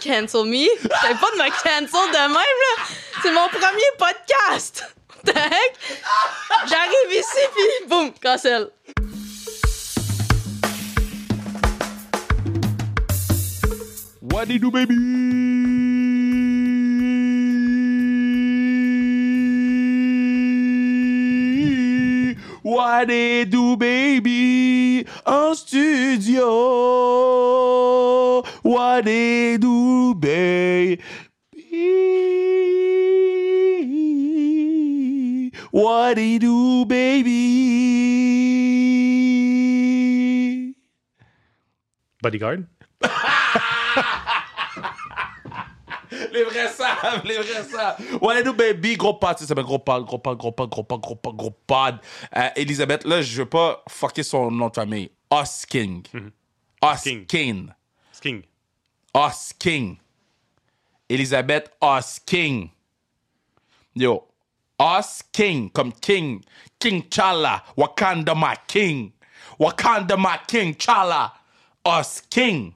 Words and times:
cancel 0.00 0.44
me. 0.44 0.66
T'as 0.88 1.14
pas 1.14 1.30
de 1.30 1.36
me 1.36 1.50
cancel 1.62 2.10
de 2.12 2.22
même, 2.28 2.32
là. 2.32 2.84
C'est 3.22 3.32
mon 3.32 3.48
premier 3.48 3.90
podcast. 3.98 4.84
J'arrive 6.66 7.12
ici, 7.12 7.44
puis 7.54 7.88
boum, 7.88 8.12
cancel. 8.22 8.70
What 14.20 14.48
do 14.48 14.54
you 14.54 14.70
baby? 14.70 14.94
What 22.62 23.06
do, 23.06 23.76
baby? 23.76 25.06
En 25.26 25.54
studio. 25.54 26.44
What 28.78 29.02
do 29.06 29.10
you 29.10 29.58
do, 29.58 30.14
baby? 30.14 31.02
What 35.72 36.14
do 36.14 36.22
you 36.22 36.38
do, 36.38 36.84
baby? 36.86 37.34
Bodyguard? 42.22 42.68
Les 46.30 46.44
vrais 46.44 46.68
savent, 46.68 47.24
les 47.24 47.34
vrais 47.34 47.64
savent. 47.64 47.98
What 48.22 48.44
do, 48.44 48.52
baby, 48.52 48.96
gros 48.96 49.14
pod, 49.14 49.38
ça 49.38 49.44
s'appelle 49.44 49.64
gros 49.64 49.80
pod, 49.80 50.04
gros 50.06 50.20
pod, 50.20 50.38
gros 50.38 50.52
pod, 50.52 50.70
gros 50.70 50.84
pod, 50.84 51.00
gros 51.00 51.16
pod, 51.16 51.34
gros 51.36 51.50
pod. 51.66 51.96
Euh, 52.36 52.50
Elisabeth, 52.54 53.04
là, 53.04 53.22
je 53.22 53.38
veux 53.38 53.48
pas 53.48 53.82
fucker 53.88 54.22
son 54.22 54.52
nom 54.52 54.68
de 54.68 54.74
famille. 54.74 55.10
Osking. 55.30 56.04
Osking. 56.80 57.26
Osking. 57.26 57.72
King. 58.20 58.42
Osking. 59.18 59.98
Elisabeth 61.08 61.70
Osking. 61.82 62.70
Yo. 63.94 64.24
Osking, 64.78 65.70
comme 65.70 65.90
King. 65.90 66.44
King 66.78 67.02
Chala. 67.10 67.62
Wakanda 67.76 68.36
my 68.36 68.56
king. 68.68 69.12
Wakanda 69.58 70.16
my 70.16 70.38
king, 70.46 70.74
Chala. 70.76 71.32
Osking. 71.84 72.72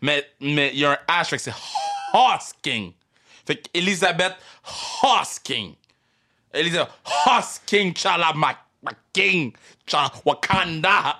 Mais 0.00 0.24
mais 0.40 0.72
il 0.72 0.80
y 0.80 0.84
a 0.84 0.90
un 0.92 1.22
H, 1.22 1.38
c'est 1.38 1.54
Hosking. 2.12 2.92
Fait 3.46 3.56
que 3.56 3.68
Elisabeth 3.74 4.34
Hosking. 5.02 5.76
Elisabeth 6.52 6.90
Hosking, 7.04 7.94
Chala 7.94 8.34
my, 8.34 8.56
my 8.82 8.92
king. 9.12 9.54
Chala, 9.86 10.10
Wakanda. 10.24 11.16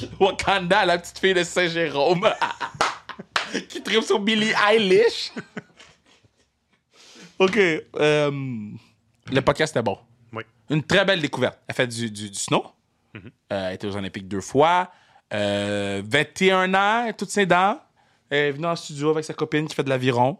Wakanda, 0.20 0.84
la 0.84 0.98
petite 0.98 1.18
fille 1.18 1.34
de 1.34 1.44
Saint-Jérôme. 1.44 2.28
qui 3.68 3.82
tripe 3.82 4.02
sur 4.02 4.20
Billie 4.20 4.52
Eilish. 4.68 5.32
OK. 7.38 7.56
euh, 7.56 8.30
le 9.30 9.40
podcast 9.40 9.74
était 9.74 9.82
bon. 9.82 9.98
Oui. 10.32 10.42
Une 10.70 10.82
très 10.82 11.04
belle 11.04 11.20
découverte. 11.20 11.58
Elle 11.66 11.74
fait 11.74 11.86
du, 11.86 12.10
du, 12.10 12.30
du 12.30 12.38
snow. 12.38 12.66
Euh, 13.14 13.20
elle 13.50 13.74
était 13.74 13.86
aux 13.86 13.96
Olympiques 13.96 14.28
deux 14.28 14.40
fois. 14.40 14.90
Euh, 15.32 16.02
21 16.04 16.74
ans, 16.74 17.12
toutes 17.16 17.30
ses 17.30 17.46
dents. 17.46 17.80
Elle 18.30 18.38
est 18.38 18.52
venue 18.52 18.66
en 18.66 18.76
studio 18.76 19.10
avec 19.10 19.24
sa 19.24 19.34
copine 19.34 19.66
qui 19.68 19.74
fait 19.74 19.84
de 19.84 19.88
l'aviron. 19.88 20.38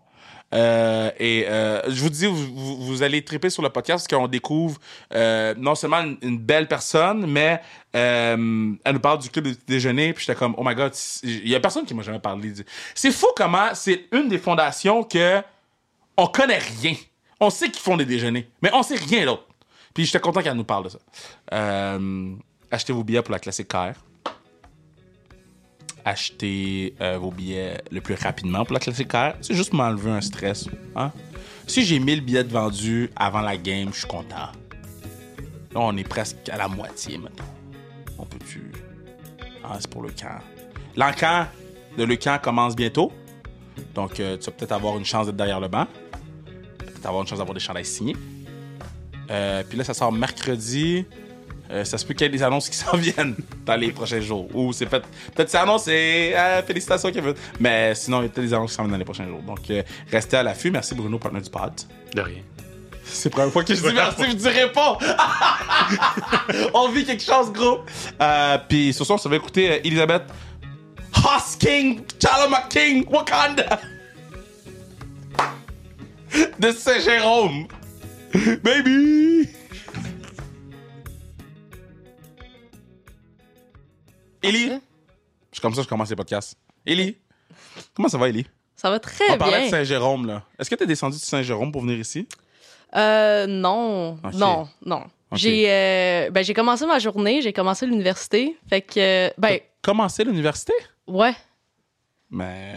Euh, 0.55 1.11
et 1.19 1.45
euh, 1.49 1.83
je 1.89 2.01
vous 2.01 2.11
dis, 2.11 2.27
vous, 2.27 2.77
vous- 2.77 3.03
allez 3.03 3.25
triper 3.25 3.51
sur 3.51 3.63
le 3.63 3.69
podcast 3.69 4.07
parce 4.09 4.21
qu'on 4.21 4.29
découvre 4.29 4.79
euh, 5.13 5.55
non 5.59 5.75
seulement 5.75 6.03
une, 6.23 6.39
belle 6.39 6.69
personne, 6.69 7.27
mais 7.27 7.61
euh, 7.97 8.73
elle 8.85 8.95
nous 8.95 9.01
parle 9.01 9.19
du 9.19 9.29
club 9.29 9.47
de 9.47 9.57
déjeuner. 9.67 10.13
Puis 10.13 10.25
j'étais 10.25 10.39
comme, 10.39 10.55
oh 10.57 10.63
my 10.65 10.75
god, 10.75 10.93
il 11.25 11.49
y 11.49 11.55
a 11.55 11.61
personne 11.61 11.85
qui 11.85 11.95
m'a 11.95 12.03
jamais 12.03 12.21
parlé. 12.21 12.53
C'est 12.95 13.11
fou 13.11 13.27
comment 13.37 13.75
c'est 13.75 14.07
une 14.13 14.29
des 14.29 14.39
fondations 14.39 15.03
que 15.03 15.43
on 16.17 16.27
connaît 16.29 16.61
rien. 16.81 16.95
On 17.41 17.51
sait 17.51 17.71
qu'ils 17.71 17.83
font 17.83 17.97
des 17.97 18.07
déjeuners, 18.07 18.49
mais 18.63 18.71
on 18.73 18.83
sait 18.83 18.97
rien 18.97 19.27
d'autre. 19.27 19.47
Puis 19.93 20.05
j'étais 20.05 20.21
content 20.21 20.43
qu'elle 20.43 20.55
nous 20.55 20.65
parle 20.65 20.85
de 20.85 20.91
ça. 20.91 20.99
Achetez 22.71 22.93
vos 22.93 23.05
billets 23.05 23.23
pour 23.23 23.33
la 23.33 23.39
classique 23.39 23.69
KR. 23.69 23.93
Achetez 26.07 26.95
euh, 27.01 27.19
vos 27.19 27.33
billets 27.33 27.83
le 27.91 28.01
plus 28.01 28.15
rapidement 28.15 28.65
pour 28.65 28.75
la 28.75 28.79
classique 28.79 29.09
KR. 29.09 29.33
C'est 29.41 29.55
juste 29.55 29.73
m'enlever 29.73 30.13
un 30.13 30.21
stress. 30.21 30.69
Hein? 30.95 31.11
Si 31.67 31.85
j'ai 31.85 31.99
1000 31.99 32.21
billets 32.21 32.45
vendus 32.45 33.11
avant 33.17 33.41
la 33.41 33.57
game, 33.57 33.89
je 33.93 33.99
suis 33.99 34.07
content. 34.07 34.37
Là, 35.73 35.81
on 35.81 35.97
est 35.97 36.09
presque 36.09 36.49
à 36.49 36.59
la 36.59 36.69
moitié 36.69 37.19
maintenant. 37.19 37.53
On 38.19 38.25
peut-tu. 38.25 38.71
Ah, 39.65 39.79
c'est 39.81 39.91
pour 39.91 40.03
le 40.03 40.11
camp. 40.11 40.39
L'encamp 40.97 41.49
de 41.99 42.05
le 42.05 42.15
camp 42.15 42.41
commence 42.41 42.77
bientôt. 42.77 43.11
Donc, 43.93 44.21
euh, 44.21 44.37
tu 44.37 44.47
vas 44.47 44.53
peut-être 44.53 44.73
avoir 44.73 44.97
une 44.97 45.05
chance 45.05 45.27
d'être 45.27 45.37
derrière 45.37 45.59
le 45.59 45.67
banc. 45.67 45.89
Peut-être 46.79 47.07
avoir 47.07 47.23
une 47.23 47.29
chance 47.29 47.39
d'avoir 47.39 47.55
des 47.55 47.61
chandails 47.61 47.85
signés. 47.85 48.17
Euh, 49.29 49.65
puis 49.69 49.77
là, 49.77 49.83
ça 49.83 49.93
sort 49.93 50.13
mercredi. 50.13 51.05
Euh, 51.71 51.85
ça 51.85 51.99
se 51.99 52.05
peut 52.07 52.15
qu'il 52.15 52.25
y 52.25 52.29
ait 52.29 52.33
des 52.33 52.43
annonces 52.43 52.69
qui 52.69 52.77
s'en 52.85 52.97
viennent 52.97 53.37
dans 53.65 53.77
les 53.77 53.91
prochains 53.93 54.21
jours. 54.21 54.49
Ou 54.55 54.73
c'est 54.73 54.87
peut-être. 54.87 55.09
Peut-être 55.35 55.51
c'est 55.51 55.59
annonce 55.59 55.89
et 55.89 56.33
euh, 56.37 56.63
félicitations, 56.63 57.11
Kevin. 57.11 57.35
Mais 57.61 57.95
sinon, 57.95 58.21
il 58.21 58.25
y 58.25 58.27
a 58.27 58.29
peut-être 58.29 58.47
des 58.47 58.55
annonces 58.55 58.71
qui 58.71 58.77
s'en 58.77 58.83
viennent 58.83 58.93
dans 58.93 58.99
les 58.99 59.05
prochains 59.05 59.27
jours. 59.27 59.43
Donc, 59.43 59.71
euh, 59.71 59.83
restez 60.11 60.37
à 60.37 60.43
l'affût. 60.43 60.71
Merci, 60.71 60.95
Bruno, 60.95 61.19
partenaire 61.19 61.43
du 61.43 61.51
pod. 61.51 61.73
De 62.15 62.21
rien. 62.21 62.43
C'est 63.09 63.29
la 63.29 63.31
première 63.37 63.53
fois 63.53 63.63
que 63.63 63.73
je 63.73 63.81
dis 63.81 63.95
merci, 63.95 64.25
je 64.31 64.37
dirais 64.37 64.73
pas. 64.73 64.99
On 66.75 66.89
vit 66.89 67.05
quelque 67.05 67.23
chose, 67.23 67.53
gros. 67.53 67.81
Euh, 68.21 68.59
Puis 68.69 68.93
ce 68.93 69.05
soir, 69.05 69.21
ça 69.21 69.29
va 69.29 69.37
écouter 69.37 69.81
Elisabeth 69.87 70.25
Hosking, 71.15 72.03
Chalama 72.21 72.63
King, 72.69 73.05
Wakanda. 73.09 73.81
De 76.59 76.73
Saint-Jérôme. 76.73 77.69
Baby. 78.63 79.49
Élie? 84.49 84.73
C'est 85.53 85.61
comme 85.61 85.73
ça 85.73 85.79
que 85.79 85.85
je 85.85 85.89
commence 85.89 86.11
les 86.11 86.17
podcasts. 86.17 86.57
Élie? 86.85 87.17
Comment 87.95 88.09
ça 88.09 88.19
va, 88.19 88.29
Élie? 88.29 88.47
Ça 88.75 88.91
va 88.91 88.99
très 89.01 89.25
On 89.31 89.39
parlait 89.39 89.57
de 89.57 89.61
bien. 89.63 89.71
Saint-Jérôme, 89.71 90.27
là. 90.27 90.43
Est-ce 90.59 90.69
que 90.69 90.75
t'es 90.75 90.87
descendu 90.87 91.17
de 91.17 91.23
Saint-Jérôme 91.23 91.73
pour 91.73 91.81
venir 91.83 91.99
ici? 91.99 92.29
Euh, 92.95 93.47
non, 93.47 94.19
non, 94.35 94.69
non. 94.85 95.05
J'ai 95.33 95.67
euh, 95.69 96.31
ben, 96.31 96.45
j'ai 96.45 96.55
commencé 96.55 96.87
ma 96.87 96.99
journée, 96.99 97.43
j'ai 97.43 97.53
commencé 97.53 97.85
l'université. 97.87 98.57
Fait 98.69 98.81
que, 98.83 99.27
euh, 99.29 99.31
ben, 99.39 99.59
Commencer 99.83 100.25
l'université? 100.25 100.73
ouais. 101.07 101.35
Mais. 102.31 102.75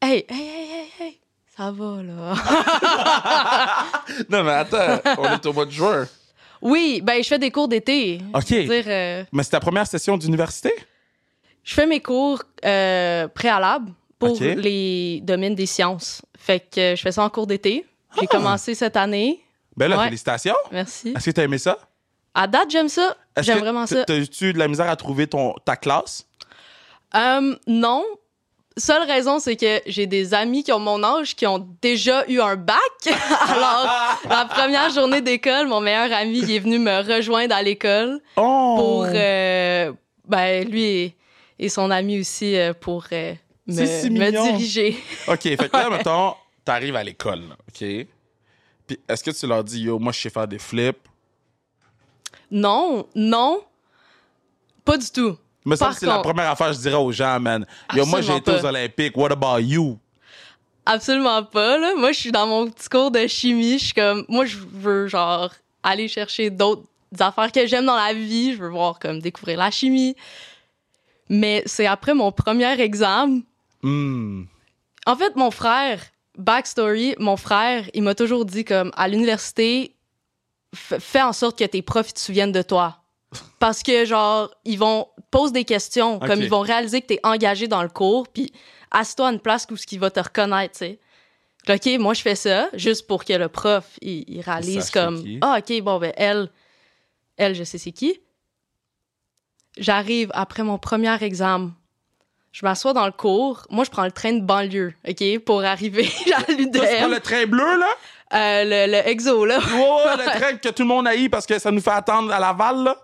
Hey, 0.00 0.24
hey, 0.28 0.38
hey, 0.38 0.68
hey, 0.70 0.88
hey. 1.06 1.20
Ça 1.56 1.70
va, 1.72 2.02
là. 2.02 2.34
Non, 4.30 4.44
mais 4.44 4.52
attends, 4.52 5.00
on 5.18 5.32
est 5.32 5.46
au 5.46 5.52
mois 5.52 5.64
de 5.66 5.70
juin. 5.70 6.06
Oui, 6.62 7.00
ben, 7.02 7.22
je 7.22 7.28
fais 7.28 7.38
des 7.38 7.50
cours 7.50 7.68
d'été. 7.68 8.20
OK. 8.34 8.44
Dire, 8.46 8.84
euh, 8.86 9.24
Mais 9.32 9.42
c'est 9.42 9.50
ta 9.50 9.60
première 9.60 9.86
session 9.86 10.16
d'université? 10.16 10.72
je 11.62 11.74
fais 11.74 11.86
mes 11.86 12.00
cours 12.00 12.42
euh, 12.64 13.26
préalables 13.28 13.92
pour 14.18 14.38
les 14.40 15.20
domaines 15.24 15.54
des 15.56 15.66
sciences. 15.66 16.22
Fait 16.38 16.60
que 16.60 16.80
euh, 16.80 16.96
je 16.96 17.02
fais 17.02 17.12
ça 17.12 17.22
en 17.24 17.28
cours 17.30 17.46
d'été. 17.46 17.84
J'ai 18.14 18.22
Ah. 18.30 18.36
commencé 18.36 18.74
cette 18.74 18.96
année. 18.96 19.42
Ben 19.76 19.88
là, 19.88 19.98
Ouais. 19.98 20.04
félicitations. 20.04 20.54
Merci. 20.72 21.12
Est-ce 21.16 21.24
que 21.26 21.30
t'as 21.32 21.42
aimé 21.44 21.58
ça? 21.58 21.76
À 22.34 22.46
date, 22.46 22.70
j'aime 22.70 22.88
ça. 22.88 23.16
J'aime 23.40 23.58
vraiment 23.58 23.86
ça. 23.86 24.04
T'as-tu 24.04 24.52
de 24.52 24.58
la 24.58 24.68
misère 24.68 24.88
à 24.88 24.96
trouver 24.96 25.26
ton, 25.26 25.54
ta 25.64 25.76
classe? 25.76 26.26
Euh, 27.14 27.56
non. 27.66 28.04
Seule 28.78 29.04
raison, 29.06 29.38
c'est 29.38 29.56
que 29.56 29.80
j'ai 29.86 30.06
des 30.06 30.34
amis 30.34 30.62
qui 30.62 30.70
ont 30.70 30.78
mon 30.78 31.02
âge 31.02 31.34
qui 31.34 31.46
ont 31.46 31.66
déjà 31.80 32.28
eu 32.28 32.40
un 32.40 32.56
bac. 32.56 32.76
Alors, 33.48 34.18
la 34.28 34.44
première 34.44 34.90
journée 34.90 35.22
d'école, 35.22 35.66
mon 35.66 35.80
meilleur 35.80 36.12
ami 36.12 36.40
il 36.40 36.50
est 36.50 36.58
venu 36.58 36.78
me 36.78 37.00
rejoindre 37.02 37.54
à 37.54 37.62
l'école 37.62 38.20
Oh! 38.36 38.74
pour, 38.76 39.06
euh, 39.08 39.92
ben, 40.28 40.68
lui 40.68 40.82
et, 40.84 41.14
et 41.58 41.68
son 41.70 41.90
ami 41.90 42.20
aussi 42.20 42.54
euh, 42.54 42.74
pour 42.74 43.06
euh, 43.12 43.32
me, 43.66 44.08
me 44.10 44.30
diriger. 44.30 44.96
OK, 45.26 45.40
fait 45.40 45.56
que 45.56 45.76
là, 45.76 45.88
mettons, 45.88 46.34
t'arrives 46.62 46.96
à 46.96 47.02
l'école, 47.04 47.44
OK? 47.68 47.78
Puis 48.86 49.00
est-ce 49.08 49.24
que 49.24 49.30
tu 49.30 49.46
leur 49.46 49.64
dis, 49.64 49.80
yo, 49.84 49.98
moi, 49.98 50.12
je 50.12 50.20
sais 50.20 50.30
faire 50.30 50.46
des 50.46 50.58
flips? 50.58 50.98
Non, 52.50 53.06
non, 53.14 53.62
pas 54.84 54.98
du 54.98 55.10
tout. 55.10 55.36
Mais 55.66 55.74
ça, 55.74 55.90
c'est 55.92 56.06
la 56.06 56.20
première 56.20 56.48
affaire 56.48 56.68
que 56.68 56.74
je 56.74 56.78
dirais 56.78 56.94
aux 56.94 57.10
gens, 57.10 57.40
man. 57.40 57.66
Yo, 57.92 58.06
moi, 58.06 58.20
j'ai 58.20 58.36
été 58.36 58.52
aux. 58.52 58.64
Olympiques. 58.64 59.16
What 59.16 59.32
about 59.32 59.58
you? 59.58 59.98
Absolument 60.86 61.42
pas, 61.42 61.76
là. 61.76 61.94
Moi, 61.96 62.12
je 62.12 62.20
suis 62.20 62.30
dans 62.30 62.46
mon 62.46 62.70
petit 62.70 62.88
cours 62.88 63.10
de 63.10 63.26
chimie. 63.26 63.80
Je 63.80 63.86
suis 63.86 63.92
comme, 63.92 64.24
moi, 64.28 64.46
je 64.46 64.58
veux, 64.58 65.08
genre, 65.08 65.52
aller 65.82 66.06
chercher 66.06 66.50
d'autres 66.50 66.84
affaires 67.18 67.50
que 67.50 67.66
j'aime 67.66 67.84
dans 67.84 67.96
la 67.96 68.14
vie. 68.14 68.52
Je 68.52 68.58
veux 68.58 68.68
voir, 68.68 69.00
comme, 69.00 69.18
découvrir 69.18 69.58
la 69.58 69.72
chimie. 69.72 70.14
Mais 71.28 71.64
c'est 71.66 71.86
après 71.86 72.14
mon 72.14 72.30
premier 72.30 72.80
examen. 72.80 73.40
Hmm. 73.82 74.44
En 75.04 75.16
fait, 75.16 75.34
mon 75.34 75.50
frère, 75.50 76.00
backstory, 76.38 77.16
mon 77.18 77.36
frère, 77.36 77.90
il 77.92 78.04
m'a 78.04 78.14
toujours 78.14 78.44
dit, 78.44 78.64
comme, 78.64 78.92
à 78.96 79.08
l'université, 79.08 79.96
fais 80.72 81.22
en 81.22 81.32
sorte 81.32 81.58
que 81.58 81.64
tes 81.64 81.82
profs 81.82 82.10
ils 82.10 82.14
te 82.14 82.20
souviennent 82.20 82.52
de 82.52 82.62
toi. 82.62 82.98
Parce 83.58 83.82
que, 83.82 84.04
genre, 84.04 84.50
ils 84.64 84.78
vont 84.78 85.08
posent 85.36 85.52
des 85.52 85.64
questions, 85.64 86.18
comme 86.18 86.40
ils 86.40 86.48
vont 86.48 86.60
réaliser 86.60 87.02
que 87.02 87.08
tu 87.08 87.14
es 87.14 87.20
engagé 87.22 87.68
dans 87.68 87.82
le 87.82 87.88
cours, 87.88 88.26
puis 88.28 88.52
assis-toi 88.90 89.28
à 89.28 89.32
une 89.32 89.40
place 89.40 89.66
où 89.70 89.76
ce 89.76 89.86
qui 89.86 89.98
va 89.98 90.10
te 90.10 90.20
reconnaître, 90.20 90.78
tu 90.78 90.86
sais. 90.86 90.98
OK, 91.68 92.00
moi, 92.00 92.14
je 92.14 92.22
fais 92.22 92.36
ça 92.36 92.68
juste 92.74 93.06
pour 93.06 93.24
que 93.24 93.32
le 93.32 93.48
prof, 93.48 93.84
il, 94.00 94.24
il 94.28 94.40
réalise 94.40 94.90
comme, 94.90 95.22
ah, 95.42 95.58
OK, 95.58 95.82
bon, 95.82 95.98
ben, 95.98 96.12
elle, 96.16 96.48
elle, 97.36 97.54
je 97.54 97.64
sais 97.64 97.76
c'est 97.76 97.92
qui. 97.92 98.20
J'arrive 99.76 100.30
après 100.32 100.62
mon 100.62 100.78
premier 100.78 101.22
examen. 101.22 101.72
Je 102.52 102.64
m'assois 102.64 102.94
dans 102.94 103.04
le 103.04 103.12
cours. 103.12 103.66
Moi, 103.68 103.84
je 103.84 103.90
prends 103.90 104.04
le 104.04 104.12
train 104.12 104.32
de 104.32 104.40
banlieue, 104.40 104.94
OK, 105.06 105.38
pour 105.40 105.62
arriver 105.64 106.04
à 106.34 106.40
Ça, 106.40 106.44
c'est 106.46 106.70
pas 106.70 106.82
l'UDM. 106.82 107.10
le 107.10 107.20
train 107.20 107.46
bleu, 107.46 107.78
là? 107.78 107.88
Euh, 108.32 108.64
le, 108.64 108.92
le 108.92 109.08
exo, 109.08 109.44
là. 109.44 109.58
Ouais, 109.58 109.74
ouais, 109.74 110.16
le 110.16 110.24
train 110.40 110.56
que 110.56 110.68
tout 110.70 110.82
le 110.82 110.88
monde 110.88 111.06
haït 111.06 111.28
parce 111.28 111.44
que 111.44 111.58
ça 111.58 111.70
nous 111.70 111.82
fait 111.82 111.90
attendre 111.90 112.32
à 112.32 112.40
Laval, 112.40 112.84
là. 112.84 112.96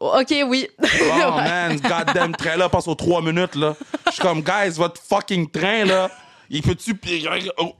OK, 0.00 0.34
oui. 0.46 0.66
Oh, 0.82 1.30
man, 1.36 1.78
goddamn 1.78 2.34
train-là 2.34 2.70
passe 2.70 2.88
aux 2.88 2.94
trois 2.94 3.20
minutes, 3.20 3.54
là. 3.54 3.76
Je 4.06 4.12
suis 4.12 4.22
comme, 4.22 4.40
guys, 4.40 4.70
votre 4.76 5.00
fucking 5.00 5.50
train, 5.50 5.84
là, 5.84 6.10
il 6.48 6.62
peut-tu... 6.62 6.98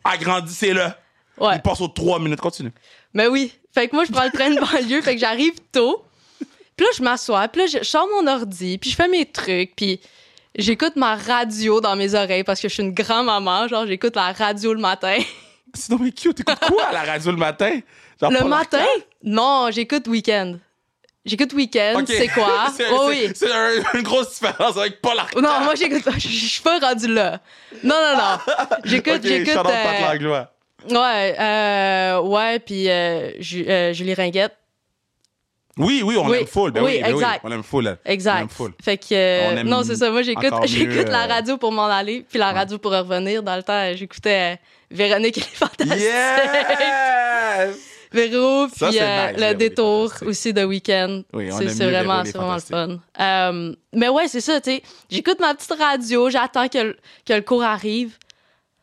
Agrandissez-le. 0.05 0.89
Ouais. 1.39 1.57
Il 1.57 1.63
passe 1.63 1.81
aux 1.81 1.89
trois 1.89 2.19
minutes. 2.19 2.41
Continue. 2.41 2.73
Mais 3.15 3.27
oui. 3.27 3.53
Fait 3.73 3.89
que 3.89 3.97
moi, 3.97 4.05
je 4.05 4.13
prends 4.13 4.25
le 4.25 4.31
train 4.31 4.51
de 4.51 4.61
banlieue, 4.61 5.01
fait 5.01 5.15
que 5.15 5.21
j'arrive 5.21 5.55
tôt. 5.73 6.05
Puis 6.77 6.87
là, 6.87 6.93
je 6.97 7.03
m'assois, 7.03 7.49
puis 7.49 7.63
là, 7.63 7.67
je 7.67 7.85
sors 7.85 8.07
mon 8.09 8.27
ordi, 8.27 8.79
puis 8.79 8.91
je 8.91 8.97
fais 8.97 9.09
mes 9.09 9.27
trucs, 9.27 9.77
puis 9.77 10.01
j'écoute 10.57 10.97
ma 10.97 11.15
radio 11.15 11.81
dans 11.81 11.95
mes 11.97 12.15
oreilles 12.15 12.45
parce 12.45 12.61
que 12.61 12.69
je 12.69 12.75
suis 12.75 12.83
une 12.83 12.95
grand-maman. 12.95 13.69
Genre, 13.69 13.87
j'écoute 13.87 14.17
la 14.17 14.33
radio 14.33 14.75
le 14.75 14.81
matin. 14.81 15.19
C'est 15.75 15.91
donc 15.91 16.03
cute. 16.15 16.37
T'écoutes 16.37 16.59
quoi 16.59 16.87
à 16.87 16.93
la 16.93 17.03
radio 17.05 17.31
le 17.31 17.37
matin? 17.37 17.81
Genre 18.21 18.31
le 18.31 18.45
matin? 18.45 18.85
Non, 19.23 19.69
j'écoute 19.71 20.09
Weekend. 20.09 20.59
J'écoute 21.27 21.53
Weekend, 21.53 21.99
Ok. 21.99 22.07
c'est 22.09 22.29
quoi? 22.29 22.69
c'est 22.77 22.87
Oh 22.91 23.07
oui. 23.09 23.31
c'est 23.35 23.53
un- 23.53 23.73
une 23.95 24.03
grosse 24.03 24.31
différence 24.41 24.77
avec 24.79 25.03
Paul 25.03 25.19
Arcand. 25.19 25.41
Non, 25.41 25.61
moi, 25.65 25.75
j'écoute 25.75 26.03
pas. 26.03 26.13
Je 26.19 26.29
suis 26.29 26.63
pas 26.63 26.79
rendue 26.79 27.13
là. 27.13 27.41
Non, 27.85 27.95
non, 27.95 28.17
non. 28.17 28.39
J'écoute, 28.85 29.17
Ok, 29.17 29.25
j'écoute. 29.25 29.55
euh, 29.67 30.01
Langlois. 30.13 30.51
ouais, 30.91 31.37
euh, 31.39 32.21
ouais, 32.23 32.59
puis 32.59 32.89
euh, 32.89 33.33
euh, 33.69 33.93
Julie 33.93 34.15
Ringuette. 34.15 34.57
Oui, 35.77 36.03
oui, 36.05 36.17
on 36.19 36.27
Oui. 36.29 36.39
l'aime 36.39 36.47
full. 36.47 36.73
Ben 36.73 36.83
Oui, 36.83 36.93
oui, 36.97 37.03
ben 37.03 37.15
exact. 37.15 37.41
on 37.45 37.49
l'aime 37.49 37.63
full. 37.63 37.87
On 37.89 38.11
Exact. 38.11 38.39
l'aime 38.39 38.49
full. 38.49 38.73
Fait 38.83 38.97
que 38.99 39.07
euh, 39.13 39.61
On 39.61 39.65
non, 39.65 39.83
c'est 39.83 39.97
ça. 39.97 40.11
Moi, 40.11 40.23
j'écoute, 40.23 40.53
j'écoute 40.65 41.09
la 41.09 41.25
euh, 41.25 41.29
radio 41.29 41.57
pour 41.59 41.71
m'en 41.73 41.87
aller, 41.87 42.25
puis 42.29 42.39
la 42.39 42.53
radio 42.53 42.77
pour 42.79 42.93
revenir. 42.93 43.43
Dans 43.43 43.57
le 43.57 43.63
temps, 43.63 43.93
j'écoutais 43.95 44.59
Véronique 44.91 45.37
et 45.39 45.41
les 45.41 45.47
Fantastiques. 45.47 46.01
Yes! 46.01 47.77
Véro, 48.13 48.67
puis 48.69 48.79
Ça, 48.79 48.87
euh, 48.89 49.33
nice, 49.33 49.41
le 49.41 49.55
détour 49.55 50.13
aussi 50.27 50.53
de 50.53 50.65
week-end. 50.65 51.23
Oui, 51.33 51.49
c'est 51.53 51.89
vraiment, 51.91 52.25
c'est 52.25 52.37
vraiment 52.37 52.55
le 52.55 52.61
fun. 52.61 52.99
Euh, 53.21 53.75
mais 53.93 54.09
ouais, 54.09 54.27
c'est 54.29 54.41
ça, 54.41 54.61
tu 54.61 54.71
sais. 54.73 54.83
J'écoute 55.09 55.39
ma 55.41 55.55
petite 55.55 55.73
radio, 55.79 56.29
j'attends 56.31 56.69
que, 56.69 56.79
le- 56.79 56.97
que 57.25 57.33
le 57.35 57.43
cours 57.43 57.63
arrive. 57.63 58.17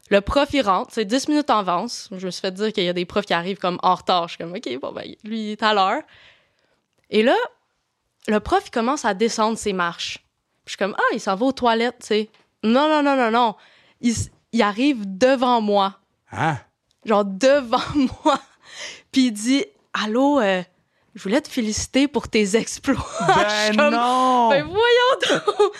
Le 0.09 0.21
prof, 0.21 0.47
il 0.53 0.61
rentre, 0.61 0.91
c'est 0.93 1.03
10 1.03 1.27
minutes 1.27 1.49
en 1.49 1.59
avance. 1.59 2.07
Je 2.15 2.25
me 2.25 2.31
suis 2.31 2.39
fait 2.39 2.51
dire 2.53 2.71
qu'il 2.71 2.85
y 2.85 2.89
a 2.89 2.93
des 2.93 3.03
profs 3.05 3.25
qui 3.25 3.33
arrivent 3.33 3.57
comme 3.57 3.77
en 3.83 3.95
retard. 3.95 4.29
Je 4.29 4.35
suis 4.35 4.37
comme, 4.43 4.53
OK, 4.55 4.79
bon, 4.81 4.93
ben, 4.93 5.03
lui, 5.25 5.39
il 5.47 5.51
est 5.51 5.63
à 5.63 5.73
l'heure. 5.73 6.01
Et 7.09 7.23
là, 7.23 7.35
le 8.29 8.39
prof, 8.39 8.63
il 8.65 8.71
commence 8.71 9.03
à 9.03 9.13
descendre 9.13 9.57
ses 9.57 9.73
marches. 9.73 10.19
Puis 10.63 10.67
je 10.67 10.71
suis 10.71 10.77
comme, 10.77 10.95
ah, 10.97 11.13
il 11.13 11.19
s'en 11.19 11.35
va 11.35 11.45
aux 11.45 11.51
toilettes, 11.51 11.97
tu 11.99 12.07
sais. 12.07 12.29
Non, 12.63 12.87
non, 12.87 13.03
non, 13.03 13.17
non, 13.17 13.31
non. 13.31 13.55
Il, 13.99 14.13
il 14.53 14.61
arrive 14.61 15.03
devant 15.17 15.59
moi 15.59 15.97
Hein? 16.31 16.57
genre 17.05 17.25
devant 17.25 17.79
moi. 18.23 18.39
Puis 19.17 19.25
il 19.25 19.31
dit 19.31 19.65
Allô, 19.93 20.39
euh, 20.39 20.61
je 21.15 21.23
voulais 21.23 21.41
te 21.41 21.47
féliciter 21.49 22.07
pour 22.07 22.27
tes 22.27 22.55
exploits. 22.55 23.03
Je 23.19 23.33
Ben 23.33 23.49
suis 23.69 23.75
comme, 23.75 23.95
non! 23.95 24.49
Ben 24.51 24.63
voyons 24.63 25.41
donc! 25.49 25.71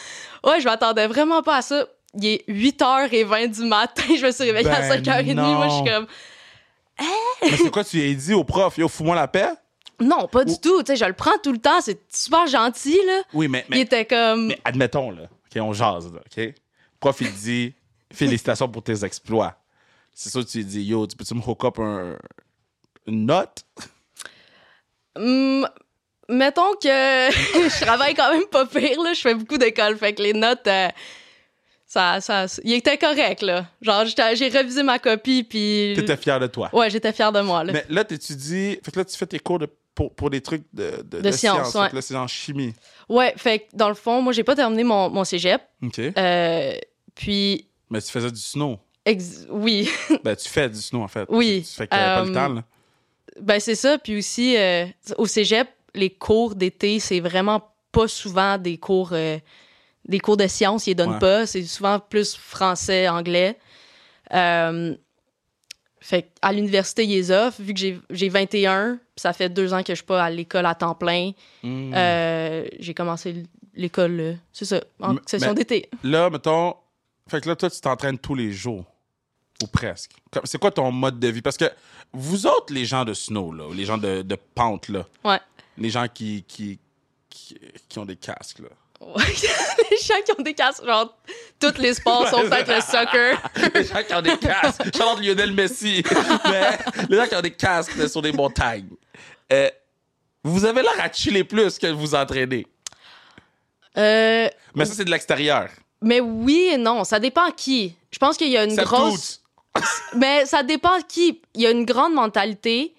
Ouais, 0.44 0.60
je 0.60 0.66
m'attendais 0.66 1.06
vraiment 1.06 1.44
pas 1.44 1.58
à 1.58 1.62
ça. 1.62 1.86
Il 2.16 2.26
est 2.26 2.50
8h20 2.50 3.52
du 3.52 3.66
matin, 3.66 4.02
je 4.08 4.26
me 4.26 4.32
suis 4.32 4.44
réveillée 4.46 4.72
à 4.72 4.80
Ben 4.80 5.04
5h30. 5.04 5.36
Moi, 5.36 5.68
je 5.68 5.74
suis 5.76 5.84
comme 5.84 6.08
Mais 7.44 7.58
c'est 7.58 7.70
quoi, 7.70 7.84
tu 7.84 7.98
lui 7.98 8.12
as 8.12 8.16
dit 8.16 8.34
au 8.34 8.44
prof, 8.44 8.76
yo, 8.76 8.88
fous-moi 8.88 9.16
la 9.16 9.28
paix? 9.28 9.50
Non, 10.00 10.28
pas 10.28 10.44
du 10.44 10.54
Ou- 10.54 10.58
tout. 10.58 10.82
Tu 10.82 10.94
sais, 10.94 10.96
je 10.96 11.06
le 11.06 11.14
prends 11.14 11.38
tout 11.44 11.52
le 11.52 11.60
temps. 11.60 11.80
C'est 11.80 12.02
super 12.12 12.48
gentil, 12.48 12.98
là. 13.06 13.22
Oui, 13.36 13.48
mais, 13.48 13.68
il 13.70 13.78
était 13.78 14.06
comme. 14.06 14.48
mais 14.48 14.60
admettons, 14.66 15.12
là, 15.12 15.26
OK, 15.26 15.62
on 15.62 15.74
jase, 15.74 16.12
là, 16.12 16.22
OK? 16.26 16.56
Prof, 17.00 17.22
il 17.22 17.32
dit, 17.32 17.76
félicitations 18.12 18.68
pour 18.68 18.82
tes 18.82 19.06
exploits. 19.06 19.54
C'est 20.16 20.32
sûr 20.32 20.44
que 20.44 20.50
tu 20.50 20.58
lui 20.58 20.66
dis, 20.66 20.84
yo, 20.86 21.06
tu 21.06 21.16
peux-tu 21.16 21.36
me 21.36 21.42
hook 21.48 21.64
up 21.66 21.78
un, 21.78 22.18
une 23.08 23.26
note? 23.26 23.64
Hum, 25.16 25.68
mettons 26.30 26.74
que 26.74 26.88
je 26.90 27.82
travaille 27.86 28.14
quand 28.14 28.32
même 28.32 28.46
pas 28.52 28.66
pire, 28.66 29.02
là. 29.02 29.14
Je 29.14 29.22
fais 29.22 29.34
beaucoup 29.34 29.58
d'école. 29.58 29.98
Fait 29.98 30.14
que 30.14 30.22
les 30.22 30.34
notes, 30.34 30.68
euh, 30.68 30.90
ça, 31.86 32.22
ça, 32.22 32.46
il 32.64 32.74
était 32.74 32.98
correct, 32.98 33.42
là. 33.42 33.66
Genre, 33.82 34.06
j'ai 34.36 34.48
révisé 34.50 34.84
ma 34.84 35.00
copie, 35.00 35.44
puis. 35.44 35.94
T'étais 35.96 36.18
fier 36.18 36.40
de 36.40 36.48
toi. 36.48 36.70
Ouais, 36.74 36.90
j'étais 36.90 37.14
fière 37.14 37.32
de 37.32 37.42
moi, 37.42 37.64
là. 37.64 37.74
Mais 37.74 37.86
là, 37.90 38.04
t'étudies, 38.04 38.80
fait 38.84 38.92
que 38.92 39.00
là, 39.00 39.06
tu 39.06 39.18
fais 39.18 39.26
tes 39.26 39.40
cours 39.40 39.60
de, 39.60 39.68
pour, 39.96 40.14
pour 40.14 40.30
des 40.30 40.42
trucs 40.42 40.64
de, 40.74 41.02
de, 41.04 41.22
De 41.22 41.32
sciences, 41.32 41.72
Fait 41.74 41.80
ouais. 41.80 41.90
là, 41.94 42.02
c'est 42.02 42.16
en 42.16 42.28
chimie. 42.28 42.74
Ouais, 43.10 43.34
fait 43.38 43.60
que 43.60 43.64
dans 43.74 43.90
le 43.90 43.96
fond, 43.96 44.22
moi, 44.22 44.34
j'ai 44.34 44.44
pas 44.44 44.56
terminé 44.56 44.84
mon, 44.84 45.10
mon 45.10 45.24
cégep. 45.24 45.62
OK. 45.82 46.00
Euh, 46.00 46.78
puis, 47.16 47.68
Mais 47.90 48.02
tu 48.02 48.12
faisais 48.12 48.30
du 48.30 48.40
snow. 48.40 48.78
ex- 49.06 49.48
oui, 49.50 49.90
Ben, 50.24 50.36
tu 50.36 50.48
fais 50.48 50.70
du 50.70 50.80
snow, 50.80 51.02
en 51.02 51.08
fait. 51.08 51.26
Oui, 51.30 51.66
Tu 51.68 51.74
fais 51.74 51.88
que 51.88 51.92
t'avais 51.92 52.04
pas 52.04 52.24
le 52.26 52.30
euh, 52.30 52.34
temps, 52.34 52.54
là. 52.54 52.64
Ben 53.42 53.60
c'est 53.60 53.76
ça. 53.76 53.98
Puis 53.98 54.18
aussi, 54.18 54.58
euh, 54.58 54.86
au 55.18 55.26
cégep, 55.26 55.68
les 55.94 56.10
cours 56.10 56.56
d'été, 56.56 57.00
c'est 57.00 57.20
vraiment 57.20 57.72
pas 57.92 58.08
souvent 58.08 58.58
des 58.58 58.78
cours, 58.78 59.10
euh, 59.14 59.38
des 60.06 60.20
cours 60.20 60.38
de 60.38 60.48
sciences, 60.48 60.88
ils 60.88 60.92
les 60.92 60.96
donnent 60.96 61.14
Ouais. 61.14 61.20
pas. 61.20 61.46
C'est 61.46 61.64
souvent 61.64 62.00
plus 62.00 62.36
français, 62.36 63.08
anglais. 63.10 63.58
Euh, 64.34 64.96
fait 66.00 66.32
à 66.42 66.54
l'université, 66.54 67.04
ils 67.04 67.10
les 67.10 67.32
offrent. 67.32 67.62
Vu 67.62 67.74
que 67.74 67.80
j'ai- 67.80 68.00
j'ai 68.10 68.30
21, 68.30 68.96
puis 68.96 69.22
ça 69.22 69.34
fait 69.34 69.50
deux 69.50 69.74
ans 69.74 69.82
que 69.84 69.94
je 69.94 69.98
suis 69.98 70.06
pas 70.06 70.24
à 70.24 70.30
l'école 70.30 70.66
à 70.66 70.76
temps 70.76 70.96
plein, 70.96 71.32
Mm. 71.64 71.94
euh, 71.96 72.66
j'ai 72.80 72.94
commencé 72.94 73.44
l'école, 73.76 74.38
c'est 74.54 74.66
ça, 74.66 74.82
en 75.00 75.16
session 75.26 75.54
d'été. 75.54 75.90
Là, 76.04 76.30
mettons, 76.30 76.76
fait 77.30 77.42
que 77.42 77.50
là, 77.50 77.56
toi, 77.56 77.70
tu 77.70 77.80
t'entraînes 77.82 78.18
tous 78.20 78.36
les 78.36 78.52
jours. 78.52 78.86
Ou 79.64 79.66
presque. 79.68 80.12
C'est 80.44 80.60
quoi 80.60 80.70
ton 80.70 80.92
mode 80.92 81.20
de 81.20 81.28
vie? 81.30 81.42
Parce 81.42 81.58
que 81.58 81.66
vous 82.14 82.46
autres, 82.48 82.74
les 82.74 82.86
gens 82.86 83.06
de 83.06 83.14
snow, 83.14 83.52
là, 83.52 83.66
les 83.74 83.86
gens 83.86 83.98
de, 83.98 84.22
de 84.22 84.36
pente, 84.56 84.90
là, 84.90 85.06
Ouais. 85.24 85.40
les 85.78 85.90
gens 85.90 86.08
qui, 86.08 86.44
qui, 86.48 86.80
qui, 87.30 87.58
qui 87.90 88.00
ont 88.00 88.06
des 88.06 88.16
casques, 88.16 88.60
là. 88.60 88.70
Les 89.92 89.98
gens 89.98 90.16
qui 90.26 90.32
ont 90.40 90.42
des 90.42 90.56
casques, 90.56 90.84
genre, 90.84 91.16
tous 91.60 91.78
les 91.78 91.94
sports 91.94 92.28
sauf 92.30 92.50
peut-être 92.50 92.74
le 92.74 92.82
soccer. 92.82 93.40
les 93.76 93.84
gens 93.84 94.02
qui 94.04 94.14
ont 94.16 94.22
des 94.24 94.38
casques. 94.40 94.98
Charlotte 94.98 95.24
Lionel 95.24 95.52
Messi. 95.54 96.04
Mais 96.50 96.80
les 97.08 97.18
gens 97.18 97.28
qui 97.28 97.36
ont 97.36 97.42
des 97.42 97.52
casques 97.54 97.96
là, 97.96 98.08
sur 98.08 98.24
des 98.24 98.32
montagnes. 98.32 98.90
Euh, 99.54 99.70
vous 100.44 100.66
avez 100.66 100.82
l'air 100.82 101.00
à 101.00 101.12
chiller 101.14 101.44
plus 101.44 101.78
que 101.78 101.86
vous 101.88 102.16
entraînez. 102.16 102.66
Euh, 103.98 104.50
Mais 104.76 104.86
ça, 104.86 104.94
c'est 104.96 105.06
de 105.06 105.12
l'extérieur. 105.12 105.70
mais 106.02 106.20
oui 106.20 106.70
et 106.74 106.78
non, 106.78 107.04
ça 107.04 107.20
dépend 107.20 107.52
qui. 107.52 107.96
Je 108.12 108.18
pense 108.18 108.36
qu'il 108.38 108.50
y 108.50 108.58
a 108.58 108.64
une 108.64 108.76
Ça 108.76 108.84
grosse. 108.84 109.42
Mais 110.16 110.46
ça 110.46 110.64
dépend 110.64 111.00
qui. 111.08 111.42
Il 111.56 111.62
y 111.62 111.68
a 111.68 111.72
une 111.72 111.86
grande 111.86 112.14
mentalité 112.14 112.94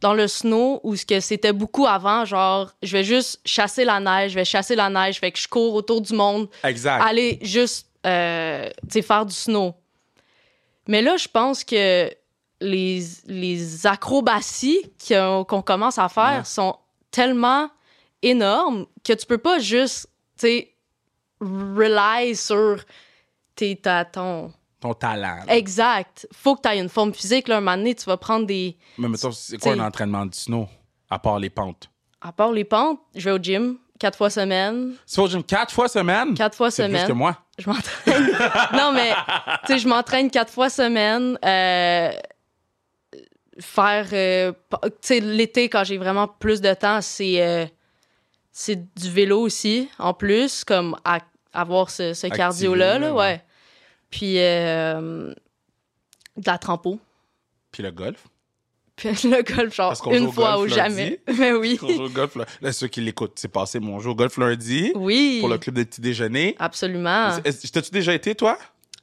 dans 0.00 0.12
le 0.14 0.28
snow 0.28 0.80
où 0.82 0.94
ce 0.94 1.06
que 1.06 1.20
c'était 1.20 1.52
beaucoup 1.54 1.86
avant, 1.86 2.24
genre, 2.24 2.70
je 2.82 2.92
vais 2.92 3.04
juste 3.04 3.40
chasser 3.46 3.84
la 3.84 3.98
neige, 3.98 4.32
je 4.32 4.36
vais 4.36 4.44
chasser 4.44 4.76
la 4.76 4.90
neige, 4.90 5.18
fait 5.20 5.32
que 5.32 5.38
je 5.38 5.48
cours 5.48 5.74
autour 5.74 6.00
du 6.02 6.12
monde, 6.14 6.48
Exact. 6.64 7.02
aller 7.02 7.38
juste, 7.40 7.88
euh, 8.06 8.68
faire 9.02 9.24
du 9.24 9.34
snow. 9.34 9.74
Mais 10.86 11.00
là, 11.02 11.16
je 11.16 11.26
pense 11.28 11.64
que 11.64 12.10
les, 12.60 13.02
les 13.26 13.86
acrobaties 13.86 14.82
qu'on 15.08 15.62
commence 15.62 15.98
à 15.98 16.08
faire 16.10 16.38
Ouais. 16.38 16.44
sont 16.44 16.76
tellement 17.10 17.70
énormes 18.22 18.86
que 19.02 19.14
tu 19.14 19.26
peux 19.26 19.38
pas 19.38 19.58
juste, 19.58 20.08
tu 20.38 20.46
sais, 20.46 20.72
rely 21.40 22.36
sur 22.36 22.80
tes, 23.54 23.76
ta, 23.76 24.04
ton... 24.04 24.52
Ton 24.86 24.94
talent. 24.94 25.38
là. 25.46 25.56
Exact. 25.56 26.28
Faut 26.32 26.54
que 26.54 26.62
tu 26.62 26.68
aies 26.68 26.78
une 26.78 26.88
forme 26.88 27.12
physique. 27.12 27.48
Là, 27.48 27.56
un 27.56 27.60
moment 27.60 27.76
donné, 27.76 27.94
tu 27.94 28.04
vas 28.04 28.16
prendre 28.16 28.46
des... 28.46 28.76
Mais 28.98 29.08
mettons, 29.08 29.32
c'est 29.32 29.58
quoi 29.58 29.72
un 29.72 29.80
entraînement 29.80 30.24
du 30.26 30.38
snow? 30.38 30.68
À 31.10 31.18
part 31.18 31.38
les 31.38 31.50
pentes? 31.50 31.90
À 32.20 32.32
part 32.32 32.52
les 32.52 32.64
pentes, 32.64 33.00
je 33.14 33.24
vais 33.24 33.32
au 33.32 33.38
gym 33.38 33.78
quatre 33.98 34.16
fois 34.16 34.30
semaine. 34.30 34.94
Tu 35.08 35.16
vas 35.16 35.22
au 35.24 35.28
gym 35.28 35.42
quatre 35.42 35.72
fois 35.72 35.88
semaine? 35.88 36.34
Quatre 36.34 36.56
fois 36.56 36.70
C'est 36.70 36.84
plus 36.84 36.94
semaine. 36.94 37.08
que 37.08 37.12
moi. 37.12 37.36
Je 37.58 37.68
m'entraîne. 37.68 38.26
non, 38.74 38.92
mais, 38.92 39.12
tu 39.66 39.72
sais, 39.72 39.78
je 39.78 39.88
m'entraîne 39.88 40.30
quatre 40.30 40.52
fois 40.52 40.70
semaine. 40.70 41.38
Euh, 41.44 42.12
faire, 43.60 44.06
euh, 44.12 44.52
tu 44.82 44.90
sais, 45.00 45.20
l'été, 45.20 45.68
quand 45.68 45.84
j'ai 45.84 45.98
vraiment 45.98 46.28
plus 46.28 46.60
de 46.60 46.74
temps, 46.74 47.00
c'est 47.00 47.42
euh, 47.42 47.66
c'est 48.52 48.94
du 48.94 49.10
vélo 49.10 49.40
aussi, 49.40 49.88
en 49.98 50.14
plus, 50.14 50.64
comme 50.64 50.96
à, 51.04 51.18
avoir 51.52 51.90
ce, 51.90 52.14
ce 52.14 52.26
cardio-là, 52.26 52.98
là, 52.98 53.08
là, 53.08 53.14
ouais. 53.14 53.42
Puis, 54.10 54.38
euh, 54.38 55.32
de 56.36 56.42
la 56.46 56.58
trampo. 56.58 56.98
Puis 57.72 57.82
le 57.82 57.90
golf. 57.90 58.26
Puis 58.94 59.08
le 59.24 59.42
golf, 59.42 59.74
genre, 59.74 59.94
une 60.12 60.32
fois 60.32 60.58
ou 60.60 60.68
jamais. 60.68 61.20
Mais 61.38 61.52
oui. 61.52 61.78
On 61.82 61.88
joue 61.88 62.02
au 62.04 62.08
golf. 62.08 62.34
Là, 62.36 62.46
Là, 62.62 62.72
ceux 62.72 62.86
qui 62.88 63.00
l'écoutent, 63.02 63.38
c'est 63.38 63.48
passé 63.48 63.78
mon 63.78 64.00
jour 64.00 64.12
au 64.12 64.16
golf 64.16 64.36
lundi 64.38 64.92
Oui. 64.94 65.38
pour 65.40 65.48
le 65.50 65.58
club 65.58 65.74
des 65.76 65.84
petits 65.84 66.00
déjeuners. 66.00 66.56
Absolument. 66.58 67.36
Est-ce- 67.44 67.66
T'as-tu 67.70 67.90
déjà 67.90 68.14
été, 68.14 68.34
toi? 68.34 68.58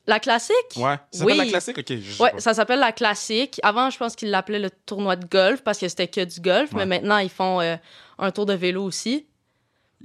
La 0.07 0.19
classique? 0.19 0.55
Ouais. 0.75 0.98
Ça 1.12 1.24
Oui. 1.25 1.33
s'appelle 1.33 1.38
la 1.38 1.45
classique? 1.45 1.77
OK. 1.77 1.89
Ouais, 2.19 2.31
pas. 2.31 2.39
ça 2.39 2.53
s'appelle 2.53 2.79
la 2.79 2.91
classique. 2.91 3.60
Avant, 3.63 3.89
je 3.89 3.98
pense 3.98 4.15
qu'ils 4.15 4.31
l'appelaient 4.31 4.60
le 4.60 4.69
tournoi 4.86 5.15
de 5.15 5.25
golf 5.25 5.62
parce 5.63 5.77
que 5.77 5.88
c'était 5.88 6.07
que 6.07 6.25
du 6.25 6.41
golf, 6.41 6.74
Ouais. 6.74 6.79
mais 6.86 6.98
maintenant, 7.00 7.19
ils 7.19 7.29
font 7.29 7.62
euh, 7.62 7.77
un 8.17 8.31
tour 8.31 8.45
de 8.45 8.53
vélo 8.53 8.83
aussi. 8.83 9.25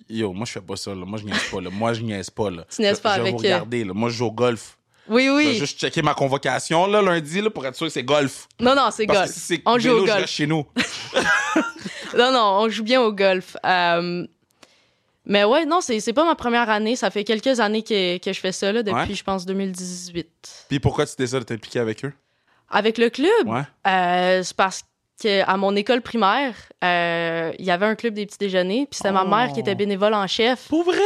Yo, 0.09 0.33
moi, 0.33 0.45
je 0.47 0.53
fais 0.53 0.61
pas 0.61 0.77
ça. 0.77 0.95
Là. 0.95 1.05
Moi, 1.05 1.19
je 1.19 1.25
niaise 1.25 1.43
pas. 1.51 1.61
Là. 1.61 1.71
Moi, 1.71 1.93
je 1.95 2.03
niaise 2.03 2.31
pas. 2.31 2.51
Là. 2.51 2.65
Tu 2.73 2.81
niaises 2.83 2.99
Je- 2.99 3.03
pas 3.03 3.17
je 3.17 3.23
vais 3.23 3.29
avec, 3.29 3.35
vous 3.41 3.45
euh, 3.47 3.49
regarder. 3.55 3.85
Là. 3.85 3.93
Moi, 3.95 4.09
je 4.11 4.15
joue 4.19 4.27
au 4.27 4.31
golf. 4.33 4.78
Oui, 5.09 5.25
Je 5.25 5.31
vais 5.31 5.37
oui. 5.37 5.55
juste 5.59 5.79
checker 5.81 6.03
ma 6.03 6.15
convocation 6.15 6.87
là, 6.87 7.01
lundi 7.03 7.41
là, 7.41 7.51
pour 7.51 7.65
être 7.67 7.77
sûr 7.77 7.87
que 7.87 7.93
c'est 7.93 8.03
golf. 8.03 8.47
Non, 8.61 8.75
non, 8.75 8.91
c'est 8.91 9.07
golf. 9.07 9.27
que 9.27 9.33
si 9.33 9.63
On 9.67 9.79
joue 9.79 9.89
vélo, 9.89 10.03
au 10.03 10.07
je 10.07 10.13
golf. 10.13 10.27
chez 10.31 10.47
nous. 10.47 10.67
Non, 12.17 12.33
non, 12.33 12.59
on 12.63 12.69
joue 12.69 12.83
bien 12.85 13.01
au 13.03 13.13
golf. 13.13 13.57
Euh, 13.67 14.27
Mais 15.27 15.45
ouais, 15.45 15.67
non, 15.67 15.81
c'est 15.83 16.13
pas 16.15 16.25
ma 16.25 16.35
première 16.35 16.71
année. 16.71 16.97
Ça 16.97 17.11
fait 17.11 17.23
quelques 17.23 17.61
années 17.61 17.83
que, 17.83 18.17
que 18.19 18.33
je 18.33 18.41
fais 18.41 18.51
ça, 18.53 18.73
là, 18.73 18.83
depuis, 18.83 19.11
Ouais. 19.11 19.15
je 19.15 19.23
pense, 19.23 19.45
2018. 19.45 20.67
Puis 20.69 20.81
pourquoi 20.81 21.05
tu 21.07 21.15
décides 21.19 21.41
de 21.41 21.45
t'impliquer 21.45 21.81
avec 21.81 22.05
eux? 22.05 22.13
Avec 22.71 22.97
le 22.99 23.11
club, 23.11 23.47
Ouais. 23.47 23.63
euh, 23.87 24.43
c'est 24.43 24.57
parce 24.57 24.85
qu'à 25.21 25.57
mon 25.59 25.77
école 25.77 26.01
primaire, 26.01 26.55
euh, 26.83 27.53
il 27.59 27.65
y 27.67 27.71
avait 27.71 27.87
un 27.87 27.95
club 27.95 28.15
des 28.15 28.25
petits 28.25 28.39
déjeuners, 28.39 28.87
puis 28.91 28.97
c'était 28.97 29.13
ma 29.13 29.25
Oh. 29.25 29.29
mère 29.29 29.53
qui 29.53 29.61
était 29.61 29.75
bénévole 29.75 30.15
en 30.15 30.27
chef. 30.27 30.67
Pour 30.69 30.85
vrai? 30.85 30.99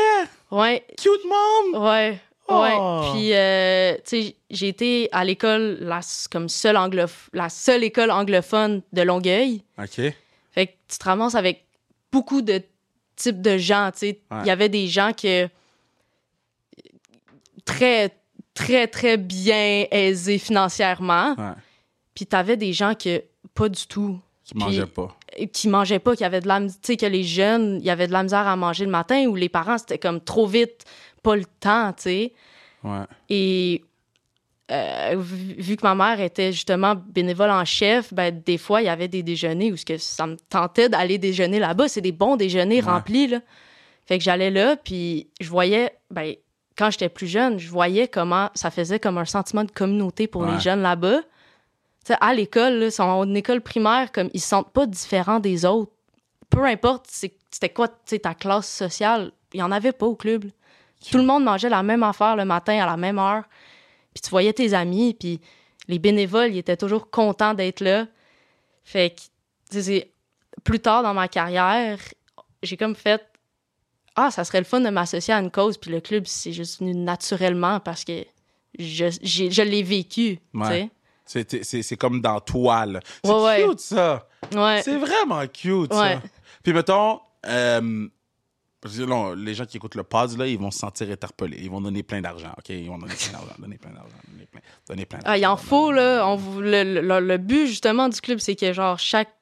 Ouais, 0.53 0.85
Cute 1.01 1.25
mom! 1.73 1.83
ouais, 1.85 2.21
Oh. 2.49 2.61
ouais. 2.61 3.11
Puis, 3.13 3.33
euh, 3.35 3.72
tu 4.05 4.23
sais, 4.23 4.37
j'ai 4.51 4.69
été 4.69 5.09
à 5.13 5.25
l'école, 5.25 5.79
la, 5.81 6.01
comme 6.31 6.49
seule 6.49 6.77
anglof- 6.77 7.29
la 7.33 7.49
seule 7.49 7.85
école 7.85 8.11
anglophone 8.11 8.83
de 8.93 9.03
Longueuil. 9.03 9.63
OK. 9.79 10.01
Fait 10.53 10.67
que 10.67 10.73
tu 10.89 10.99
te 10.99 11.05
ramasses 11.05 11.35
avec 11.35 11.65
beaucoup 12.11 12.43
de 12.43 12.63
types 13.17 13.41
de 13.41 13.57
gens, 13.59 13.91
tu 13.93 13.99
sais. 14.01 14.21
Il 14.31 14.37
Ouais. 14.37 14.47
y 14.47 14.51
avait 14.51 14.69
des 14.69 14.87
gens 14.89 15.13
que 15.13 15.49
très 17.65 18.11
très 18.55 18.87
très 18.87 19.17
bien 19.17 19.87
aisés 19.91 20.39
financièrement, 20.39 21.35
Ouais. 21.39 21.55
puis 22.15 22.27
t'avais 22.27 22.57
des 22.57 22.73
gens 22.73 22.95
que 22.95 23.23
pas 23.55 23.69
du 23.69 23.87
tout 23.87 24.19
Qui 24.45 24.57
mangeaient 24.57 24.87
pas. 24.87 25.17
qui 25.53 25.69
mangeaient 25.69 25.99
pas, 25.99 26.15
qui 26.17 26.25
avaient 26.25 26.41
de 26.41 26.49
la 26.49 26.61
tu 26.61 26.69
sais 26.83 26.97
que 26.97 27.07
les 27.07 27.25
jeunes, 27.25 27.79
il 27.81 27.85
y 27.87 27.91
avait 27.91 28.07
de 28.07 28.13
la 28.13 28.23
misère 28.23 28.47
à 28.47 28.57
manger 28.57 28.85
le 28.85 28.91
matin 28.91 29.25
ou 29.27 29.35
les 29.37 29.49
parents 29.49 29.79
c'était 29.79 29.99
comme 29.99 30.21
trop 30.21 30.47
vite, 30.47 30.85
pas 31.23 31.37
le 31.37 31.45
temps, 31.61 31.93
tu 31.95 32.03
sais. 32.03 32.33
Ouais. 32.85 33.05
Et 33.29 33.85
euh, 34.71 35.17
vu, 35.19 35.55
vu 35.59 35.77
que 35.77 35.83
ma 35.83 35.95
mère 35.95 36.21
était 36.21 36.53
justement 36.53 36.95
bénévole 36.95 37.51
en 37.51 37.65
chef, 37.65 38.13
ben, 38.15 38.43
des 38.45 38.59
fois, 38.59 38.81
il 38.81 38.87
y 38.87 38.89
avait 38.89 39.09
des 39.09 39.23
déjeuners 39.23 39.73
où 39.73 39.77
ce 39.77 39.85
que 39.85 39.99
ça 39.99 40.27
me 40.27 40.37
tentait 40.49 40.89
d'aller 40.89 41.19
déjeuner 41.19 41.59
là-bas. 41.59 41.89
C'est 41.89 42.01
des 42.01 42.13
bons 42.13 42.37
déjeuners 42.37 42.83
Ouais. 42.83 42.91
remplis, 42.91 43.27
là. 43.29 43.41
Fait 44.07 44.19
que 44.19 44.25
j'allais 44.25 44.51
là, 44.51 44.77
puis 44.77 45.29
je 45.41 45.49
voyais, 45.49 45.93
ben, 46.11 46.35
quand 46.77 46.91
j'étais 46.91 47.09
plus 47.09 47.27
jeune, 47.29 47.59
je 47.59 47.69
voyais 47.69 48.09
comment 48.09 48.51
ça 48.55 48.71
faisait 48.71 48.99
comme 48.99 49.19
un 49.19 49.25
sentiment 49.25 49.63
de 49.65 49.71
communauté 49.71 50.27
pour 50.27 50.43
Ouais. 50.43 50.55
les 50.55 50.61
jeunes 50.61 50.83
là-bas. 50.83 51.21
À 52.21 52.35
l'école, 52.35 52.75
là, 52.81 52.87
ils 52.87 52.93
sont 52.93 53.05
en 53.05 53.33
école 53.35 53.61
primaire, 53.61 54.11
comme 54.11 54.29
ils 54.35 54.41
se 54.41 54.49
sentent 54.49 54.73
pas 54.73 54.87
différents 54.87 55.39
des 55.39 55.65
autres. 55.65 55.93
Peu 56.51 56.65
importe 56.65 57.07
c'était 57.09 57.69
quoi 57.69 57.89
ta 57.89 58.35
classe 58.35 58.69
sociale, 58.69 59.31
il 59.55 59.61
y 59.61 59.63
en 59.63 59.71
avait 59.71 59.93
pas 59.93 60.07
au 60.07 60.17
club. 60.17 60.47
Tout 61.11 61.19
le 61.19 61.25
monde 61.25 61.45
mangeait 61.45 61.69
la 61.69 61.83
même 61.83 62.03
affaire 62.03 62.37
le 62.37 62.45
matin 62.45 62.79
à 62.83 62.87
la 62.87 62.97
même 62.97 63.19
heure. 63.19 63.45
Puis 64.15 64.21
tu 64.23 64.31
voyais 64.31 64.53
tes 64.53 64.75
amis, 64.75 65.15
puis 65.19 65.41
les 65.89 65.99
bénévoles, 65.99 66.53
ils 66.53 66.59
étaient 66.59 66.77
toujours 66.77 67.11
contents 67.11 67.55
d'être 67.55 67.81
là. 67.81 68.07
Fait 68.85 69.11
que, 69.11 69.21
tu 69.71 69.83
sais, 69.83 70.13
plus 70.65 70.81
tard 70.81 71.03
dans 71.03 71.15
ma 71.15 71.29
carrière, 71.29 71.99
j'ai 72.63 72.77
comme 72.77 72.95
fait 72.97 73.23
Ah, 74.15 74.31
ça 74.31 74.45
serait 74.45 74.59
le 74.59 74.67
fun 74.67 74.81
de 74.81 74.91
m'associer 74.91 75.33
à 75.33 75.39
une 75.41 75.51
cause, 75.51 75.79
puis 75.79 75.91
le 75.91 76.01
club, 76.03 76.25
c'est 76.27 76.53
juste 76.53 76.81
venu 76.81 76.93
naturellement 76.95 77.81
parce 77.81 78.05
que 78.05 78.27
je, 78.79 79.07
j'ai- 79.23 79.51
je 79.51 79.63
l'ai 79.63 79.83
vécu. 79.83 80.39
tu 80.53 80.59
Ouais. 80.61 80.91
sais. 81.25 81.47
C'est- 81.63 81.97
comme 81.97 82.21
dans 82.21 82.39
toi, 82.41 82.85
là. 82.85 83.01
C'est 83.25 83.31
Ouais, 83.33 83.43
ouais. 83.43 83.69
cute, 83.71 83.81
ça. 83.81 84.29
Ouais. 84.55 84.83
C'est 84.83 84.99
vraiment 84.99 85.47
cute, 85.47 85.91
Ouais. 85.95 86.15
ça. 86.17 86.23
Puis 86.63 86.75
mettons, 86.75 87.21
euh, 87.47 88.07
parce 88.83 88.97
que 88.99 89.03
là, 89.05 89.35
les 89.35 89.55
gens 89.55 89.65
qui 89.65 89.79
écoutent 89.79 89.95
le 89.95 90.03
pod, 90.03 90.37
là, 90.37 90.47
ils 90.47 90.59
vont 90.59 90.71
se 90.71 90.81
sentir 90.81 91.09
interpellés. 91.11 91.59
Ils 91.63 91.71
vont 91.71 91.81
donner 91.81 92.03
plein 92.03 92.21
d'argent, 92.21 92.53
OK? 92.59 92.69
Ils 92.71 92.89
vont 92.89 92.99
donner 92.99 93.15
plein 93.15 93.33
d'argent, 93.39 93.55
donner 93.59 93.79
plein 93.79 93.91
d'argent, 93.93 94.17
donner 94.29 94.47
plein, 94.47 94.61
donner 94.89 95.07
plein 95.07 95.19
Ah, 95.25 95.39
il 95.39 95.47
en 95.47 95.51
d'argent, 95.55 95.63
faut, 95.69 95.93
là. 95.93 96.27
On, 96.29 96.59
le, 96.61 97.01
le- 97.01 97.21
le 97.21 97.39
but, 97.39 97.67
justement, 97.69 98.09
du 98.11 98.21
club, 98.21 98.39
c'est 98.41 98.57
que, 98.57 98.73
genre, 98.75 98.99
chaque, 98.99 99.33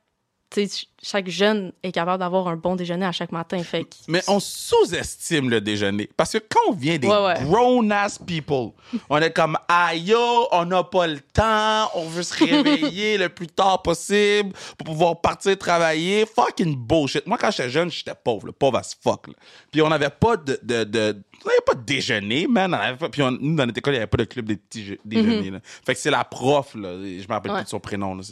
chaque 1.03 1.29
jeune 1.31 1.73
est 1.83 1.93
capable 1.93 2.19
d'avoir 2.21 2.49
un 2.49 2.57
bon 2.57 2.77
déjeuner 2.77 3.07
à 3.07 3.13
chaque 3.13 3.33
matin. 3.33 3.63
Fait 3.63 3.85
que- 3.85 3.89
Mais 4.09 4.23
on 4.29 4.39
sous-estime 4.39 5.49
le 5.49 5.61
déjeuner. 5.61 6.11
Parce 6.17 6.33
que 6.33 6.39
quand 6.39 6.61
on 6.69 6.73
vient 6.73 6.99
des 6.99 7.09
Ouais, 7.09 7.25
ouais. 7.25 7.45
grown-ass 7.45 8.19
people, 8.19 8.73
on 9.09 9.17
est 9.19 9.33
comme, 9.33 9.57
aïe, 9.69 10.15
on 10.53 10.65
n'a 10.67 10.85
pas 10.85 11.07
le 11.07 11.21
temps, 11.21 11.91
on 11.95 12.05
veut 12.07 12.23
se 12.23 12.37
réveiller 12.45 13.17
le 13.19 13.29
plus 13.29 13.47
tard 13.47 13.83
possible 13.83 14.53
pour 14.77 14.87
pouvoir 14.87 15.21
partir 15.21 15.57
travailler. 15.57 16.27
Fucking 16.27 16.77
bullshit. 16.77 17.27
Moi, 17.27 17.39
quand 17.39 17.51
j'étais 17.51 17.71
jeune, 17.71 17.91
j'étais 17.91 18.15
pauvre, 18.15 18.49
là, 18.49 18.53
pauvre 18.53 18.79
as 18.79 18.95
fuck. 19.03 19.29
là. 19.29 19.35
Puis 19.73 19.81
on 19.83 19.89
n'avait 19.89 20.11
pas 20.11 20.37
de, 20.37 20.59
de, 20.63 20.85
de- 20.85 21.23
on 21.45 21.49
n'avait 21.49 21.61
pas 21.65 21.75
de 21.75 21.83
déjeuner, 21.85 22.47
man. 22.47 22.77
Pas- 22.99 23.09
puis 23.09 23.23
on- 23.23 23.31
nous, 23.31 23.57
dans 23.57 23.65
notre 23.67 23.79
école, 23.79 23.95
il 23.95 23.97
n'y 23.97 24.03
avait 24.03 24.07
pas 24.07 24.19
de 24.19 24.25
club 24.25 24.45
des 24.47 24.57
petits 24.57 24.85
jeux- 24.85 24.99
déjeuners. 25.05 25.51
là. 25.51 25.61
Fait 25.63 25.95
que 25.95 26.01
c'est 26.01 26.11
la 26.11 26.25
prof, 26.25 26.75
là. 26.75 26.93
Je 26.99 27.27
me 27.27 27.33
rappelle 27.33 27.53
Ouais. 27.53 27.59
plus 27.59 27.65
de 27.65 27.71
son 27.71 27.81
prénom. 27.81 28.15
Là. 28.15 28.23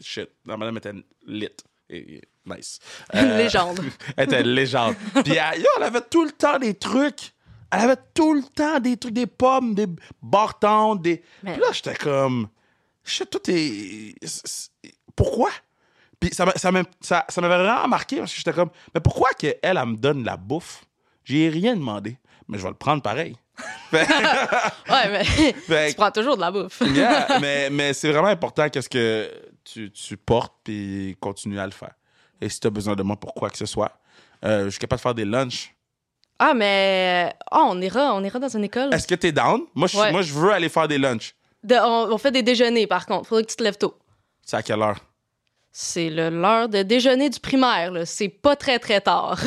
Shit. 0.00 0.28
La 0.46 0.56
madame 0.56 0.76
était 0.78 0.92
lit. 1.26 1.48
Et, 1.90 2.20
nice. 2.46 2.78
Euh, 3.14 3.36
Légende. 3.38 3.80
elle 4.16 4.24
était 4.24 4.42
légende. 4.42 4.94
Puis 5.24 5.34
elle, 5.36 5.60
yo, 5.60 5.66
elle 5.78 5.82
avait 5.84 6.02
tout 6.02 6.24
le 6.24 6.32
temps 6.32 6.58
des 6.58 6.74
trucs. 6.74 7.32
Elle 7.70 7.80
avait 7.80 7.96
tout 8.14 8.32
le 8.34 8.42
temps 8.42 8.80
des 8.80 8.96
trucs, 8.96 9.12
des 9.14 9.26
pommes, 9.26 9.74
des 9.74 9.86
bartons, 10.22 10.94
des. 10.94 11.22
Mais- 11.42 11.52
Puis 11.52 11.60
là, 11.60 11.68
j'étais 11.72 11.94
comme. 11.96 12.48
Shit, 13.04 13.30
tout 13.30 13.40
est. 13.48 14.14
Pourquoi? 15.16 15.50
Puis 16.20 16.30
ça 16.34 16.44
ça 16.56 16.70
ça- 17.00 17.24
ça 17.28 17.40
m'avait 17.40 17.56
vraiment 17.62 17.88
marqué 17.88 18.18
parce 18.18 18.32
que 18.32 18.38
j'étais 18.38 18.52
comme. 18.52 18.70
Mais 18.94 19.00
pourquoi 19.00 19.30
qu'elle, 19.38 19.58
elle, 19.62 19.76
elle 19.78 19.86
me 19.86 19.96
donne 19.96 20.24
la 20.24 20.36
bouffe? 20.36 20.84
J'ai 21.24 21.48
rien 21.48 21.74
demandé. 21.76 22.16
Mais 22.48 22.58
je 22.58 22.62
vais 22.62 22.70
le 22.70 22.74
prendre 22.74 23.02
pareil. 23.02 23.36
Ouais, 23.92 25.08
mais 25.10 25.24
fait 25.66 25.88
tu 25.90 25.94
prends 25.96 26.10
toujours 26.10 26.36
de 26.36 26.40
la 26.42 26.50
bouffe. 26.50 26.80
Yeah, 26.94 27.38
mais 27.40 27.70
mais 27.70 27.92
c'est 27.92 28.10
vraiment 28.10 28.28
important 28.28 28.68
qu'est-ce 28.68 28.88
que 28.88 29.30
tu, 29.64 29.90
tu 29.90 30.16
portes 30.16 30.54
puis 30.64 31.16
continue 31.20 31.58
à 31.58 31.64
le 31.66 31.72
faire. 31.72 31.92
Et 32.40 32.48
si 32.48 32.60
tu 32.60 32.66
as 32.66 32.70
besoin 32.70 32.94
de 32.94 33.02
moi 33.02 33.16
pour 33.16 33.34
quoi 33.34 33.50
que 33.50 33.58
ce 33.58 33.66
soit, 33.66 33.92
euh, 34.44 34.64
je 34.66 34.70
suis 34.70 34.78
capable 34.78 34.98
de 34.98 35.02
faire 35.02 35.14
des 35.14 35.24
lunchs. 35.24 35.74
Ah, 36.38 36.54
mais. 36.54 37.34
Ah, 37.50 37.62
on 37.66 37.80
ira, 37.80 38.14
on 38.14 38.22
ira 38.22 38.38
dans 38.38 38.48
une 38.56 38.64
école. 38.64 38.94
Est-ce 38.94 39.06
que 39.08 39.14
tu 39.16 39.26
es 39.26 39.32
down? 39.32 39.62
Moi 39.74 39.88
je, 39.88 39.98
Ouais. 39.98 40.12
moi, 40.12 40.22
je 40.22 40.32
veux 40.32 40.52
aller 40.52 40.68
faire 40.68 40.86
des 40.86 40.98
lunchs. 40.98 41.34
De- 41.64 41.74
on, 41.74 42.12
on 42.12 42.18
fait 42.18 42.30
des 42.30 42.42
déjeuners, 42.44 42.86
par 42.86 43.06
contre. 43.06 43.26
Faudrait 43.28 43.42
que 43.44 43.50
tu 43.50 43.56
te 43.56 43.62
lèves 43.64 43.76
tôt. 43.78 43.98
C'est 44.46 44.56
à 44.56 44.62
quelle 44.62 44.80
heure? 44.80 44.98
C'est 45.72 46.08
le- 46.10 46.30
l'heure 46.30 46.68
de 46.68 46.82
déjeuner 46.82 47.28
du 47.28 47.40
primaire, 47.40 47.90
là. 47.90 48.06
C'est 48.06 48.28
pas 48.28 48.54
très, 48.54 48.78
très 48.78 49.00
tard. 49.00 49.38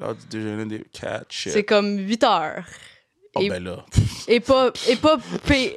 L'heure 0.00 0.14
du 0.14 0.26
déjeuner 0.38 0.64
des 0.64 0.84
cats, 0.90 1.22
shit. 1.28 1.52
C'est 1.52 1.64
comme 1.64 1.98
8 1.98 2.24
heures. 2.24 2.64
Oh 3.34 3.40
et- 3.40 3.48
ben 3.48 3.62
là. 3.64 3.84
Et 4.28 4.40
pas, 4.40 4.70
et 4.88 4.96
pas, 4.96 5.16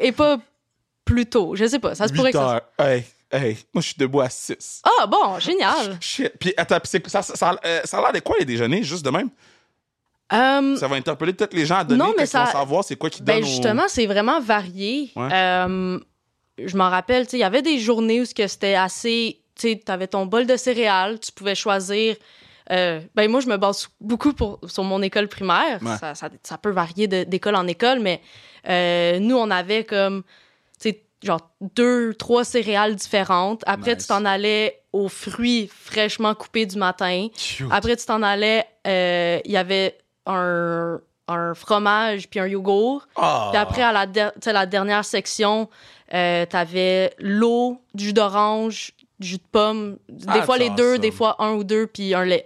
et 0.01 0.11
pas 0.11 0.37
plus 1.03 1.25
tôt. 1.25 1.55
Je 1.55 1.65
sais 1.67 1.79
pas. 1.79 1.95
Ça 1.95 2.07
se 2.07 2.13
pourrait 2.13 2.29
8 2.29 2.33
que 2.33 2.37
ça. 2.39 2.61
Hey, 2.79 3.03
hey, 3.31 3.57
moi 3.73 3.81
je 3.81 3.87
suis 3.87 3.95
debout 3.97 4.21
à 4.21 4.29
6. 4.29 4.81
Ah, 4.83 5.05
bon, 5.07 5.39
génial. 5.39 5.97
Shit. 6.01 6.33
Puis 6.39 6.53
attends, 6.57 6.79
puis 6.79 7.09
ça, 7.09 7.21
ça, 7.21 7.35
ça, 7.35 7.55
euh, 7.65 7.81
ça 7.85 7.97
a 7.97 8.01
l'air 8.01 8.13
de 8.13 8.19
quoi 8.19 8.35
les 8.39 8.45
déjeuners, 8.45 8.83
juste 8.83 9.05
de 9.05 9.09
même? 9.09 9.29
Euh, 10.33 10.75
Ça 10.75 10.87
va 10.87 10.95
interpeller 10.95 11.33
peut-être 11.33 11.53
les 11.53 11.65
gens 11.67 11.77
à 11.77 11.83
donner 11.83 12.03
Non, 12.03 12.13
mais 12.17 12.25
ça- 12.25 12.47
savoir 12.47 12.83
c'est 12.83 12.95
quoi 12.95 13.09
qui 13.11 13.21
ben, 13.21 13.39
donne 13.41 13.49
justement, 13.49 13.83
c'est 13.87 14.07
vraiment 14.07 14.39
varié. 14.39 15.11
Ouais. 15.15 15.29
Euh, 15.31 15.99
je 16.57 16.75
m'en 16.77 16.89
rappelle, 16.89 17.25
tu 17.25 17.31
sais, 17.31 17.37
il 17.37 17.41
y 17.41 17.43
avait 17.43 17.61
des 17.61 17.79
journées 17.79 18.21
où 18.21 18.25
c'était 18.25 18.73
assez. 18.75 19.39
Tu 19.55 19.69
sais, 19.73 19.81
avais 19.87 20.07
ton 20.07 20.25
bol 20.25 20.45
de 20.47 20.57
céréales, 20.57 21.19
tu 21.19 21.31
pouvais 21.31 21.55
choisir. 21.55 22.15
Euh, 22.71 22.99
ben 23.15 23.29
moi, 23.29 23.39
je 23.41 23.47
me 23.47 23.57
base 23.57 23.87
beaucoup 24.01 24.33
pour, 24.33 24.59
sur 24.67 24.83
mon 24.83 25.01
école 25.01 25.27
primaire. 25.27 25.79
Ouais. 25.81 25.97
Ça, 25.97 26.15
ça- 26.15 26.29
ça 26.43 26.57
peut 26.57 26.71
varier 26.71 27.07
de- 27.07 27.23
d'école 27.23 27.55
en 27.55 27.67
école, 27.67 27.99
mais 27.99 28.21
euh, 28.67 29.19
nous, 29.19 29.37
on 29.37 29.51
avait 29.51 29.83
comme, 29.83 30.23
tu 30.79 30.89
sais, 30.89 31.03
genre 31.23 31.41
deux, 31.75 32.13
trois 32.15 32.43
céréales 32.43 32.95
différentes. 32.95 33.63
Après, 33.67 33.93
Nice. 33.95 34.03
tu 34.03 34.07
t'en 34.09 34.25
allais 34.25 34.81
aux 34.93 35.09
fruits 35.09 35.67
fraîchement 35.73 36.33
coupés 36.35 36.65
du 36.65 36.77
matin. 36.77 37.27
Cute. 37.37 37.67
Après, 37.71 37.95
tu 37.95 38.05
t'en 38.05 38.23
allais, 38.23 38.65
euh, 38.87 39.39
il 39.45 39.51
y 39.51 39.57
avait 39.57 39.97
un, 40.25 40.99
un 41.27 41.53
fromage 41.53 42.29
puis 42.29 42.39
un 42.39 42.47
yogourt. 42.47 43.07
Ah. 43.15 43.49
Puis 43.51 43.59
après, 43.59 43.81
à 43.83 43.91
la, 43.91 44.05
sais, 44.41 44.53
la 44.53 44.65
dernière 44.65 45.05
section, 45.05 45.69
euh, 46.13 46.45
t'avais 46.45 47.13
l'eau, 47.19 47.79
du 47.93 48.05
jus 48.05 48.13
d'orange, 48.13 48.91
du 49.19 49.27
jus 49.27 49.37
de 49.37 49.43
pomme. 49.51 49.97
Des 50.09 50.25
Ah, 50.27 50.41
fois 50.43 50.57
les 50.57 50.69
deux, 50.71 50.91
awesome. 50.93 51.01
des 51.01 51.11
fois 51.11 51.35
un 51.39 51.53
ou 51.53 51.63
deux, 51.63 51.87
puis 51.87 52.13
un 52.13 52.25
lait. 52.25 52.45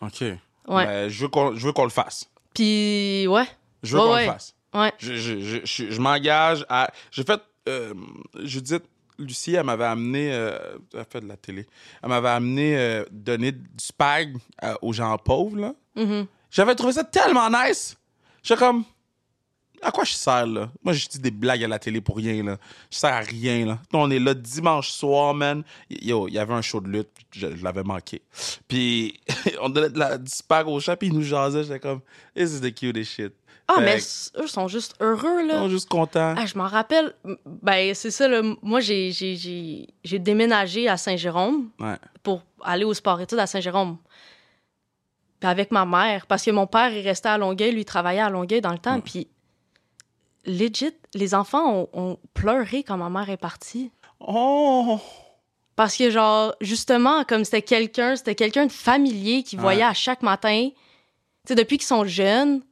OK. 0.00 0.20
Ouais. 0.20 0.38
Ben, 0.68 1.08
je 1.08 1.20
veux 1.22 1.28
qu'on 1.72 1.84
le 1.84 1.90
fasse. 1.90 2.28
Puis, 2.54 3.26
ouais, 3.28 3.44
Je 3.82 3.96
veux 3.96 4.02
Ouais, 4.02 4.06
qu'on 4.08 4.14
ouais. 4.14 4.26
le 4.26 4.32
fasse. 4.32 4.54
ouais. 4.74 4.92
Je, 4.98 5.14
je, 5.16 5.40
je, 5.40 5.58
je, 5.64 5.90
je 5.90 6.00
m'engage 6.00 6.64
à. 6.68 6.90
J'ai 7.10 7.24
fait. 7.24 7.40
Euh, 7.68 7.92
Judith, 8.44 8.82
Lucie, 9.18 9.54
elle 9.54 9.64
m'avait 9.64 9.84
amené, 9.84 10.32
euh, 10.32 10.58
elle 10.94 11.04
fait 11.10 11.20
de 11.20 11.26
la 11.28 11.36
télé, 11.36 11.66
elle 12.02 12.08
m'avait 12.08 12.28
amené 12.30 12.78
euh, 12.78 13.04
donner 13.10 13.52
du 13.52 13.60
spag 13.78 14.36
euh, 14.64 14.74
aux 14.80 14.92
gens 14.94 15.18
pauvres, 15.18 15.58
là. 15.58 15.74
Mhm. 15.96 16.26
J'avais 16.50 16.74
trouvé 16.74 16.94
ça 16.94 17.04
tellement 17.04 17.50
nice. 17.50 17.96
J'étais 18.42 18.58
comme, 18.58 18.84
à 19.82 19.90
quoi 19.90 20.04
je 20.04 20.12
sers, 20.12 20.46
là? 20.46 20.70
Moi, 20.82 20.92
je 20.92 21.06
dis 21.08 21.18
des 21.18 21.30
blagues 21.30 21.62
à 21.64 21.68
la 21.68 21.78
télé 21.78 22.00
pour 22.00 22.16
rien, 22.16 22.42
là. 22.42 22.56
Je 22.90 22.98
sers 22.98 23.12
à 23.12 23.20
rien, 23.20 23.66
là. 23.66 23.78
On 23.92 24.10
est 24.10 24.18
là 24.18 24.34
dimanche 24.34 24.90
soir, 24.90 25.34
man. 25.34 25.62
Yo, 25.90 26.28
il 26.28 26.34
y 26.34 26.38
avait 26.38 26.54
un 26.54 26.62
show 26.62 26.80
de 26.80 26.88
lutte, 26.88 27.10
je, 27.32 27.54
je 27.56 27.62
l'avais 27.64 27.82
manqué. 27.82 28.22
Puis, 28.66 29.20
on 29.60 29.68
donnait 29.68 29.90
de 29.90 29.98
la, 29.98 30.18
du 30.18 30.30
spag 30.30 30.66
aux 30.68 30.80
gens, 30.80 30.96
puis 30.96 31.08
ils 31.08 31.14
nous 31.14 31.22
jasaient. 31.22 31.64
J'étais 31.64 31.80
comme, 31.80 32.00
this 32.36 32.52
is 32.54 32.60
the 32.60 32.74
cutest 32.74 33.12
shit. 33.12 33.32
Ah, 33.70 33.74
Fait 33.76 33.84
mais 33.84 33.96
que- 33.98 34.42
eux 34.44 34.46
sont 34.46 34.66
juste 34.66 34.94
heureux, 34.98 35.42
Ils 35.42 35.48
là. 35.48 35.58
sont 35.58 35.68
juste 35.68 35.88
contents. 35.90 36.34
Ah, 36.38 36.46
je 36.46 36.56
m'en 36.56 36.66
rappelle. 36.68 37.14
Ben, 37.44 37.94
c'est 37.94 38.10
ça, 38.10 38.26
là. 38.26 38.40
Moi, 38.62 38.80
j'ai- 38.80 39.12
j'ai 39.12 39.36
j'ai- 39.36 39.86
j'ai 40.02 40.18
déménagé 40.18 40.88
à 40.88 40.96
Saint-Jérôme 40.96 41.68
Ouais. 41.78 41.96
pour 42.22 42.42
aller 42.62 42.84
au 42.84 42.94
sport-études 42.94 43.38
à 43.38 43.46
Saint-Jérôme. 43.46 43.98
Puis 45.40 45.48
avec 45.48 45.70
ma 45.70 45.84
mère, 45.84 46.26
parce 46.26 46.42
que 46.44 46.50
mon 46.50 46.66
père, 46.66 46.90
il 46.92 47.06
restait 47.06 47.28
à 47.28 47.38
Longueuil, 47.38 47.72
lui, 47.72 47.82
il 47.82 47.84
travaillait 47.84 48.22
à 48.22 48.30
Longueuil 48.30 48.60
dans 48.60 48.72
le 48.72 48.78
temps. 48.78 49.00
Puis, 49.00 49.28
legit, 50.48 50.92
les 51.14 51.34
enfants 51.34 51.72
ont, 51.72 51.88
ont 51.92 52.18
pleuré 52.34 52.82
quand 52.82 52.96
ma 52.96 53.08
mère 53.10 53.30
est 53.30 53.36
partie. 53.36 53.90
Oh! 54.20 54.98
Parce 55.76 55.96
que, 55.96 56.10
genre, 56.10 56.54
justement, 56.60 57.22
comme 57.24 57.44
c'était 57.44 57.62
quelqu'un, 57.62 58.16
c'était 58.16 58.34
quelqu'un 58.34 58.66
de 58.66 58.72
familier 58.72 59.42
qui 59.44 59.56
Ouais. 59.56 59.62
voyait 59.62 59.82
à 59.84 59.94
chaque 59.94 60.22
matin. 60.22 60.68
Tu 60.70 60.74
sais, 61.46 61.54
depuis 61.54 61.78
qu'ils 61.78 61.86
sont 61.86 62.04
jeunes, 62.04 62.62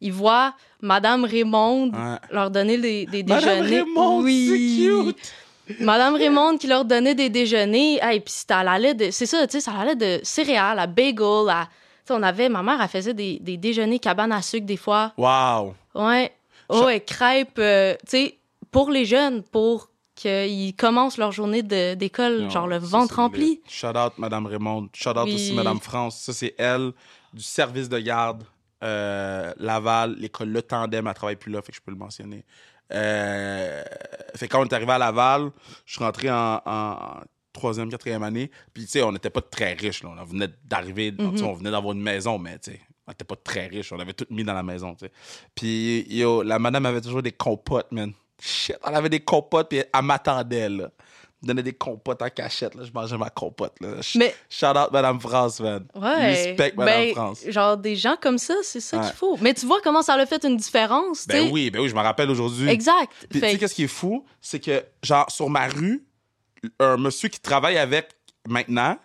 ils 0.00 0.12
voient 0.12 0.54
Madame 0.80 1.24
Raymond 1.24 1.90
Ouais. 1.92 2.16
leur 2.30 2.50
donner 2.50 2.78
des, 2.78 3.04
des 3.06 3.22
Madame 3.24 3.60
déjeuners. 3.62 3.80
Raymond, 3.82 4.20
oui. 4.22 4.48
c'est 4.48 5.12
cute! 5.12 5.32
Madame 5.80 6.14
Raymond 6.16 6.56
qui 6.58 6.66
leur 6.66 6.84
donnait 6.84 7.14
des 7.14 7.28
déjeuners. 7.28 7.98
Hey, 8.02 8.20
puis 8.20 8.32
ça 8.34 8.58
allait 8.60 8.94
de. 8.94 9.10
C'est 9.10 9.26
ça, 9.26 9.46
tu 9.46 9.52
sais, 9.52 9.60
ça 9.60 9.72
allait 9.78 9.94
de 9.94 10.18
céréales 10.24 10.78
à 10.80 10.86
bagel 10.88 11.48
à. 11.48 11.66
Tu 11.66 12.06
sais, 12.06 12.14
on 12.18 12.22
avait. 12.24 12.48
Ma 12.48 12.62
mère, 12.62 12.80
elle 12.82 12.88
faisait 12.88 13.14
des, 13.14 13.38
des 13.40 13.56
déjeuners 13.56 13.98
cabane 14.00 14.32
à 14.32 14.42
sucre 14.42 14.66
des 14.66 14.76
fois. 14.78 15.12
Wow! 15.16 15.74
Ouais. 15.94 16.32
Oh, 16.72 16.88
et 16.88 17.00
crêpes, 17.00 17.58
euh, 17.58 17.94
tu 18.04 18.10
sais, 18.10 18.38
pour 18.70 18.90
les 18.90 19.04
jeunes, 19.04 19.42
pour 19.42 19.90
qu'ils 20.14 20.74
commencent 20.76 21.16
leur 21.16 21.32
journée 21.32 21.62
d'école, 21.62 22.50
genre 22.50 22.66
le 22.66 22.76
ventre 22.78 23.16
rempli. 23.16 23.60
Shout 23.68 23.96
out 23.96 24.12
Madame 24.18 24.46
Raymond. 24.46 24.88
Shout 24.94 25.10
out 25.10 25.24
Oui. 25.24 25.34
aussi 25.34 25.54
Madame 25.54 25.80
France. 25.80 26.20
Ça, 26.20 26.32
c'est 26.32 26.54
elle, 26.58 26.92
du 27.32 27.42
service 27.42 27.88
de 27.88 27.98
garde 27.98 28.44
euh, 28.84 29.52
Laval, 29.56 30.16
l'école 30.18 30.48
Le 30.50 30.62
Tandem. 30.62 31.06
Elle 31.06 31.14
travaille 31.14 31.36
plus 31.36 31.50
là, 31.52 31.62
fait 31.62 31.72
que 31.72 31.76
je 31.76 31.82
peux 31.82 31.90
le 31.90 31.96
mentionner. 31.96 32.44
Euh, 32.92 33.82
fait 34.36 34.46
que 34.48 34.52
quand 34.52 34.60
on 34.60 34.64
est 34.66 34.72
arrivé 34.74 34.92
à 34.92 34.98
Laval, 34.98 35.50
je 35.86 35.94
suis 35.94 36.04
rentré 36.04 36.30
en, 36.30 36.60
en 36.66 37.20
troisième, 37.52 37.88
quatrième 37.90 38.22
année. 38.22 38.50
Puis, 38.74 38.84
tu 38.84 38.90
sais, 38.90 39.02
on 39.02 39.12
n'était 39.12 39.30
pas 39.30 39.42
très 39.42 39.72
riches. 39.74 40.02
Là. 40.02 40.10
On 40.18 40.24
venait 40.24 40.48
d'arriver, 40.64 41.14
sais, 41.36 41.42
on 41.44 41.54
venait 41.54 41.70
d'avoir 41.70 41.94
une 41.94 42.02
maison, 42.02 42.38
mais, 42.38 42.58
tu 42.58 42.72
sais, 42.72 42.80
on 43.10 43.12
n'était 43.12 43.24
pas 43.24 43.36
très 43.36 43.66
riches. 43.66 43.92
On 43.92 43.98
avait 43.98 44.12
tout 44.12 44.26
mis 44.30 44.44
dans 44.44 44.54
la 44.54 44.62
maison, 44.62 44.94
tu 44.94 45.06
sais. 45.06 45.12
Puis, 45.54 46.06
yo, 46.08 46.42
la 46.42 46.58
madame 46.60 46.86
avait 46.86 47.00
toujours 47.00 47.22
des 47.22 47.32
compotes, 47.32 47.90
man. 47.90 48.12
Shit, 48.40 48.76
elle 48.86 48.94
avait 48.94 49.08
des 49.08 49.20
compotes, 49.20 49.68
puis 49.68 49.78
elle 49.78 50.02
m'attendait, 50.02 50.68
là. 50.68 50.90
Elle 51.42 51.46
me 51.46 51.46
donnait 51.48 51.62
des 51.64 51.72
compotes 51.72 52.22
en 52.22 52.28
cachette, 52.28 52.74
là. 52.76 52.84
Je 52.84 52.92
mangeais 52.92 53.16
ma 53.18 53.30
compote, 53.30 53.74
là. 53.80 53.94
Mais- 54.14 54.34
Shout 54.48 54.66
out 54.66 54.92
Madame 54.92 55.18
France, 55.20 55.58
man. 55.60 55.86
Ouais. 55.94 56.26
Respect 56.32 56.74
Madame 56.76 56.94
Ben, 57.00 57.14
France. 57.14 57.42
Genre 57.48 57.76
des 57.76 57.96
gens 57.96 58.16
comme 58.20 58.38
ça, 58.38 58.54
c'est 58.62 58.80
ça 58.80 58.98
Ouais. 58.98 59.06
qu'il 59.06 59.14
faut. 59.16 59.36
Mais 59.40 59.54
tu 59.54 59.66
vois 59.66 59.80
comment 59.82 60.02
ça 60.02 60.14
a 60.14 60.26
fait 60.26 60.44
une 60.44 60.56
différence, 60.56 61.26
Ben 61.26 61.50
oui, 61.50 61.70
ben 61.70 61.80
oui, 61.80 61.88
je 61.88 61.94
me 61.94 62.00
rappelle 62.00 62.30
aujourd'hui. 62.30 62.68
Exact. 62.68 63.10
Puis, 63.28 63.40
tu 63.40 63.46
sais, 63.46 63.54
que- 63.54 63.60
qu'est-ce 63.60 63.74
qui 63.74 63.84
est 63.84 63.88
fou? 63.88 64.24
C'est 64.40 64.60
que, 64.60 64.84
genre, 65.02 65.28
sur 65.30 65.50
ma 65.50 65.66
rue, 65.66 66.04
un 66.78 66.96
monsieur 66.96 67.28
qui 67.28 67.40
travaille 67.40 67.78
avec 67.78 68.10
maintenant, 68.46 68.96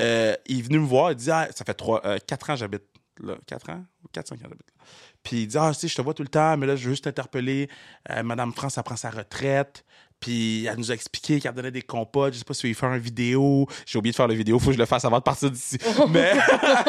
euh, 0.00 0.34
il 0.46 0.60
est 0.60 0.62
venu 0.62 0.78
me 0.78 0.86
voir, 0.86 1.10
il 1.10 1.16
dit, 1.16 1.28
ah, 1.30 1.48
ça 1.52 1.64
fait 1.64 1.74
trois, 1.74 2.00
euh, 2.06 2.18
quatre 2.24 2.48
ans 2.50 2.52
que 2.54 2.60
j'habite 2.60 2.82
là. 3.26 3.36
Quatre 3.46 3.70
ans? 3.70 3.84
Ou 4.04 4.08
quatre, 4.12 4.28
cinq 4.28 4.36
ans 4.36 4.48
j'habite 4.48 4.66
là. 4.76 4.84
Puis 5.22 5.42
il 5.42 5.46
dit, 5.48 5.58
ah, 5.58 5.72
sais, 5.74 5.88
je 5.88 5.94
te 5.94 6.02
vois 6.02 6.14
tout 6.14 6.22
le 6.22 6.28
temps, 6.28 6.56
mais 6.56 6.66
là, 6.66 6.76
je 6.76 6.84
veux 6.84 6.90
juste 6.92 7.04
t'interpeller. 7.04 7.68
Euh, 8.10 8.22
Madame 8.22 8.52
France, 8.52 8.78
elle 8.78 8.84
prend 8.84 8.96
sa 8.96 9.10
retraite. 9.10 9.84
Puis 10.20 10.64
elle 10.64 10.76
nous 10.78 10.90
a 10.90 10.94
expliqué 10.94 11.38
qu'elle 11.38 11.54
donnait 11.54 11.70
des 11.70 11.82
compotes. 11.82 12.32
Je 12.34 12.38
sais 12.40 12.44
pas 12.44 12.52
si 12.54 12.66
il 12.68 12.74
faire 12.74 12.92
une 12.92 12.98
vidéo. 12.98 13.68
J'ai 13.86 13.98
oublié 13.98 14.10
de 14.10 14.16
faire 14.16 14.26
la 14.26 14.34
vidéo. 14.34 14.58
Faut 14.58 14.66
que 14.66 14.72
je 14.72 14.78
le 14.78 14.84
fasse 14.84 15.04
avant 15.04 15.18
de 15.18 15.22
partir 15.22 15.48
d'ici. 15.48 15.78
mais, 16.08 16.32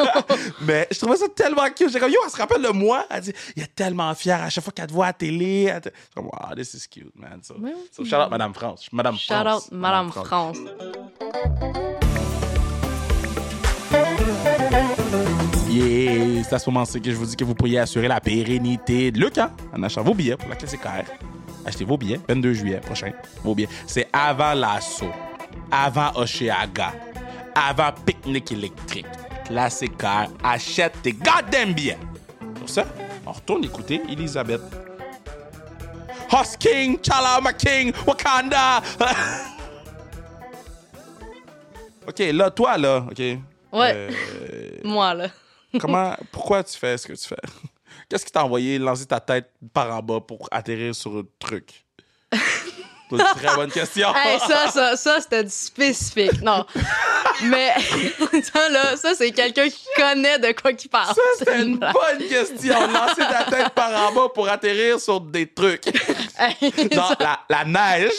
mais 0.62 0.88
je 0.90 0.98
trouvais 0.98 1.16
ça 1.16 1.28
tellement 1.28 1.68
cute. 1.70 1.92
J'ai 1.92 2.00
comme, 2.00 2.10
yo, 2.10 2.18
elle 2.24 2.30
se 2.32 2.36
rappelle 2.36 2.62
de 2.62 2.70
moi. 2.70 3.06
Elle 3.08 3.20
dit, 3.20 3.32
il 3.54 3.62
est 3.62 3.72
tellement 3.74 4.12
fière 4.16 4.42
à 4.42 4.50
chaque 4.50 4.64
fois 4.64 4.72
qu'elle 4.72 4.88
te 4.88 4.92
voit 4.92 5.04
à 5.06 5.08
la 5.10 5.12
télé. 5.12 5.70
Elle 5.72 5.80
te- 5.80 5.90
Je 5.90 5.94
suis 6.00 6.14
comme, 6.14 6.26
wow, 6.26 6.54
this 6.56 6.74
is 6.74 6.88
cute, 6.88 7.14
man. 7.14 7.40
So, 7.42 7.54
shout 8.04 8.16
out 8.16 8.30
Madame 8.30 8.52
France. 8.52 8.88
Madame 8.90 9.16
Shout 9.16 9.32
France. 9.32 9.66
out 9.66 9.72
Madame 9.72 10.10
France. 10.10 10.58
Yeah, 15.70 16.42
c'est 16.42 16.54
à 16.54 16.58
ce 16.58 16.68
moment-ci 16.68 17.00
que 17.00 17.10
je 17.12 17.16
vous 17.16 17.26
dis 17.26 17.36
que 17.36 17.44
vous 17.44 17.54
pourriez 17.54 17.78
assurer 17.78 18.08
la 18.08 18.20
pérennité 18.20 19.12
de 19.12 19.20
Lucas 19.20 19.52
en 19.72 19.80
achetant 19.84 20.02
vos 20.02 20.14
billets 20.14 20.36
pour 20.36 20.48
la 20.48 20.56
classique 20.56 20.82
R. 20.84 21.04
Achetez 21.64 21.84
vos 21.84 21.96
billets, 21.96 22.18
22 22.28 22.52
juillet 22.54 22.80
prochain. 22.80 23.12
Vos 23.44 23.54
billets. 23.54 23.68
C'est 23.86 24.08
avant 24.12 24.52
l'assaut, 24.54 25.12
avant 25.70 26.10
Oceaga, 26.16 26.92
avant 27.54 27.92
pique-nique 28.04 28.50
électrique. 28.50 29.06
Classique 29.46 30.02
R. 30.02 30.26
Achète 30.42 31.00
tes 31.02 31.12
goddamn 31.12 31.72
billets. 31.72 31.98
Pour 32.58 32.68
ça, 32.68 32.84
on 33.24 33.30
retourne 33.30 33.62
écouter 33.64 34.02
Elisabeth. 34.10 34.62
Hoss 36.32 36.56
King, 36.56 36.98
Chala 37.00 37.40
ma 37.40 37.52
King, 37.52 37.92
Wakanda. 38.06 38.82
ok, 42.08 42.18
là, 42.32 42.50
toi, 42.50 42.76
là, 42.76 43.04
ok. 43.08 43.18
Ouais. 43.18 43.38
Euh, 43.94 44.10
Moi, 44.82 45.14
là. 45.14 45.28
Comment, 45.78 46.16
pourquoi 46.32 46.64
tu 46.64 46.76
fais 46.76 46.98
ce 46.98 47.06
que 47.06 47.12
tu 47.12 47.28
fais? 47.28 47.36
Qu'est-ce 48.08 48.24
qui 48.24 48.32
t'a 48.32 48.44
envoyé 48.44 48.78
lancer 48.78 49.06
ta 49.06 49.20
tête 49.20 49.50
par 49.72 49.94
en 49.94 50.02
bas 50.02 50.20
pour 50.20 50.48
atterrir 50.50 50.94
sur 50.94 51.16
un 51.16 51.22
truc? 51.38 51.84
C'est 52.32 53.16
une 53.16 53.24
très 53.34 53.54
bonne 53.56 53.70
question. 53.72 54.14
Hey, 54.14 54.38
ça, 54.38 54.68
ça, 54.70 54.96
ça, 54.96 55.20
c'était 55.20 55.42
du 55.42 55.50
spécifique. 55.50 56.40
Non. 56.42 56.64
Mais, 57.42 57.74
ça, 58.42 58.68
là, 58.68 58.96
ça, 58.96 59.14
c'est 59.16 59.32
quelqu'un 59.32 59.68
qui 59.68 59.84
connaît 59.96 60.38
de 60.38 60.52
quoi 60.60 60.72
qu'il 60.74 60.90
parle. 60.90 61.12
Ça, 61.14 61.20
c'était 61.38 61.50
C'est 61.56 61.62
une 61.62 61.78
bonne 61.78 62.28
question. 62.28 62.86
Lancer 62.86 63.22
ta 63.28 63.44
tête 63.50 63.70
par 63.70 64.10
en 64.10 64.14
bas 64.14 64.28
pour 64.32 64.48
atterrir 64.48 65.00
sur 65.00 65.20
des 65.20 65.52
trucs. 65.52 65.86
Hey, 66.38 66.88
Dans 66.90 67.08
ça, 67.08 67.16
la, 67.18 67.40
la 67.48 67.64
neige. 67.64 68.12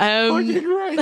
euh, 0.00 0.30
Ok, 0.30 0.46
great. 0.46 1.00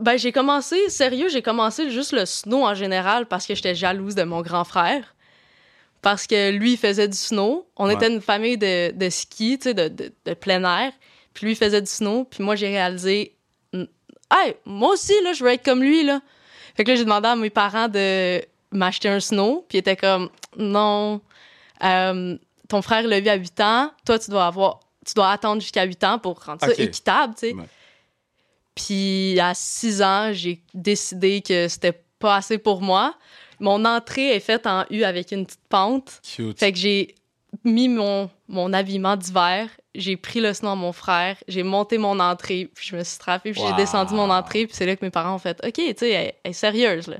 Ben, 0.00 0.16
j'ai 0.16 0.32
commencé, 0.32 0.88
sérieux, 0.88 1.28
j'ai 1.28 1.42
commencé 1.42 1.90
juste 1.90 2.12
le 2.12 2.24
snow 2.24 2.64
en 2.64 2.74
général 2.74 3.26
parce 3.26 3.46
que 3.46 3.54
j'étais 3.54 3.74
jalouse 3.74 4.14
de 4.14 4.22
mon 4.22 4.40
grand 4.40 4.64
frère. 4.64 5.14
Parce 6.00 6.26
que 6.26 6.50
lui, 6.50 6.72
il 6.72 6.78
faisait 6.78 7.08
du 7.08 7.16
snow. 7.16 7.66
On 7.76 7.86
Ouais. 7.86 7.94
était 7.94 8.08
une 8.08 8.20
famille 8.20 8.58
de, 8.58 8.90
de 8.92 9.10
ski, 9.10 9.58
tu 9.58 9.64
sais, 9.68 9.74
de, 9.74 9.88
de, 9.88 10.12
de 10.24 10.34
plein 10.34 10.64
air. 10.64 10.92
Puis 11.34 11.46
lui, 11.46 11.52
il 11.52 11.56
faisait 11.56 11.80
du 11.80 11.90
snow. 11.90 12.24
Puis 12.24 12.42
moi, 12.42 12.56
j'ai 12.56 12.68
réalisé, 12.68 13.36
hey, 13.72 14.54
moi 14.64 14.92
aussi, 14.94 15.12
là, 15.22 15.32
je 15.32 15.44
veux 15.44 15.50
être 15.50 15.64
comme 15.64 15.82
lui, 15.82 16.02
là. 16.04 16.20
Fait 16.76 16.84
que 16.84 16.90
là, 16.90 16.96
j'ai 16.96 17.04
demandé 17.04 17.28
à 17.28 17.36
mes 17.36 17.50
parents 17.50 17.88
de 17.88 18.42
m'acheter 18.72 19.08
un 19.10 19.20
snow. 19.20 19.64
Puis 19.68 19.76
ils 19.78 19.80
étaient 19.80 19.96
comme, 19.96 20.30
non, 20.56 21.20
euh, 21.84 22.36
ton 22.68 22.82
frère 22.82 23.06
l'a 23.06 23.20
vu 23.20 23.28
à 23.28 23.34
8 23.34 23.60
ans. 23.60 23.90
Toi, 24.06 24.18
tu 24.18 24.30
dois 24.30 24.46
avoir, 24.46 24.80
tu 25.06 25.12
dois 25.14 25.30
attendre 25.30 25.60
jusqu'à 25.60 25.84
8 25.84 26.02
ans 26.04 26.18
pour 26.18 26.42
rendre 26.42 26.60
ça 26.62 26.68
équitable, 26.82 27.34
tu 27.34 27.48
sais. 27.50 27.54
Ouais. 27.54 27.64
Puis 28.74 29.38
à 29.40 29.54
6 29.54 30.02
ans, 30.02 30.30
j'ai 30.32 30.60
décidé 30.74 31.42
que 31.42 31.68
c'était 31.68 32.00
pas 32.18 32.36
assez 32.36 32.58
pour 32.58 32.80
moi. 32.82 33.14
Mon 33.60 33.84
entrée 33.84 34.34
est 34.34 34.40
faite 34.40 34.66
en 34.66 34.84
U 34.90 35.02
avec 35.04 35.30
une 35.32 35.44
petite 35.46 35.60
pente. 35.68 36.20
Cute. 36.22 36.58
Fait 36.58 36.72
que 36.72 36.78
j'ai 36.78 37.14
mis 37.64 37.88
mon, 37.88 38.30
mon 38.48 38.72
habillement 38.72 39.16
d'hiver, 39.16 39.68
j'ai 39.94 40.16
pris 40.16 40.40
le 40.40 40.54
snow 40.54 40.70
à 40.70 40.74
mon 40.74 40.92
frère, 40.92 41.36
j'ai 41.48 41.62
monté 41.62 41.98
mon 41.98 42.18
entrée, 42.18 42.70
puis 42.74 42.86
je 42.88 42.96
me 42.96 43.04
suis 43.04 43.16
strappée, 43.16 43.52
puis 43.52 43.60
Wow. 43.60 43.68
j'ai 43.68 43.74
descendu 43.76 44.14
mon 44.14 44.30
entrée, 44.30 44.66
puis 44.66 44.74
c'est 44.74 44.86
là 44.86 44.96
que 44.96 45.04
mes 45.04 45.10
parents 45.10 45.34
ont 45.34 45.38
fait 45.38 45.60
OK, 45.64 45.74
tu 45.74 45.94
sais, 45.98 46.10
elle, 46.10 46.32
elle 46.42 46.50
est 46.50 46.54
sérieuse, 46.54 47.08
là. 47.08 47.16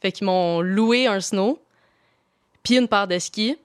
Fait 0.00 0.12
qu'ils 0.12 0.24
m'ont 0.26 0.62
loué 0.62 1.06
un 1.06 1.20
snow, 1.20 1.60
puis 2.62 2.78
une 2.78 2.88
paire 2.88 3.06
de 3.06 3.18
skis. 3.18 3.56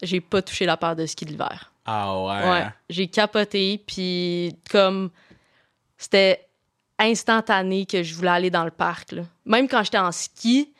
J'ai 0.00 0.20
pas 0.22 0.40
touché 0.40 0.64
la 0.64 0.76
paire 0.78 0.96
de 0.96 1.04
skis 1.06 1.24
de 1.26 1.30
l'hiver. 1.32 1.70
Ah 1.84 2.18
ouais. 2.22 2.48
Ouais, 2.50 2.66
j'ai 2.88 3.08
capoté, 3.08 3.82
puis 3.86 4.56
comme 4.70 5.10
c'était 5.98 6.46
instantané 6.98 7.86
que 7.86 8.02
je 8.02 8.14
voulais 8.14 8.30
aller 8.30 8.50
dans 8.50 8.64
le 8.64 8.70
parc. 8.70 9.12
là. 9.12 9.22
Même 9.44 9.68
quand 9.68 9.82
j'étais 9.84 9.98
en 9.98 10.12
ski, 10.12 10.72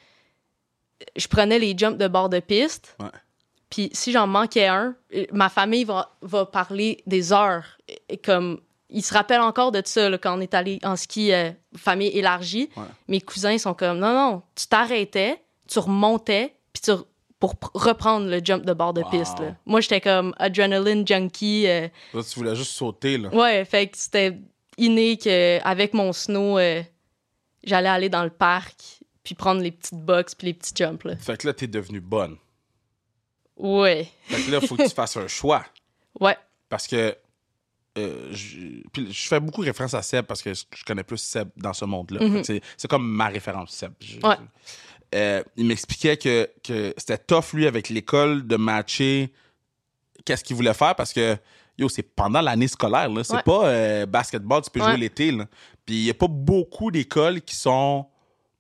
je 1.17 1.27
prenais 1.29 1.59
les 1.59 1.77
jumps 1.77 1.97
de 1.99 2.09
bord 2.09 2.29
de 2.29 2.41
piste. 2.41 2.97
Ouais. 3.01 3.07
Puis 3.71 3.91
si 3.93 4.13
j'en 4.13 4.27
manquais 4.27 4.67
un, 4.67 4.97
euh, 5.15 5.27
ma 5.33 5.49
famille 5.49 5.85
va, 5.85 6.17
va 6.23 6.47
parler 6.47 7.03
des 7.07 7.33
heures. 7.33 7.79
Et- 8.09 8.17
comme 8.17 8.61
ils 8.91 9.03
se 9.05 9.13
rappellent 9.13 9.43
encore 9.43 9.71
de 9.71 9.83
ça 9.85 10.09
là, 10.09 10.17
quand 10.17 10.37
on 10.37 10.41
est 10.41 10.55
allé 10.55 10.79
en 10.83 10.97
ski 10.97 11.33
euh, 11.33 11.51
famille 11.77 12.09
élargie. 12.09 12.71
Ouais. 12.77 12.85
Mes 13.07 13.21
cousins 13.21 13.59
sont 13.59 13.75
comme 13.75 13.99
non 13.99 14.13
non, 14.15 14.43
tu 14.55 14.67
t'arrêtais, 14.67 15.43
tu 15.69 15.79
remontais, 15.79 16.55
puis 16.73 16.81
tu, 16.83 16.93
pour 17.39 17.55
pr- 17.57 17.71
reprendre 17.75 18.27
le 18.29 18.41
jump 18.43 18.65
de 18.65 18.73
bord 18.73 18.95
de 18.95 19.03
Wow. 19.03 19.11
piste. 19.11 19.39
là. 19.41 19.55
Moi, 19.67 19.81
j'étais 19.83 20.01
comme 20.01 20.35
adrenaline 20.39 21.07
junkie. 21.07 21.67
euh, 21.69 21.87
Là, 22.15 22.23
tu 22.23 22.39
voulais 22.39 22.57
juste 22.57 22.73
sauter, 22.73 23.19
là. 23.19 23.29
Ouais, 23.35 23.65
fait 23.67 23.89
que 23.89 23.97
c'était 23.99 24.39
inné 24.79 25.17
qu'avec 25.19 25.93
mon 25.95 26.13
snow, 26.13 26.59
euh, 26.59 26.83
j'allais 27.65 27.89
aller 27.89 28.09
dans 28.09 28.25
le 28.25 28.31
parc, 28.31 28.77
puis 29.23 29.35
prendre 29.35 29.61
les 29.61 29.71
petites 29.73 29.99
box, 30.01 30.35
puis 30.35 30.47
les 30.49 30.55
petits 30.55 30.73
jumps. 30.75 31.05
Là. 31.05 31.17
Fait 31.17 31.37
que 31.37 31.47
là, 31.47 31.53
t'es 31.53 31.67
devenue 31.67 32.01
bonne. 32.01 32.37
Ouais, 33.57 34.09
Fait 34.27 34.43
que 34.43 34.51
là, 34.53 34.61
faut 34.61 34.77
que 34.77 34.85
tu 34.89 34.95
fasses 34.95 35.17
un 35.17 35.27
choix. 35.27 35.65
ouais, 36.21 36.37
Parce 36.69 36.87
que. 36.87 37.17
euh, 37.99 38.29
je, 38.33 38.59
puis 38.93 39.13
je 39.13 39.29
fais 39.29 39.41
beaucoup 39.41 39.63
référence 39.63 39.95
à 39.95 40.03
Seb 40.03 40.25
parce 40.27 40.41
que 40.43 40.55
je 40.55 40.85
connais 40.87 41.03
plus 41.03 41.19
Seb 41.19 41.49
dans 41.57 41.73
ce 41.73 41.85
monde-là. 41.85 42.25
Mhm. 42.25 42.45
C'est- 42.45 42.63
C'est 42.77 42.89
comme 42.89 43.07
ma 43.09 43.27
référence, 43.27 43.73
Seb. 43.73 43.93
Je- 44.01 44.21
Ouais. 44.21 44.37
Euh, 45.15 45.43
il 45.57 45.65
m'expliquait 45.67 46.17
que, 46.19 46.49
que 46.63 46.95
c'était 46.99 47.19
tough, 47.19 47.53
lui, 47.55 47.67
avec 47.67 47.89
l'école, 47.89 48.47
de 48.47 48.57
matcher 48.57 49.33
qu'est-ce 50.25 50.45
qu'il 50.45 50.55
voulait 50.55 50.75
faire 50.75 50.95
parce 50.95 51.13
que, 51.15 51.37
yo, 51.79 51.89
c'est 51.89 52.03
pendant 52.03 52.41
l'année 52.41 52.69
scolaire, 52.69 53.09
là. 53.09 53.23
C'est 53.25 53.35
Ouais. 53.37 53.43
pas 53.43 53.67
euh, 53.69 54.07
basketball, 54.07 54.63
tu 54.63 54.71
peux 54.71 54.81
Ouais. 54.81 54.87
jouer 54.91 54.97
l'été, 54.97 55.31
là. 55.31 55.47
Puis 55.87 55.95
il 55.97 56.05
y 56.05 56.11
a 56.11 56.15
pas 56.15 56.27
beaucoup 56.29 56.91
d'écoles 56.91 57.41
qui 57.41 57.55
sont 57.57 58.07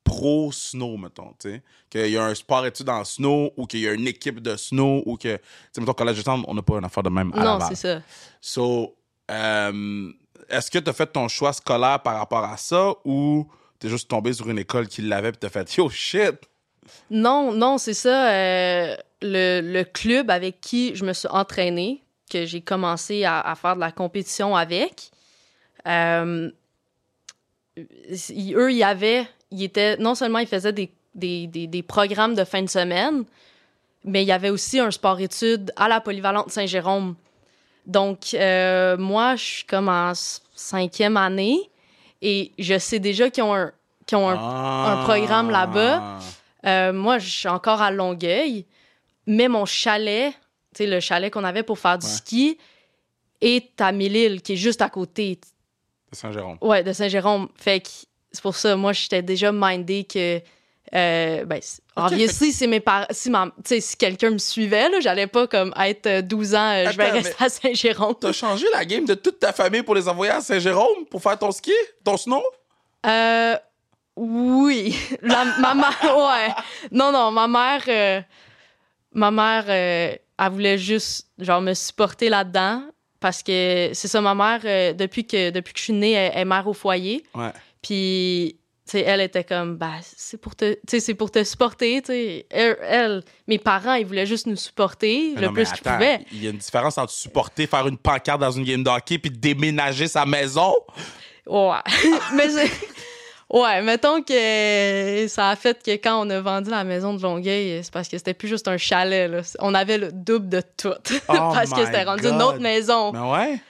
pro 0.04 0.50
snow, 0.52 0.96
mettons, 0.96 1.34
tu 1.38 1.50
sais. 1.50 1.62
Qu'il 1.90 2.08
y 2.10 2.16
a 2.16 2.24
un 2.24 2.34
sport 2.34 2.64
études 2.64 2.88
en 2.88 3.04
snow 3.04 3.50
ou 3.56 3.66
qu'il 3.66 3.80
y 3.80 3.88
a 3.88 3.92
une 3.92 4.06
équipe 4.06 4.40
de 4.40 4.56
snow 4.56 5.02
ou 5.04 5.16
que, 5.16 5.36
tu 5.36 5.42
sais, 5.72 5.80
mettons, 5.80 5.92
collège 5.92 6.16
de 6.18 6.22
centre, 6.22 6.44
on 6.48 6.54
n'a 6.54 6.62
pas 6.62 6.78
une 6.78 6.84
affaire 6.84 7.02
de 7.02 7.10
même 7.10 7.32
à 7.34 7.44
non, 7.44 7.58
c'est 7.68 7.74
ça. 7.74 8.00
So, 8.40 8.94
euh, 9.30 10.10
est-ce 10.48 10.70
que 10.70 10.78
tu 10.78 10.88
as 10.88 10.92
fait 10.94 11.06
ton 11.06 11.28
choix 11.28 11.52
scolaire 11.52 12.00
par 12.02 12.16
rapport 12.18 12.44
à 12.44 12.56
ça 12.56 12.92
ou 13.04 13.46
t'es 13.78 13.88
juste 13.90 14.08
tombé 14.08 14.32
sur 14.32 14.48
une 14.48 14.58
école 14.58 14.88
qui 14.88 15.02
l'avait 15.02 15.28
et 15.28 15.32
t'as 15.32 15.50
fait 15.50 15.76
yo 15.76 15.88
shit? 15.90 16.36
Non, 17.10 17.52
non, 17.52 17.76
c'est 17.76 17.92
ça. 17.94 18.30
euh, 18.32 18.96
le, 19.20 19.60
le 19.60 19.84
club 19.84 20.30
avec 20.30 20.60
qui 20.60 20.94
je 20.94 21.04
me 21.04 21.12
suis 21.12 21.28
entraînée, 21.28 22.02
que 22.28 22.46
j'ai 22.46 22.60
commencé 22.60 23.24
à, 23.24 23.40
à 23.40 23.54
faire 23.54 23.74
de 23.74 23.80
la 23.80 23.92
compétition 23.92 24.54
avec, 24.56 25.10
euh, 25.86 26.50
eux, 27.78 28.72
ils 28.72 28.82
avaient, 28.82 29.26
ils 29.50 29.64
étaient, 29.64 29.96
non 29.96 30.14
seulement 30.14 30.38
ils 30.40 30.46
faisaient 30.46 30.72
des, 30.72 30.92
des, 31.14 31.46
des, 31.46 31.66
des 31.66 31.82
programmes 31.82 32.34
de 32.34 32.44
fin 32.44 32.62
de 32.62 32.68
semaine, 32.68 33.24
mais 34.04 34.22
il 34.22 34.26
y 34.26 34.32
avait 34.32 34.50
aussi 34.50 34.78
un 34.80 34.90
sport-études 34.90 35.72
à 35.76 35.88
la 35.88 36.00
polyvalente 36.00 36.50
Saint-Jérôme. 36.50 37.14
Donc, 37.86 38.34
euh, 38.34 38.96
moi, 38.98 39.36
je 39.36 39.44
suis 39.44 39.64
comme 39.64 39.88
en 39.88 40.12
cinquième 40.54 41.16
année 41.16 41.70
et 42.20 42.52
je 42.58 42.78
sais 42.78 42.98
déjà 42.98 43.30
qu'ils 43.30 43.44
ont 43.44 43.54
un, 43.54 43.72
qu'ils 44.06 44.18
ont 44.18 44.28
un 44.28 44.34
un 45.00 45.04
programme 45.04 45.50
là-bas. 45.50 46.18
euh, 46.66 46.92
moi, 46.92 47.18
je 47.18 47.28
suis 47.28 47.48
encore 47.48 47.80
à 47.80 47.90
Longueuil, 47.90 48.66
mais 49.26 49.48
mon 49.48 49.64
chalet, 49.64 50.34
sais, 50.78 50.86
le 50.86 51.00
chalet 51.00 51.32
qu'on 51.32 51.44
avait 51.44 51.62
pour 51.62 51.78
faire 51.78 51.98
du 51.98 52.06
Ouais. 52.06 52.12
ski, 52.12 52.58
est 53.40 53.80
à 53.80 53.92
Mille-Îles, 53.92 54.42
qui 54.42 54.54
est 54.54 54.56
juste 54.56 54.82
à 54.82 54.88
côté, 54.88 55.38
De 56.10 56.16
Saint-Jérôme. 56.16 56.58
ouais, 56.60 56.82
de 56.82 56.92
Saint-Jérôme. 56.92 57.48
Fait 57.56 57.80
que 57.80 57.88
c'est 58.32 58.42
pour 58.42 58.56
ça, 58.56 58.74
moi, 58.76 58.92
j'étais 58.92 59.22
déjà 59.22 59.52
mindée 59.52 60.04
que. 60.04 60.40
Euh, 60.94 61.44
ben, 61.44 61.60
si, 61.60 62.66
mes 62.66 62.80
par- 62.80 63.06
si, 63.10 63.28
ma- 63.28 63.52
quelqu'un 63.98 64.30
me 64.30 64.38
suivait, 64.38 64.88
j'allais 65.02 65.26
pas 65.26 65.46
comme 65.46 65.72
être 65.78 66.06
euh, 66.06 66.22
12 66.22 66.54
ans, 66.54 66.70
euh, 66.72 66.90
je 66.90 66.96
vais 66.96 67.10
rester 67.10 67.44
à 67.44 67.48
Saint-Jérôme. 67.50 68.14
T'as 68.18 68.32
changé 68.32 68.64
la 68.72 68.84
game 68.86 69.04
de 69.04 69.12
toute 69.14 69.38
ta 69.38 69.52
famille 69.52 69.82
pour 69.82 69.94
les 69.94 70.08
envoyer 70.08 70.32
à 70.32 70.40
Saint-Jérôme 70.40 71.04
pour 71.10 71.22
faire 71.22 71.38
ton 71.38 71.52
ski, 71.52 71.72
ton 72.02 72.16
snow? 72.16 72.42
Euh, 73.04 73.54
oui. 74.16 74.96
La, 75.22 75.44
ma 75.60 75.74
mère, 75.74 76.16
ouais. 76.16 76.54
Non, 76.90 77.12
non, 77.12 77.30
ma 77.32 77.46
mère, 77.46 77.82
euh, 77.88 78.20
ma 79.12 79.30
mère, 79.30 79.64
euh, 79.68 80.16
elle 80.38 80.52
voulait 80.52 80.78
juste, 80.78 81.26
genre, 81.38 81.60
me 81.60 81.74
supporter 81.74 82.28
là-dedans. 82.28 82.82
Parce 83.20 83.42
que 83.42 83.90
c'est 83.94 84.06
ça, 84.06 84.20
ma 84.20 84.34
mère, 84.34 84.60
euh, 84.64 84.92
depuis, 84.92 85.26
que, 85.26 85.50
depuis 85.50 85.72
que 85.72 85.78
je 85.80 85.84
suis 85.84 85.92
née, 85.92 86.12
elle, 86.12 86.30
elle 86.34 86.40
est 86.42 86.44
mère 86.44 86.68
au 86.68 86.72
foyer. 86.72 87.24
Ouais. 87.34 87.50
Puis, 87.82 88.60
tu 88.86 88.92
sais, 88.92 89.00
elle 89.00 89.20
était 89.20 89.42
comme, 89.42 89.76
bah, 89.76 89.94
c'est 90.02 90.40
pour 90.40 90.54
te, 90.54 90.76
c'est 90.86 91.14
pour 91.14 91.30
te 91.32 91.42
supporter, 91.42 92.00
tu 92.00 92.12
sais. 92.12 92.46
Elle, 92.48 92.76
elle- 92.80 93.22
mes 93.48 93.58
parents, 93.58 93.94
ils 93.94 94.06
voulaient 94.06 94.24
juste 94.24 94.46
nous 94.46 94.54
supporter 94.56 95.32
Mais 95.34 95.40
le 95.40 95.46
non, 95.48 95.52
plus 95.52 95.70
qu'ils 95.72 95.82
pouvaient. 95.82 96.20
Il 96.30 96.44
y 96.44 96.46
a 96.46 96.50
une 96.50 96.58
différence 96.58 96.96
entre 96.96 97.12
supporter, 97.12 97.66
faire 97.66 97.88
une 97.88 97.98
pancarte 97.98 98.40
dans 98.40 98.52
une 98.52 98.64
game 98.64 98.84
de 98.84 98.88
hockey 98.88 99.18
puis 99.18 99.32
déménager 99.32 100.06
sa 100.06 100.24
maison? 100.24 100.76
Ouais. 101.46 101.76
Mais 102.34 102.46
Ouais, 103.50 103.80
mettons 103.80 104.22
que 104.22 105.26
ça 105.28 105.48
a 105.48 105.56
fait 105.56 105.82
que 105.82 105.92
quand 105.92 106.26
on 106.26 106.28
a 106.28 106.40
vendu 106.40 106.70
la 106.70 106.84
maison 106.84 107.14
de 107.14 107.22
Longueuil, 107.22 107.80
c'est 107.82 107.92
parce 107.92 108.06
que 108.08 108.18
c'était 108.18 108.34
plus 108.34 108.48
juste 108.48 108.68
un 108.68 108.76
chalet. 108.76 109.30
Là. 109.30 109.40
On 109.60 109.74
avait 109.74 109.96
le 109.96 110.12
double 110.12 110.48
de 110.50 110.60
tout. 110.76 110.92
Oh 111.28 111.32
parce 111.54 111.70
que 111.70 111.84
c'était 111.84 112.04
rendu 112.04 112.22
God. 112.24 112.32
une 112.34 112.42
autre 112.42 112.58
maison. 112.60 113.12
Mais 113.12 113.20
ouais. 113.20 113.60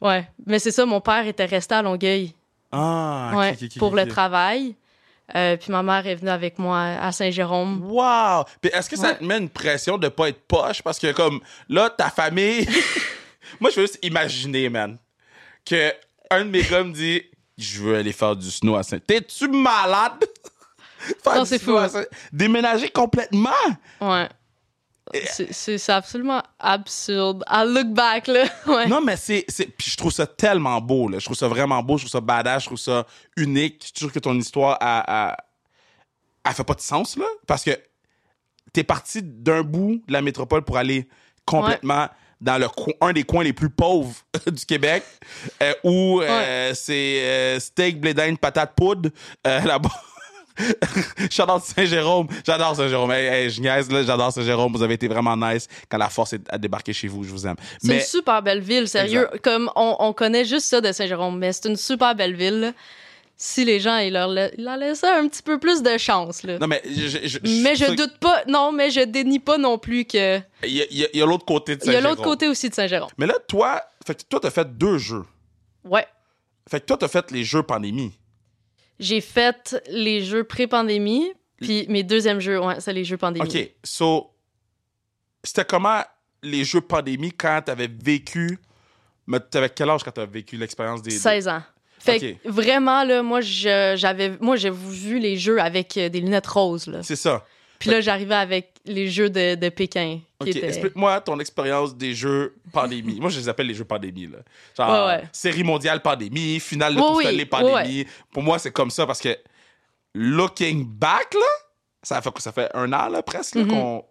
Ouais. 0.00 0.28
Mais 0.46 0.58
c'est 0.60 0.70
ça, 0.70 0.86
mon 0.86 1.00
père 1.00 1.26
était 1.26 1.46
resté 1.46 1.74
à 1.74 1.82
Longueuil 1.82 2.32
Ah, 2.70 3.32
ouais, 3.34 3.56
pour 3.78 3.96
le 3.96 4.06
travail. 4.06 4.76
Euh, 5.34 5.56
puis 5.56 5.72
ma 5.72 5.82
mère 5.82 6.06
est 6.06 6.16
venue 6.16 6.30
avec 6.30 6.58
moi 6.58 6.80
à 7.00 7.10
Saint-Jérôme. 7.10 7.82
Wow! 7.90 8.44
Puis 8.60 8.70
est-ce 8.74 8.90
que 8.90 8.96
ça 8.96 9.08
Ouais. 9.08 9.16
te 9.16 9.24
met 9.24 9.38
une 9.38 9.48
pression 9.48 9.96
de 9.96 10.08
pas 10.08 10.28
être 10.28 10.42
poche? 10.46 10.82
Parce 10.82 10.98
que, 10.98 11.10
comme, 11.12 11.40
là, 11.68 11.88
ta 11.90 12.10
famille. 12.10 12.68
Moi, 13.60 13.70
je 13.70 13.76
veux 13.80 13.86
juste 13.86 13.98
imaginer, 14.02 14.68
man, 14.68 14.98
que 15.64 15.92
un 16.30 16.44
de 16.44 16.50
mes 16.50 16.62
gars 16.62 16.84
me 16.84 16.92
dit 16.92 17.22
Je 17.58 17.80
veux 17.82 17.96
aller 17.96 18.12
faire 18.12 18.34
du 18.36 18.50
snow 18.50 18.76
à 18.76 18.82
Saint. 18.82 18.98
T'es-tu 18.98 19.48
malade? 19.48 20.24
Faire 21.22 21.34
Non, 21.36 21.44
c'est 21.44 21.58
fou. 21.58 21.76
Saint- 21.88 22.04
Déménager 22.32 22.88
complètement? 22.88 23.50
Ouais. 24.00 24.28
C'est- 25.26 25.52
C'est 25.52 25.76
c'est 25.78 25.92
absolument 25.92 26.42
absurde. 26.58 27.44
I 27.48 27.62
look 27.66 27.88
back, 27.88 28.26
là. 28.26 28.44
Ouais. 28.66 28.86
Non, 28.88 29.00
mais 29.02 29.16
c'est. 29.16 29.44
c'est- 29.48 29.66
Puis 29.66 29.90
je 29.90 29.96
trouve 29.96 30.12
ça 30.12 30.26
tellement 30.26 30.80
beau, 30.80 31.08
là. 31.08 31.18
Je 31.18 31.24
trouve 31.26 31.36
ça 31.36 31.46
vraiment 31.46 31.82
beau, 31.82 31.98
je 31.98 32.04
trouve 32.04 32.10
ça 32.12 32.20
badass, 32.22 32.62
je 32.62 32.66
trouve 32.68 32.78
ça 32.78 33.06
unique. 33.36 33.84
Je 33.94 33.98
sûr 34.00 34.10
que 34.12 34.18
ton 34.18 34.34
histoire, 34.38 34.78
a, 34.80 35.28
a, 35.32 35.36
elle 36.46 36.54
fait 36.54 36.64
pas 36.64 36.74
de 36.74 36.80
sens, 36.80 37.16
là. 37.18 37.26
Parce 37.46 37.62
que 37.64 37.78
t'es 38.72 38.82
parti 38.82 39.20
d'un 39.22 39.62
bout 39.62 40.02
de 40.08 40.12
la 40.12 40.22
métropole 40.22 40.62
pour 40.64 40.78
aller 40.78 41.06
complètement 41.44 42.08
dans 42.44 42.58
le 42.58 42.68
un 43.00 43.12
des 43.12 43.24
coins 43.24 43.42
les 43.42 43.52
plus 43.52 43.70
pauvres 43.70 44.14
du 44.46 44.64
Québec, 44.66 45.02
euh, 45.62 45.72
où 45.82 46.20
euh, 46.20 46.72
c'est 46.74 47.20
euh, 47.24 47.58
steak, 47.58 48.00
blé 48.00 48.14
d'Inde, 48.14 48.38
patate 48.38 48.74
poudre, 48.76 49.08
là-bas. 49.44 49.90
J'adore 51.30 51.60
Saint-Jérôme. 51.60 52.28
J'adore 52.46 52.76
Saint-Jérôme. 52.76 53.10
Hey, 53.10 53.26
hey, 53.26 53.50
je 53.50 53.60
niaise, 53.60 53.90
là. 53.90 54.04
J'adore 54.04 54.32
Saint-Jérôme. 54.32 54.72
Vous 54.72 54.84
avez 54.84 54.94
été 54.94 55.08
vraiment 55.08 55.36
nice 55.36 55.66
quand 55.88 55.98
la 55.98 56.08
force 56.08 56.34
est 56.34 56.42
à 56.48 56.58
débarquer 56.58 56.92
chez 56.92 57.08
vous. 57.08 57.24
Je 57.24 57.30
vous 57.30 57.44
aime. 57.44 57.56
C'est 57.82 57.96
une 57.96 58.00
super 58.00 58.40
belle 58.40 58.60
ville, 58.60 58.86
sérieux. 58.86 59.28
Comme 59.42 59.68
on, 59.74 59.96
on 59.98 60.12
connaît 60.12 60.44
juste 60.44 60.66
ça 60.66 60.80
de 60.80 60.92
Saint-Jérôme, 60.92 61.38
mais 61.38 61.52
c'est 61.52 61.68
une 61.68 61.76
super 61.76 62.14
belle 62.14 62.36
ville. 62.36 62.72
Si 63.36 63.64
les 63.64 63.80
gens 63.80 63.98
ils 63.98 64.12
leur, 64.12 64.28
la- 64.28 64.54
ils 64.54 64.62
leur 64.64 64.76
laissaient 64.76 65.08
un 65.10 65.26
petit 65.28 65.42
peu 65.42 65.58
plus 65.58 65.82
de 65.82 65.98
chance. 65.98 66.44
Là. 66.44 66.58
Non, 66.58 66.66
mais 66.68 66.80
je, 66.86 67.08
je- 67.08 67.26
je- 67.26 67.62
mais 67.62 67.74
je 67.74 67.92
doute 67.94 68.18
pas, 68.18 68.44
non, 68.46 68.70
mais 68.70 68.90
je 68.90 69.00
dénie 69.00 69.40
pas 69.40 69.58
non 69.58 69.76
plus 69.78 70.04
que. 70.04 70.40
Il 70.64 70.72
y 70.72 71.20
a, 71.22 71.26
l'autre 71.26 71.44
côté 71.44 71.76
de 71.76 71.82
Il 71.82 71.86
y 71.86 71.90
a 71.90 71.92
Saint-Jérôme. 71.94 72.10
l'autre 72.16 72.22
côté 72.22 72.48
aussi 72.48 72.68
de 72.70 72.74
Saint-Jérôme. 72.74 73.10
Mais 73.18 73.26
là, 73.26 73.34
toi, 73.48 73.82
fait 74.06 74.14
que 74.14 74.22
toi, 74.28 74.38
t'as 74.40 74.50
fait 74.50 74.76
deux 74.78 74.98
jeux. 74.98 75.24
Ouais. 75.84 76.06
Fait 76.70 76.80
que 76.80 76.86
toi, 76.86 76.96
t'as 76.96 77.08
fait 77.08 77.30
les 77.32 77.42
jeux 77.44 77.62
pandémie. 77.64 78.16
J'ai 79.00 79.20
fait 79.20 79.76
les 79.90 80.24
jeux 80.24 80.44
pré-pandémie, 80.44 81.32
puis 81.60 81.86
mes 81.88 82.04
deuxièmes 82.04 82.38
jeux, 82.40 82.60
ouais, 82.60 82.78
c'est 82.80 82.92
les 82.92 83.04
jeux 83.04 83.16
pandémie. 83.18 83.46
OK. 83.48 83.70
So, 83.82 84.30
c'était 85.42 85.64
comment 85.64 86.02
les 86.42 86.62
jeux 86.64 86.80
pandémie 86.80 87.32
quand 87.32 87.62
t'avais 87.64 87.88
vécu. 87.88 88.58
Mais 89.26 89.40
t'avais 89.40 89.70
quel 89.70 89.90
âge 89.90 90.04
quand 90.04 90.12
t'as 90.12 90.26
vécu 90.26 90.56
l'expérience 90.56 91.02
des. 91.02 91.10
des- 91.10 91.16
16 91.18 91.48
ans. 91.48 91.62
Fait 92.04 92.20
que 92.42 92.48
vraiment, 92.48 93.04
là, 93.04 93.22
moi, 93.22 93.40
j'avais 93.40 94.36
moi 94.40 94.56
j'ai 94.56 94.70
vu 94.70 95.18
les 95.18 95.36
jeux 95.36 95.60
avec 95.60 95.96
euh, 95.96 96.08
des 96.08 96.20
lunettes 96.20 96.46
roses. 96.46 96.86
Là. 96.86 97.02
C'est 97.02 97.16
ça. 97.16 97.44
Puis 97.78 97.90
là, 97.90 98.00
j'arrivais 98.00 98.34
avec 98.36 98.70
les 98.86 99.08
jeux 99.10 99.28
de, 99.28 99.56
de 99.56 99.68
Pékin. 99.68 100.20
OK. 100.40 100.48
étaient- 100.48 100.66
Explique-moi 100.66 101.20
ton 101.20 101.38
expérience 101.40 101.94
des 101.96 102.14
jeux 102.14 102.54
pandémie. 102.72 103.20
Moi, 103.20 103.28
je 103.30 103.38
les 103.38 103.48
appelle 103.48 103.66
les 103.66 103.74
jeux 103.74 103.84
pandémie. 103.84 104.26
Là. 104.28 104.38
Genre, 104.76 105.06
Ouais, 105.08 105.14
ouais. 105.16 105.22
série 105.32 105.64
mondiale 105.64 106.00
pandémie, 106.00 106.60
finale 106.60 106.94
de 106.94 107.00
Coupe 107.00 107.16
oui, 107.18 107.44
pandémie. 107.44 108.06
Pour 108.32 108.42
moi, 108.42 108.58
c'est 108.58 108.70
comme 108.70 108.90
ça 108.90 109.06
parce 109.06 109.20
que 109.20 109.36
looking 110.14 110.86
back, 110.86 111.34
là, 111.34 111.46
ça 112.02 112.20
fait, 112.22 112.30
ça 112.38 112.52
fait 112.52 112.70
un 112.74 112.92
an, 112.92 113.08
là, 113.08 113.22
presque, 113.22 113.56
Mhm. 113.56 113.68
qu'on. 113.68 114.04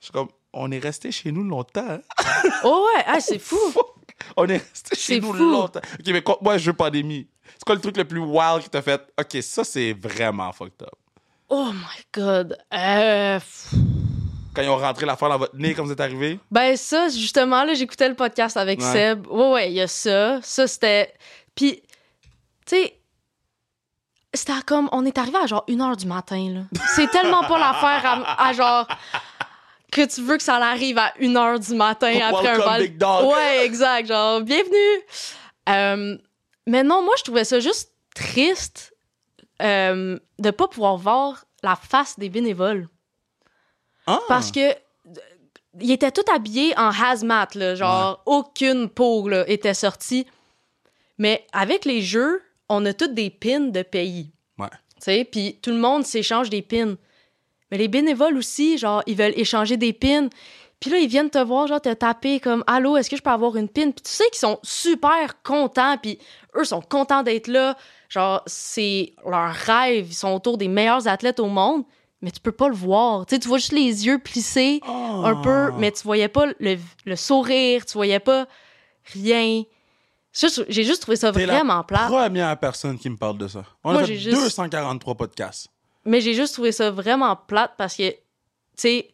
Je 0.00 0.06
suis 0.06 0.12
comme, 0.12 0.28
on 0.52 0.70
est 0.72 0.78
resté 0.78 1.12
chez 1.12 1.30
nous 1.30 1.44
longtemps. 1.44 1.84
hein? 1.88 2.00
Oh 2.64 2.86
ouais, 2.96 3.04
ah, 3.06 3.20
c'est 3.20 3.38
fou. 3.38 3.56
On 4.36 4.46
est 4.46 4.58
resté 4.58 4.96
chez 4.96 5.14
C'est 5.14 5.20
nous 5.20 5.32
fou. 5.32 5.50
longtemps. 5.50 5.80
OK, 5.98 6.06
mais 6.08 6.22
quoi, 6.22 6.38
moi, 6.40 6.58
jeu 6.58 6.72
pandémie. 6.72 7.26
C'est 7.54 7.64
quoi 7.64 7.74
le 7.74 7.80
truc 7.80 7.96
le 7.96 8.04
plus 8.04 8.20
wild 8.20 8.62
qui 8.62 8.70
t'a 8.70 8.82
fait? 8.82 9.00
OK, 9.18 9.42
ça, 9.42 9.64
c'est 9.64 9.92
vraiment 9.92 10.52
fucked 10.52 10.82
up. 10.82 10.94
Oh 11.48 11.70
my 11.72 12.04
god. 12.14 12.56
Euh. 12.72 13.40
Quand 14.54 14.62
ils 14.62 14.68
ont 14.68 14.76
rentré 14.78 15.06
l'affaire 15.06 15.28
dans 15.28 15.38
votre 15.38 15.56
nez, 15.56 15.74
comme 15.74 15.86
vous 15.86 15.92
êtes 15.92 16.00
arrivé? 16.00 16.38
ben 16.50 16.76
ça, 16.76 17.08
justement, 17.08 17.64
là, 17.64 17.74
j'écoutais 17.74 18.08
le 18.08 18.14
podcast 18.14 18.56
avec 18.56 18.80
Ouais. 18.80 18.92
Seb. 18.92 19.26
Ouais, 19.28 19.50
ouais, 19.52 19.70
il 19.70 19.74
y 19.74 19.80
a 19.80 19.86
ça. 19.88 20.40
Ça, 20.42 20.66
c'était... 20.66 21.12
Puis, 21.54 21.82
tu 22.66 22.76
sais, 22.76 23.00
c'était 24.34 24.52
comme... 24.66 24.88
On 24.92 25.04
est 25.04 25.18
arrivé 25.18 25.38
à 25.42 25.46
genre 25.46 25.64
1h 25.68 25.96
du 25.96 26.06
matin, 26.06 26.48
là. 26.52 26.60
C'est 26.94 27.08
tellement 27.10 27.42
pas 27.42 27.58
l'affaire 27.58 28.02
à, 28.04 28.48
à 28.48 28.52
genre... 28.52 28.86
que 29.90 30.06
tu 30.06 30.22
veux 30.22 30.36
que 30.36 30.42
ça 30.42 30.56
arrive 30.56 30.98
à 30.98 31.12
1h 31.20 31.68
du 31.68 31.74
matin 31.74 32.18
après 32.22 32.48
un 32.48 32.58
bal. 32.58 32.82
big 32.82 32.98
dog. 32.98 33.30
Ouais, 33.30 33.64
exact. 33.64 34.06
Genre, 34.06 34.40
bienvenue. 34.40 35.02
Euh, 35.68 36.16
mais 36.66 36.82
non, 36.82 37.02
moi, 37.02 37.14
je 37.18 37.24
trouvais 37.24 37.44
ça 37.44 37.60
juste 37.60 37.92
triste 38.14 38.94
euh, 39.62 40.18
de 40.38 40.50
pas 40.50 40.68
pouvoir 40.68 40.96
voir 40.96 41.44
la 41.62 41.76
face 41.76 42.18
des 42.18 42.28
bénévoles. 42.28 42.88
Ah. 44.06 44.20
Parce 44.28 44.50
que 44.50 44.70
euh, 44.70 44.74
ils 45.80 45.90
étaient 45.92 46.10
tous 46.10 46.24
habillés 46.32 46.76
en 46.78 46.90
hazmat, 46.90 47.48
là, 47.54 47.74
genre 47.74 48.22
aucune 48.26 48.88
peau 48.88 49.28
là, 49.28 49.48
était 49.48 49.74
sortie. 49.74 50.26
Mais 51.18 51.46
avec 51.52 51.84
les 51.84 52.00
jeux, 52.00 52.42
on 52.68 52.84
a 52.86 52.94
tous 52.94 53.08
des 53.08 53.30
pins 53.30 53.60
de 53.60 53.82
pays. 53.82 54.32
Ouais. 54.58 54.68
Tu 54.96 55.02
sais, 55.02 55.24
puis 55.30 55.58
tout 55.62 55.70
le 55.70 55.76
monde 55.76 56.04
s'échange 56.04 56.50
des 56.50 56.62
pins. 56.62 56.96
Mais 57.70 57.78
les 57.78 57.88
bénévoles 57.88 58.36
aussi, 58.36 58.78
genre, 58.78 59.02
ils 59.06 59.16
veulent 59.16 59.34
échanger 59.36 59.76
des 59.76 59.92
pins. 59.92 60.28
Puis 60.80 60.90
là, 60.90 60.98
ils 60.98 61.08
viennent 61.08 61.28
te 61.30 61.38
voir, 61.38 61.66
genre, 61.66 61.80
te 61.80 61.92
taper 61.92 62.40
comme 62.40 62.64
Allô, 62.66 62.96
est-ce 62.96 63.10
que 63.10 63.16
je 63.16 63.22
peux 63.22 63.30
avoir 63.30 63.56
une 63.56 63.68
pin? 63.68 63.90
Puis 63.90 64.02
tu 64.02 64.10
sais 64.10 64.24
qu'ils 64.30 64.38
sont 64.40 64.58
super 64.62 65.42
contents, 65.42 65.96
puis 65.98 66.18
eux 66.56 66.64
sont 66.64 66.80
contents 66.80 67.22
d'être 67.22 67.48
là. 67.48 67.76
Genre, 68.08 68.42
c'est 68.46 69.12
leur 69.24 69.52
rêve. 69.52 70.06
Ils 70.08 70.14
sont 70.14 70.32
autour 70.34 70.56
des 70.58 70.68
meilleurs 70.68 71.06
athlètes 71.06 71.38
au 71.38 71.46
monde, 71.46 71.84
mais 72.22 72.30
tu 72.30 72.40
peux 72.40 72.50
pas 72.52 72.68
le 72.68 72.74
voir. 72.74 73.26
Tu 73.26 73.34
sais, 73.34 73.38
tu 73.40 73.46
vois 73.48 73.58
juste 73.58 73.72
les 73.72 74.06
yeux 74.06 74.18
plissés 74.18 74.80
Ah. 74.86 75.20
un 75.26 75.36
peu, 75.36 75.70
mais 75.78 75.92
tu 75.92 76.02
voyais 76.02 76.28
pas 76.28 76.46
le, 76.58 76.76
le 77.04 77.16
sourire, 77.16 77.84
tu 77.86 77.92
voyais 77.92 78.18
pas 78.20 78.46
rien. 79.12 79.62
J'ai 80.32 80.84
juste 80.84 81.02
trouvé 81.02 81.16
ça 81.16 81.30
vraiment 81.32 81.78
la 81.78 81.82
plat. 81.82 82.06
première 82.08 82.56
personne 82.58 82.98
qui 82.98 83.10
me 83.10 83.16
parle 83.16 83.36
de 83.36 83.48
ça. 83.48 83.64
On 83.82 83.92
Moi, 83.92 84.02
a 84.02 84.04
fait 84.06 84.14
juste- 84.16 84.36
243 84.40 85.14
podcasts. 85.16 85.68
Mais 86.10 86.20
j'ai 86.20 86.34
juste 86.34 86.54
trouvé 86.54 86.72
ça 86.72 86.90
vraiment 86.90 87.36
plate 87.36 87.74
parce 87.78 87.94
que, 87.96 88.10
tu 88.10 88.18
sais, 88.76 89.10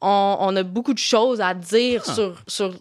on, 0.00 0.36
on 0.40 0.54
a 0.56 0.62
beaucoup 0.62 0.92
de 0.92 0.98
choses 0.98 1.40
à 1.40 1.54
dire 1.54 2.02
Ah. 2.06 2.14
sur, 2.14 2.42
sur 2.46 2.74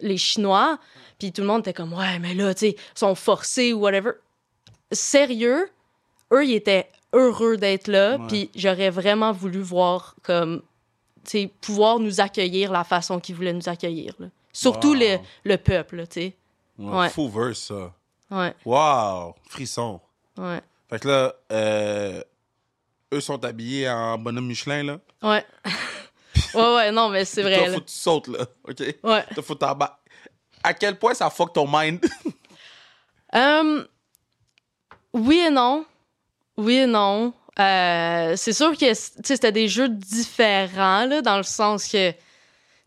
les 0.00 0.16
Chinois. 0.16 0.78
Puis 1.18 1.30
tout 1.32 1.42
le 1.42 1.46
monde 1.46 1.60
était 1.60 1.72
comme, 1.74 1.92
ouais, 1.92 2.18
mais 2.18 2.34
là, 2.34 2.54
tu 2.54 2.60
sais, 2.60 2.70
ils 2.78 2.98
sont 2.98 3.14
forcés 3.14 3.72
ou 3.72 3.80
whatever. 3.80 4.12
Sérieux, 4.90 5.68
eux, 6.32 6.44
ils 6.44 6.54
étaient 6.54 6.88
heureux 7.12 7.56
d'être 7.56 7.88
là. 7.88 8.16
Ouais. 8.16 8.26
Puis 8.28 8.50
j'aurais 8.54 8.90
vraiment 8.90 9.32
voulu 9.32 9.60
voir, 9.60 10.14
comme, 10.22 10.62
tu 11.24 11.30
sais, 11.30 11.50
pouvoir 11.60 11.98
nous 11.98 12.20
accueillir 12.20 12.72
la 12.72 12.84
façon 12.84 13.20
qu'ils 13.20 13.34
voulaient 13.36 13.52
nous 13.52 13.68
accueillir. 13.68 14.14
là. 14.18 14.26
Surtout 14.52 14.92
Wow. 14.92 14.94
le, 15.00 15.18
le 15.44 15.56
peuple, 15.56 16.06
tu 16.08 16.20
sais. 16.20 16.36
Ouais. 16.78 16.98
Ouais. 16.98 17.08
Faux 17.10 17.28
verse, 17.28 17.58
ça. 17.60 17.92
Ouais, 18.30 18.54
Wow! 18.64 19.34
Frisson. 19.48 20.00
ouais, 20.38 20.60
Fait 20.92 20.98
que 20.98 21.08
là, 21.08 21.34
euh, 21.52 22.22
eux 23.14 23.20
sont 23.22 23.42
habillés 23.46 23.88
en 23.88 24.18
bonhomme 24.18 24.46
Michelin, 24.46 24.82
là. 24.82 24.98
ouais. 25.22 25.42
ouais, 26.54 26.74
ouais, 26.74 26.92
non, 26.92 27.08
mais 27.08 27.24
c'est 27.24 27.40
vrai. 27.40 27.56
Toi, 27.56 27.66
là. 27.68 27.74
faut 27.76 27.80
que 27.80 27.86
tu 27.88 27.94
sautes, 27.94 28.28
là. 28.28 28.40
OK? 28.68 28.80
Ouais. 29.02 29.24
Toi, 29.32 29.42
faut 29.42 29.54
bas. 29.54 30.00
À 30.62 30.74
quel 30.74 30.98
point 30.98 31.14
ça 31.14 31.30
fuck 31.30 31.54
ton 31.54 31.66
mind? 31.66 31.98
Euh, 33.34 33.84
oui 35.14 35.38
et 35.46 35.50
non. 35.50 35.86
Oui 36.58 36.74
et 36.74 36.86
non. 36.86 37.32
Euh, 37.58 38.34
c'est 38.36 38.52
sûr 38.52 38.76
que 38.76 38.92
c'était 38.92 39.50
des 39.52 39.68
jeux 39.68 39.88
différents, 39.88 41.06
là, 41.06 41.22
dans 41.22 41.38
le 41.38 41.42
sens 41.42 41.88
que 41.88 42.12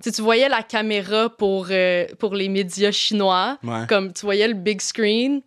tu 0.04 0.22
voyais 0.22 0.48
la 0.48 0.62
caméra 0.62 1.28
pour, 1.30 1.68
euh, 1.72 2.06
pour 2.20 2.36
les 2.36 2.50
médias 2.50 2.92
chinois, 2.92 3.58
Ouais. 3.64 3.88
comme 3.90 4.14
tu 4.14 4.28
voyais 4.28 4.48
le 4.48 4.54
big 4.54 4.80
screen, 4.80 5.42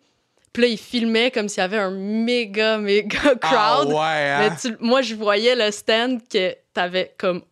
puis 0.53 0.63
là, 0.63 0.67
ils 0.69 0.77
filmaient 0.77 1.31
comme 1.31 1.47
s'il 1.49 1.59
y 1.61 1.63
avait 1.63 1.77
un 1.77 1.91
méga, 1.91 2.77
méga 2.77 3.19
Ah 3.41 3.79
crowd. 3.81 3.89
ouais, 3.93 3.95
hein? 3.95 4.39
Mais 4.49 4.55
tu- 4.57 4.77
moi, 4.79 5.01
je 5.01 5.15
voyais 5.15 5.55
le 5.55 5.71
stand 5.71 6.21
que 6.27 6.55
t'avais 6.73 7.13
comme 7.17 7.43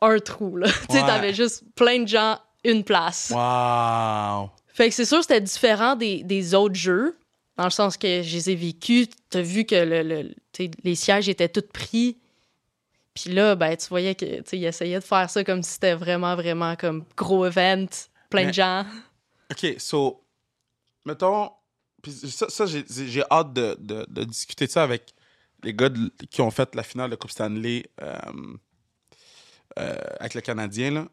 un 0.00 0.18
trou, 0.18 0.56
là. 0.56 0.66
tu 0.90 0.98
t'avais 0.98 1.32
juste 1.34 1.64
plein 1.74 2.00
de 2.00 2.08
gens, 2.08 2.38
une 2.64 2.84
place. 2.84 3.30
Wow! 3.34 4.50
Fait 4.68 4.88
que 4.88 4.94
c'est 4.94 5.04
sûr 5.04 5.18
que 5.18 5.22
c'était 5.22 5.40
différent 5.40 5.94
des, 5.96 6.22
des 6.24 6.54
autres 6.54 6.74
jeux, 6.74 7.16
dans 7.56 7.64
le 7.64 7.70
sens 7.70 7.96
que 7.96 8.22
je 8.22 8.34
les 8.36 8.50
ai 8.50 8.54
vécus. 8.56 9.06
T'as 9.30 9.40
vu 9.40 9.64
que 9.64 9.74
le, 9.76 10.02
le- 10.02 10.34
les 10.82 10.94
sièges 10.94 11.28
étaient 11.28 11.48
tous 11.48 11.62
pris. 11.72 12.18
Puis 13.14 13.30
là, 13.30 13.54
ben, 13.54 13.76
tu 13.76 13.86
voyais 13.88 14.16
que, 14.16 14.24
tu 14.24 14.42
sais, 14.44 14.58
ils 14.58 14.64
essayaient 14.64 14.98
de 14.98 15.04
faire 15.04 15.30
ça 15.30 15.44
comme 15.44 15.62
si 15.62 15.72
c'était 15.74 15.94
vraiment, 15.94 16.34
vraiment 16.34 16.74
comme 16.74 17.04
gros 17.16 17.46
event, 17.46 17.86
plein 18.28 18.42
Mais- 18.42 18.46
de 18.48 18.54
gens. 18.54 18.84
OK, 19.52 19.74
so, 19.78 20.20
mettons, 21.04 21.50
puis 22.04 22.12
ça, 22.30 22.48
ça, 22.48 22.66
j'ai 22.66 23.22
hâte 23.30 23.52
de, 23.52 23.76
de- 23.80 24.06
de 24.08 24.24
discuter 24.24 24.66
de 24.66 24.70
ça 24.70 24.82
avec 24.84 25.14
les 25.62 25.74
gars 25.74 25.88
de- 25.88 26.12
qui 26.30 26.40
ont 26.42 26.50
fait 26.50 26.74
la 26.74 26.82
finale 26.82 27.10
de 27.10 27.16
Coupe 27.16 27.30
Stanley 27.30 27.86
euh, 28.02 28.14
euh, 29.78 29.96
avec 30.20 30.34
le 30.34 30.40
Canadien, 30.40 30.90
là. 30.90 31.08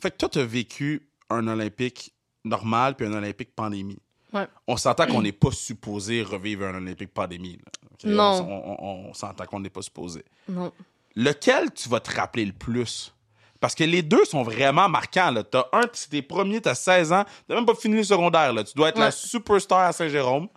Fait 0.00 0.10
que 0.10 0.16
toi, 0.16 0.28
t'as 0.28 0.44
vécu 0.44 1.08
un 1.30 1.46
Olympique 1.48 2.14
normal 2.44 2.94
puis 2.96 3.06
un 3.06 3.12
Olympique 3.14 3.54
pandémie. 3.54 3.98
Ouais. 4.32 4.46
On 4.66 4.76
s'entend 4.76 5.06
qu'on 5.06 5.22
n'est 5.22 5.32
pas 5.32 5.50
supposé 5.52 6.22
revivre 6.22 6.64
un 6.66 6.74
Olympique 6.74 7.12
pandémie. 7.14 7.58
Non. 8.04 8.40
On, 8.46 8.76
on- 8.84 9.08
on 9.08 9.14
s'entend 9.14 9.46
qu'on 9.46 9.60
n'est 9.60 9.70
pas 9.70 9.82
supposé. 9.82 10.24
Non. 10.48 10.72
Lequel 11.14 11.72
tu 11.72 11.88
vas 11.88 12.00
te 12.00 12.14
rappeler 12.14 12.44
le 12.44 12.52
plus? 12.52 13.12
Parce 13.60 13.74
que 13.74 13.84
les 13.84 14.02
deux 14.02 14.24
sont 14.24 14.42
vraiment 14.42 14.88
marquants. 14.88 15.30
Là. 15.30 15.42
T'as 15.42 15.66
un, 15.72 15.82
c'est 15.92 16.10
tes 16.10 16.22
premiers, 16.22 16.60
t'as 16.60 16.74
16 16.74 17.12
ans, 17.12 17.24
t'as 17.48 17.54
même 17.54 17.66
pas 17.66 17.74
fini 17.74 17.96
le 17.96 18.04
secondaire. 18.04 18.52
Là. 18.52 18.64
Tu 18.64 18.74
dois 18.74 18.88
être 18.90 18.98
la 18.98 19.10
superstar 19.10 19.80
à 19.80 19.92
Saint-Jérôme. 19.92 20.48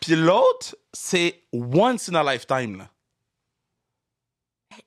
Puis 0.00 0.16
l'autre, 0.16 0.76
c'est 0.92 1.44
once 1.52 2.08
in 2.08 2.14
a 2.14 2.32
lifetime. 2.32 2.78
Là. 2.78 2.90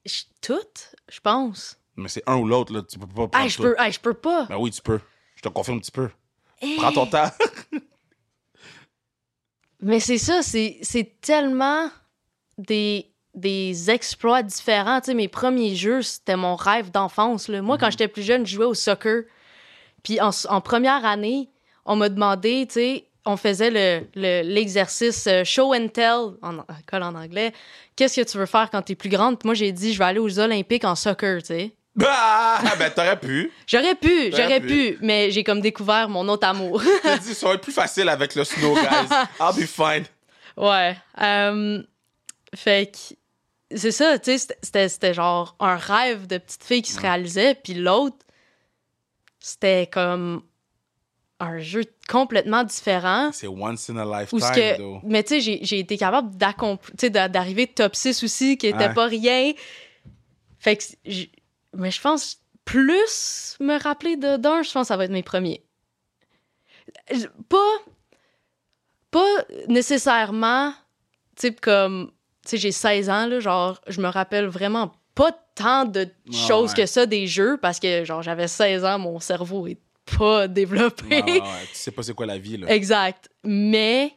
Je- 0.06 0.24
Toutes, 0.42 0.96
je 1.12 1.20
pense. 1.20 1.78
Mais 1.96 2.10
c'est 2.10 2.24
un 2.26 2.38
ou 2.38 2.48
l'autre. 2.48 2.74
Là. 2.74 2.82
Tu 2.82 2.98
peux 2.98 3.06
pas 3.08 3.28
prendre 3.28 3.32
Ah, 3.34 3.48
je 3.48 3.58
peux, 3.58 3.76
ah, 3.78 3.92
je 3.92 4.00
peux 4.00 4.14
pas. 4.16 4.46
Ben 4.46 4.58
oui, 4.58 4.72
tu 4.72 4.82
peux. 4.82 5.00
Je 5.36 5.42
te 5.42 5.50
confirme, 5.50 5.82
tu 5.82 5.92
peux. 5.92 6.10
Eh. 6.62 6.76
Prends 6.78 6.92
ton 6.92 7.06
temps. 7.06 7.30
Mais 9.82 10.00
c'est 10.00 10.18
ça, 10.18 10.42
c'est 10.42 10.78
c'est 10.82 11.20
tellement 11.20 11.90
des, 12.58 13.13
des 13.36 13.90
exploits 13.90 14.44
différents. 14.44 15.00
Tu 15.02 15.08
sais, 15.08 15.14
mes 15.14 15.28
premiers 15.28 15.76
jeux, 15.76 16.02
c'était 16.02 16.36
mon 16.36 16.56
rêve 16.56 16.92
d'enfance. 16.92 17.48
là. 17.48 17.62
Moi, 17.62 17.78
quand 17.78 17.90
j'étais 17.92 18.08
plus 18.08 18.24
jeune, 18.24 18.46
je 18.46 18.56
jouais 18.56 18.66
au 18.66 18.74
soccer. 18.76 19.24
Puis 20.04 20.20
en, 20.22 20.30
en 20.50 20.62
première 20.62 21.06
année, 21.06 21.50
on 21.86 21.96
m'a 21.96 22.10
demandé, 22.10 22.66
tu 22.68 22.74
sais, 22.74 23.06
on 23.26 23.38
faisait 23.38 23.70
le- 23.72 24.06
le- 24.16 24.42
l'exercice 24.44 25.28
euh, 25.28 25.44
show 25.46 25.74
and 25.74 25.88
tell, 25.88 26.34
en 26.42 26.60
école 26.80 27.04
en 27.04 27.16
anglais. 27.16 27.54
Qu'est-ce 27.96 28.20
que 28.22 28.30
tu 28.30 28.38
veux 28.38 28.46
faire 28.46 28.70
quand 28.70 28.82
t'es 28.82 28.96
plus 28.96 29.10
grande? 29.10 29.40
Puis 29.40 29.48
moi, 29.48 29.56
j'ai 29.56 29.72
dit, 29.72 29.94
je 29.94 29.98
vais 30.00 30.06
aller 30.06 30.20
aux 30.20 30.40
Olympiques 30.40 30.84
en 30.84 30.96
soccer, 30.96 31.42
tu 31.42 31.48
sais. 31.48 31.72
ah, 32.06 32.62
ben 32.78 32.92
t'aurais 32.92 33.20
pu. 33.20 33.52
J'aurais 33.68 33.96
pu, 33.96 34.32
j'aurais 34.32 34.60
pu. 34.60 34.68
pu, 34.68 34.98
mais 35.02 35.30
j'ai 35.32 35.44
comme 35.44 35.62
découvert 35.62 36.10
mon 36.10 36.28
autre 36.28 36.48
amour. 36.48 36.82
T'as 37.04 37.18
dit, 37.18 37.34
ça 37.34 37.48
va 37.48 37.54
être 37.54 37.62
plus 37.62 37.72
facile 37.72 38.10
avec 38.10 38.36
le 38.36 38.44
snow, 38.44 38.74
guys. 38.76 39.16
I'll 39.40 39.56
be 39.56 39.66
fine. 39.68 40.04
Ouais. 40.58 40.96
euh, 41.22 41.82
fait 42.56 42.92
que 42.92 43.16
c'est 43.76 43.92
ça, 43.92 44.18
tu 44.20 44.38
sais, 44.38 44.56
c'était- 44.62 45.14
genre 45.14 45.56
un 45.60 45.76
rêve 45.76 46.28
de 46.28 46.38
petite 46.38 46.64
fille 46.64 46.82
qui 46.82 46.92
se 46.92 47.00
réalisait, 47.02 47.56
puis 47.56 47.74
l'autre, 47.74 48.18
c'était 49.40 49.88
comme 49.92 50.44
un 51.40 51.60
jeu 51.60 51.84
complètement 52.08 52.64
différent. 52.64 53.32
C'est 53.34 53.48
once 53.48 53.90
in 53.90 53.98
a 53.98 54.06
lifetime, 54.22 54.40
que, 54.56 54.78
though. 54.78 55.00
mais 55.04 55.24
tu 55.24 55.42
sais, 55.42 55.60
j'ai- 55.64 55.80
été 55.80 55.98
capable 55.98 56.36
d'arriver 56.38 57.68
top 57.68 57.96
6 57.96 58.24
aussi, 58.24 58.58
qui 58.58 58.68
était 58.68 58.78
pas 58.94 59.08
rien. 59.08 59.52
Fait 60.60 60.78
que, 60.78 60.84
mais 61.76 61.92
je 61.92 62.00
pense, 62.02 62.40
plus 62.64 63.58
me 63.60 63.78
rappeler 63.82 64.16
de 64.16 64.38
d'un, 64.38 64.62
je 64.62 64.72
pense 64.72 64.84
que 64.84 64.88
ça 64.88 64.96
va 64.98 65.04
être 65.06 65.12
mes 65.12 65.24
premiers. 65.24 65.66
Pas, 67.50 67.78
pas 69.12 69.46
nécessairement, 69.68 70.72
tu 71.36 71.48
sais, 71.48 71.54
comme, 71.56 72.12
tu 72.46 72.50
sais, 72.52 72.58
j'ai 72.58 72.72
16 72.72 73.10
ans, 73.10 73.26
là, 73.28 73.40
genre, 73.40 73.80
je 73.88 74.02
me 74.02 74.08
rappelle 74.08 74.46
vraiment 74.48 74.94
pas 75.16 75.32
tant 75.56 75.86
de 75.86 76.08
choses 76.32 76.72
ouais. 76.72 76.78
que 76.84 76.86
ça 76.86 77.06
des 77.06 77.28
jeux, 77.28 77.58
parce 77.62 77.80
que, 77.80 78.04
genre, 78.04 78.22
j'avais 78.22 78.48
16 78.48 78.84
ans, 78.86 79.00
mon 79.00 79.20
cerveau 79.20 79.68
est 79.68 79.80
pas 80.18 80.48
développé. 80.50 81.22
Ouais. 81.24 81.42
Tu 81.72 81.76
sais 81.78 81.92
pas 81.92 82.04
c'est 82.04 82.14
quoi 82.14 82.26
la 82.26 82.38
vie, 82.38 82.58
là. 82.58 82.70
Exact. 82.74 83.30
Mais 83.44 84.14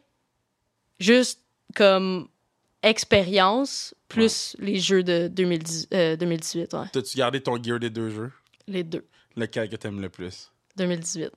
juste 0.99 1.41
comme 1.75 2.29
expérience, 2.83 3.95
plus 4.09 4.57
les 4.59 4.79
jeux 4.79 5.03
de 5.03 5.29
2010, 5.29 5.89
euh, 5.93 6.17
2018, 6.17 6.73
ouais. 6.75 6.81
T'as-tu 6.93 7.17
gardé 7.19 7.41
ton 7.41 7.63
gear 7.63 7.79
des 7.79 7.91
deux 7.91 8.11
jeux? 8.11 8.33
Les 8.67 8.83
deux. 8.85 9.07
Lequel 9.37 9.69
que 9.69 9.77
t'aimes 9.77 10.01
le 10.01 10.09
plus? 10.09 10.51
2018. 10.77 11.31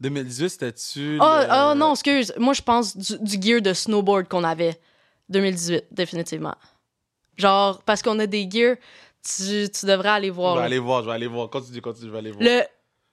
2018, 0.00 0.48
c'était-tu. 0.50 1.18
Oh, 1.20 1.24
le- 1.24 1.70
oh 1.72 1.74
non, 1.74 1.92
excuse. 1.92 2.32
Moi, 2.38 2.52
je 2.52 2.62
pense 2.62 2.96
du, 2.96 3.18
du 3.20 3.42
gear 3.46 3.60
de 3.62 3.72
snowboard 3.72 4.28
qu'on 4.28 4.44
avait. 4.44 4.78
2018, 5.28 5.84
définitivement. 5.90 6.54
Genre, 7.36 7.82
parce 7.84 8.02
qu'on 8.02 8.18
a 8.18 8.26
des 8.26 8.48
gears, 8.50 8.76
tu, 9.22 9.68
tu 9.70 9.86
devrais 9.86 10.08
aller 10.10 10.28
Je 10.28 10.32
voir. 10.32 10.54
vais 10.54 10.60
là. 10.60 10.66
aller 10.66 10.78
voir, 10.78 11.02
je 11.02 11.08
vais 11.08 11.14
aller 11.14 11.26
voir. 11.26 11.50
Continue, 11.50 11.80
continue, 11.80 12.06
je 12.06 12.12
vais 12.12 12.18
aller 12.18 12.30
voir. 12.30 12.42
Le, 12.42 12.62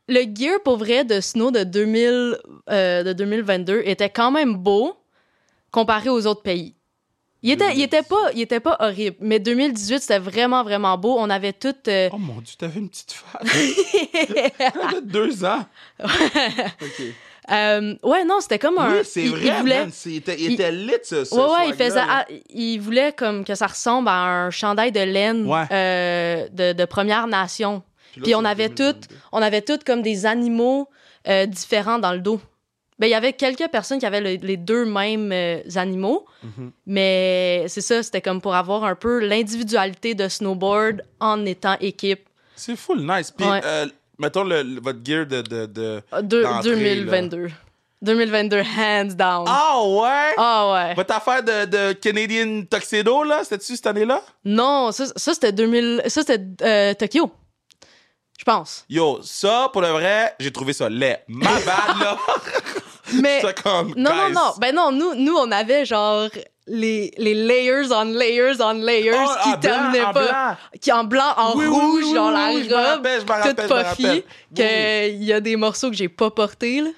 le 0.08 0.36
gear, 0.36 0.60
pour 0.64 0.78
vrai, 0.78 1.04
de 1.06 1.20
snow 1.22 1.52
de, 1.52 1.64
2000, 1.64 2.38
euh, 2.70 3.04
de 3.04 3.14
2022 3.14 3.82
était 3.86 4.10
quand 4.10 4.32
même 4.32 4.56
beau 4.56 4.96
comparé 5.72 6.10
aux 6.10 6.26
autres 6.28 6.44
pays. 6.44 6.76
Il 7.46 7.52
était, 7.52 7.74
il 7.76 7.82
était 7.82 8.04
pas, 8.04 8.32
il 8.34 8.40
était 8.42 8.62
pas 8.62 8.78
horrible, 8.80 9.18
mais 9.20 9.38
2018 9.38 10.00
c'était 10.00 10.18
vraiment 10.20 10.64
vraiment 10.64 10.98
beau. 10.98 11.18
On 11.20 11.30
avait 11.30 11.52
tout. 11.52 11.76
euh, 11.90 12.08
Oh 12.14 12.18
mon 12.18 12.40
dieu, 12.40 12.56
t'avais 12.58 12.80
une 12.80 12.88
petite 12.90 13.12
face? 13.12 13.42
T'avais 14.58 15.02
deux 15.02 15.44
ans. 15.44 15.66
OK. 16.04 17.02
Euh, 17.52 17.96
ouais 18.04 18.24
non, 18.26 18.40
c'était 18.42 18.60
comme 18.60 18.78
un. 18.78 18.92
Oui, 18.94 19.00
c'est 19.04 19.26
vrai, 19.28 19.42
Il 19.44 19.54
voulait, 19.54 19.80
man. 19.86 19.92
Était, 20.08 20.36
il 20.40 20.54
était 20.54 20.72
lit, 20.72 20.94
ce, 21.04 21.24
ce 21.26 21.36
ouais 21.36 21.42
ouais, 21.42 21.70
il 21.70 21.74
faisait, 21.76 22.02
il 22.50 22.78
voulait 22.80 23.12
comme 23.14 23.44
que 23.44 23.56
ça 23.56 23.68
ressemble 23.68 24.08
à 24.10 24.46
un 24.46 24.50
chandail 24.50 24.92
de 24.92 25.00
laine 25.02 25.46
Ouais. 25.48 25.66
euh, 25.72 26.48
de, 26.52 26.74
de 26.74 26.86
Première 26.86 27.28
Nation. 27.28 27.84
là, 28.18 28.24
Puis 28.24 28.36
on 28.36 28.46
avait 28.46 28.70
2022. 28.70 28.94
toutes, 28.94 29.10
on 29.32 29.42
avait 29.42 29.62
toutes 29.62 29.84
comme 29.84 30.02
des 30.02 30.26
animaux 30.26 30.88
euh, 31.28 31.46
différents 31.46 32.00
dans 32.00 32.14
le 32.14 32.20
dos. 32.20 32.40
Ben, 33.00 33.08
il 33.08 33.10
y 33.10 33.16
avait 33.16 33.34
quelques 33.34 33.68
personnes 33.70 33.98
qui 34.00 34.06
avaient 34.06 34.22
le- 34.22 34.46
les 34.46 34.56
deux 34.56 34.86
mêmes 34.86 35.32
euh, 35.34 35.60
animaux, 35.76 36.26
Mhm. 36.44 36.72
mais 36.86 37.66
c'est 37.68 37.82
ça, 37.82 38.04
c'était 38.04 38.22
comme 38.22 38.40
pour 38.40 38.54
avoir 38.56 38.84
un 38.84 38.96
peu 38.96 39.20
l'individualité 39.20 40.14
de 40.16 40.28
snowboard 40.30 41.02
en 41.20 41.44
étant 41.46 41.76
équipe. 41.82 42.30
C'est 42.56 42.76
full 42.76 43.00
nice. 43.02 43.32
Puis, 43.32 43.48
Ouais. 43.48 43.62
Mettons 44.24 44.44
le, 44.44 44.64
le- 44.64 44.82
votre 44.82 45.00
gear 45.06 45.26
de. 45.26 45.42
de, 45.42 45.66
de... 45.68 46.02
Euh, 46.14 46.22
deux- 46.22 46.44
D'entrée, 46.44 46.70
2022. 46.72 47.48
2022, 48.02 48.62
hands 48.62 49.14
down. 49.16 49.46
Ah 49.48 49.80
ouais? 49.86 50.34
Ah 50.38 50.72
ouais. 50.74 50.94
Votre 50.96 51.16
affaire 51.16 51.42
de, 51.44 51.66
de 51.66 51.94
Canadian 51.94 52.64
Tuxedo, 52.70 53.24
là, 53.24 53.44
c'était-tu 53.44 53.76
cette 53.78 53.88
année-là? 53.88 54.22
Non, 54.44 54.92
ça, 54.92 55.06
ça, 55.16 55.34
c'était 55.34 55.54
2000, 55.54 56.02
ça 56.08 56.22
c'était 56.22 56.44
euh, 56.64 56.94
Tokyo. 56.96 57.32
Je 58.38 58.44
pense. 58.44 58.84
Yo, 58.90 59.22
ça, 59.24 59.70
pour 59.72 59.82
le 59.82 59.88
vrai, 59.90 60.36
j'ai 60.40 60.52
trouvé 60.52 60.74
ça 60.74 60.90
laid. 60.90 61.24
Ma 61.30 61.48
bad, 61.62 61.98
là. 62.02 62.18
Mais 63.22 63.40
ça 63.42 63.54
comme. 63.54 63.94
non, 63.96 64.14
non, 64.14 64.28
guys. 64.28 64.34
non. 64.34 64.52
Ben 64.60 64.76
non, 64.76 64.92
nous, 64.92 65.16
nous 65.16 65.36
on 65.38 65.50
avait 65.52 65.86
genre 65.86 66.28
les, 66.68 67.12
les 67.18 67.34
layers 67.34 67.92
on 67.92 68.04
layers 68.06 68.62
on 68.62 68.74
layers 68.74 69.12
Oh, 69.14 69.34
qui 69.44 69.50
en 69.50 69.52
blanc, 69.52 69.60
terminaient 69.60 70.04
en 70.06 70.14
pas. 70.14 70.26
blanc. 70.26 70.58
Qui 70.82 70.92
en 70.92 71.04
blanc, 71.04 71.34
en 71.38 71.58
Oui, 71.58 71.68
rouge, 71.68 72.04
oui, 72.06 72.14
genre 72.16 72.28
oui, 72.54 72.68
la 72.68 72.94
robe, 72.96 73.08
toute 73.44 73.68
puffy, 73.68 74.24
qu'il 74.56 75.24
y 75.24 75.34
a 75.34 75.40
des 75.42 75.56
morceaux 75.56 75.90
que 75.90 75.96
j'ai 75.96 76.10
pas 76.10 76.32
portés, 76.32 76.82
là. 76.82 76.90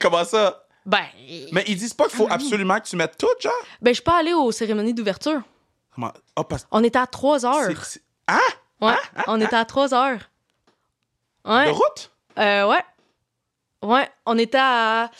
Comment 0.00 0.24
ça? 0.24 0.64
Ben, 0.84 1.04
Mais 1.52 1.62
ils 1.68 1.76
disent 1.76 1.94
pas 1.94 2.08
qu'il 2.08 2.16
faut 2.16 2.26
absolument 2.28 2.80
que 2.80 2.88
tu 2.88 2.96
mettes 2.96 3.16
tout, 3.16 3.28
genre? 3.40 3.52
ben 3.80 3.90
je 3.90 3.94
suis 3.94 4.02
pas 4.02 4.18
allée 4.18 4.32
aux 4.34 4.50
cérémonies 4.50 4.94
d'ouverture. 4.94 5.40
Comment? 5.94 6.12
Oh, 6.36 6.42
parce 6.42 6.66
On 6.72 6.82
était 6.82 6.98
à 6.98 7.06
3 7.06 7.40
c'est- 7.40 7.46
heures. 7.46 7.84
c'est- 7.84 8.02
Hein? 8.26 8.40
Ouais, 8.80 8.96
on 9.28 9.40
était 9.40 9.54
à 9.54 9.64
3 9.64 9.94
heures. 9.94 10.18
Ouais. 11.44 11.66
De 11.66 11.70
route? 11.70 12.10
Euh, 12.38 12.66
ouais. 12.68 12.80
Ouais, 13.82 14.08
on 14.26 14.38
était 14.38 14.58
à. 14.60 15.10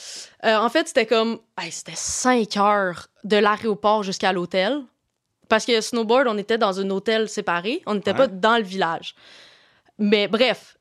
euh, 0.45 0.57
en 0.57 0.69
fait, 0.69 0.89
c'était 0.89 1.07
comme. 1.07 1.39
hey, 1.61 1.71
c'était 1.73 1.93
5 1.97 2.57
heures 2.57 3.07
de 3.25 3.37
l'aéroport 3.37 4.03
jusqu'à 4.03 4.33
l'hôtel. 4.33 4.83
Parce 5.49 5.67
que 5.67 5.81
snowboard, 5.81 6.29
on 6.29 6.39
était 6.39 6.59
dans 6.59 6.81
un 6.81 6.89
hôtel 6.91 7.29
séparé. 7.29 7.83
On 7.87 7.95
n'était 7.95 8.13
Ouais. 8.13 8.17
pas 8.19 8.27
dans 8.29 8.57
le 8.57 8.63
village. 8.63 9.15
Mais 9.99 10.27
bref, 10.29 10.77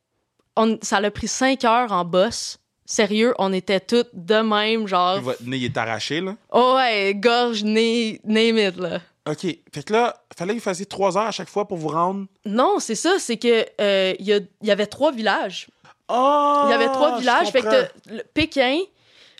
on, 0.55 0.77
ça 0.81 1.01
l'a 1.01 1.11
pris 1.11 1.27
5 1.27 1.63
heures 1.65 1.91
en 1.91 2.05
boss. 2.05 2.57
Sérieux, 2.85 3.33
on 3.39 3.53
était 3.53 3.79
toutes 3.79 4.09
de 4.13 4.35
même, 4.35 4.87
genre. 4.87 5.19
Votre 5.21 5.43
nez 5.43 5.63
est 5.65 5.77
arraché, 5.77 6.21
là. 6.21 6.35
Oh 6.51 6.73
ouais, 6.77 7.13
gorge, 7.15 7.63
nez, 7.63 8.19
name 8.23 8.57
it, 8.57 8.77
là. 8.77 8.99
OK. 9.29 9.41
Fait 9.73 9.83
que 9.85 9.93
là, 9.93 10.15
fallait 10.37 10.53
que 10.53 10.59
vous 10.59 10.63
fassiez 10.63 10.85
trois 10.85 11.17
heures 11.17 11.27
à 11.27 11.31
chaque 11.31 11.49
fois 11.49 11.67
pour 11.67 11.77
vous 11.77 11.87
rendre. 11.89 12.25
Non, 12.45 12.79
c'est 12.79 12.95
ça, 12.95 13.15
c'est 13.19 13.37
que 13.37 13.65
euh, 13.79 14.13
y, 14.19 14.33
y 14.61 14.71
avait 14.71 14.87
trois 14.87 15.11
villages. 15.11 15.67
Oh! 16.11 16.63
Il 16.67 16.71
y 16.71 16.73
avait 16.73 16.87
trois 16.87 17.17
villages. 17.19 17.49
Fait 17.51 17.61
que 17.61 17.65
comprends. 17.65 17.81
t'as 18.05 18.13
le 18.13 18.23
Pékin, 18.33 18.79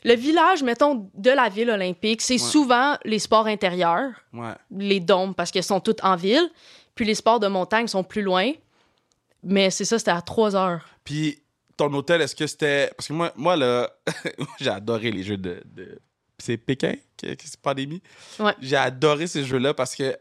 le 0.04 0.16
village, 0.16 0.64
mettons, 0.64 1.10
de 1.14 1.30
la 1.32 1.50
ville 1.50 1.70
olympique, 1.70 2.22
c'est 2.22 2.38
souvent 2.38 2.98
les 3.06 3.20
sports 3.20 3.46
intérieurs, 3.48 4.12
Ouais. 4.34 4.54
les 4.76 5.00
dômes, 5.00 5.36
parce 5.36 5.52
qu'ils 5.52 5.64
sont 5.64 5.80
tous 5.80 5.96
en 6.04 6.16
ville. 6.16 6.50
Puis 6.96 7.06
les 7.06 7.16
sports 7.16 7.40
de 7.40 7.48
montagne 7.48 7.88
sont 7.88 8.04
plus 8.04 8.22
loin. 8.22 8.52
Mais 9.44 9.70
c'est 9.72 9.86
ça, 9.86 9.98
c'était 9.98 10.12
à 10.12 10.22
trois 10.22 10.56
heures. 10.56 10.86
Puis 11.04 11.42
ton 11.78 11.92
hôtel, 11.94 12.22
est-ce 12.22 12.36
que 12.36 12.46
c'était. 12.48 12.92
Parce 12.96 13.08
que 13.08 13.14
moi, 13.14 13.32
moi 13.36 13.56
là, 13.56 13.90
j'ai 14.60 14.70
adoré 14.70 15.12
les 15.12 15.24
jeux 15.24 15.38
de. 15.38 15.62
de... 15.66 16.00
C'est 16.38 16.58
Pékin, 16.58 16.96
qui 17.18 17.36
qui- 17.38 17.48
c'est 17.48 17.60
pandémie. 17.62 18.02
Ouais. 18.40 18.54
J'ai 18.62 18.76
adoré 18.76 19.28
ces 19.28 19.44
jeux-là 19.44 19.74
parce 19.76 19.96
que 19.96 20.16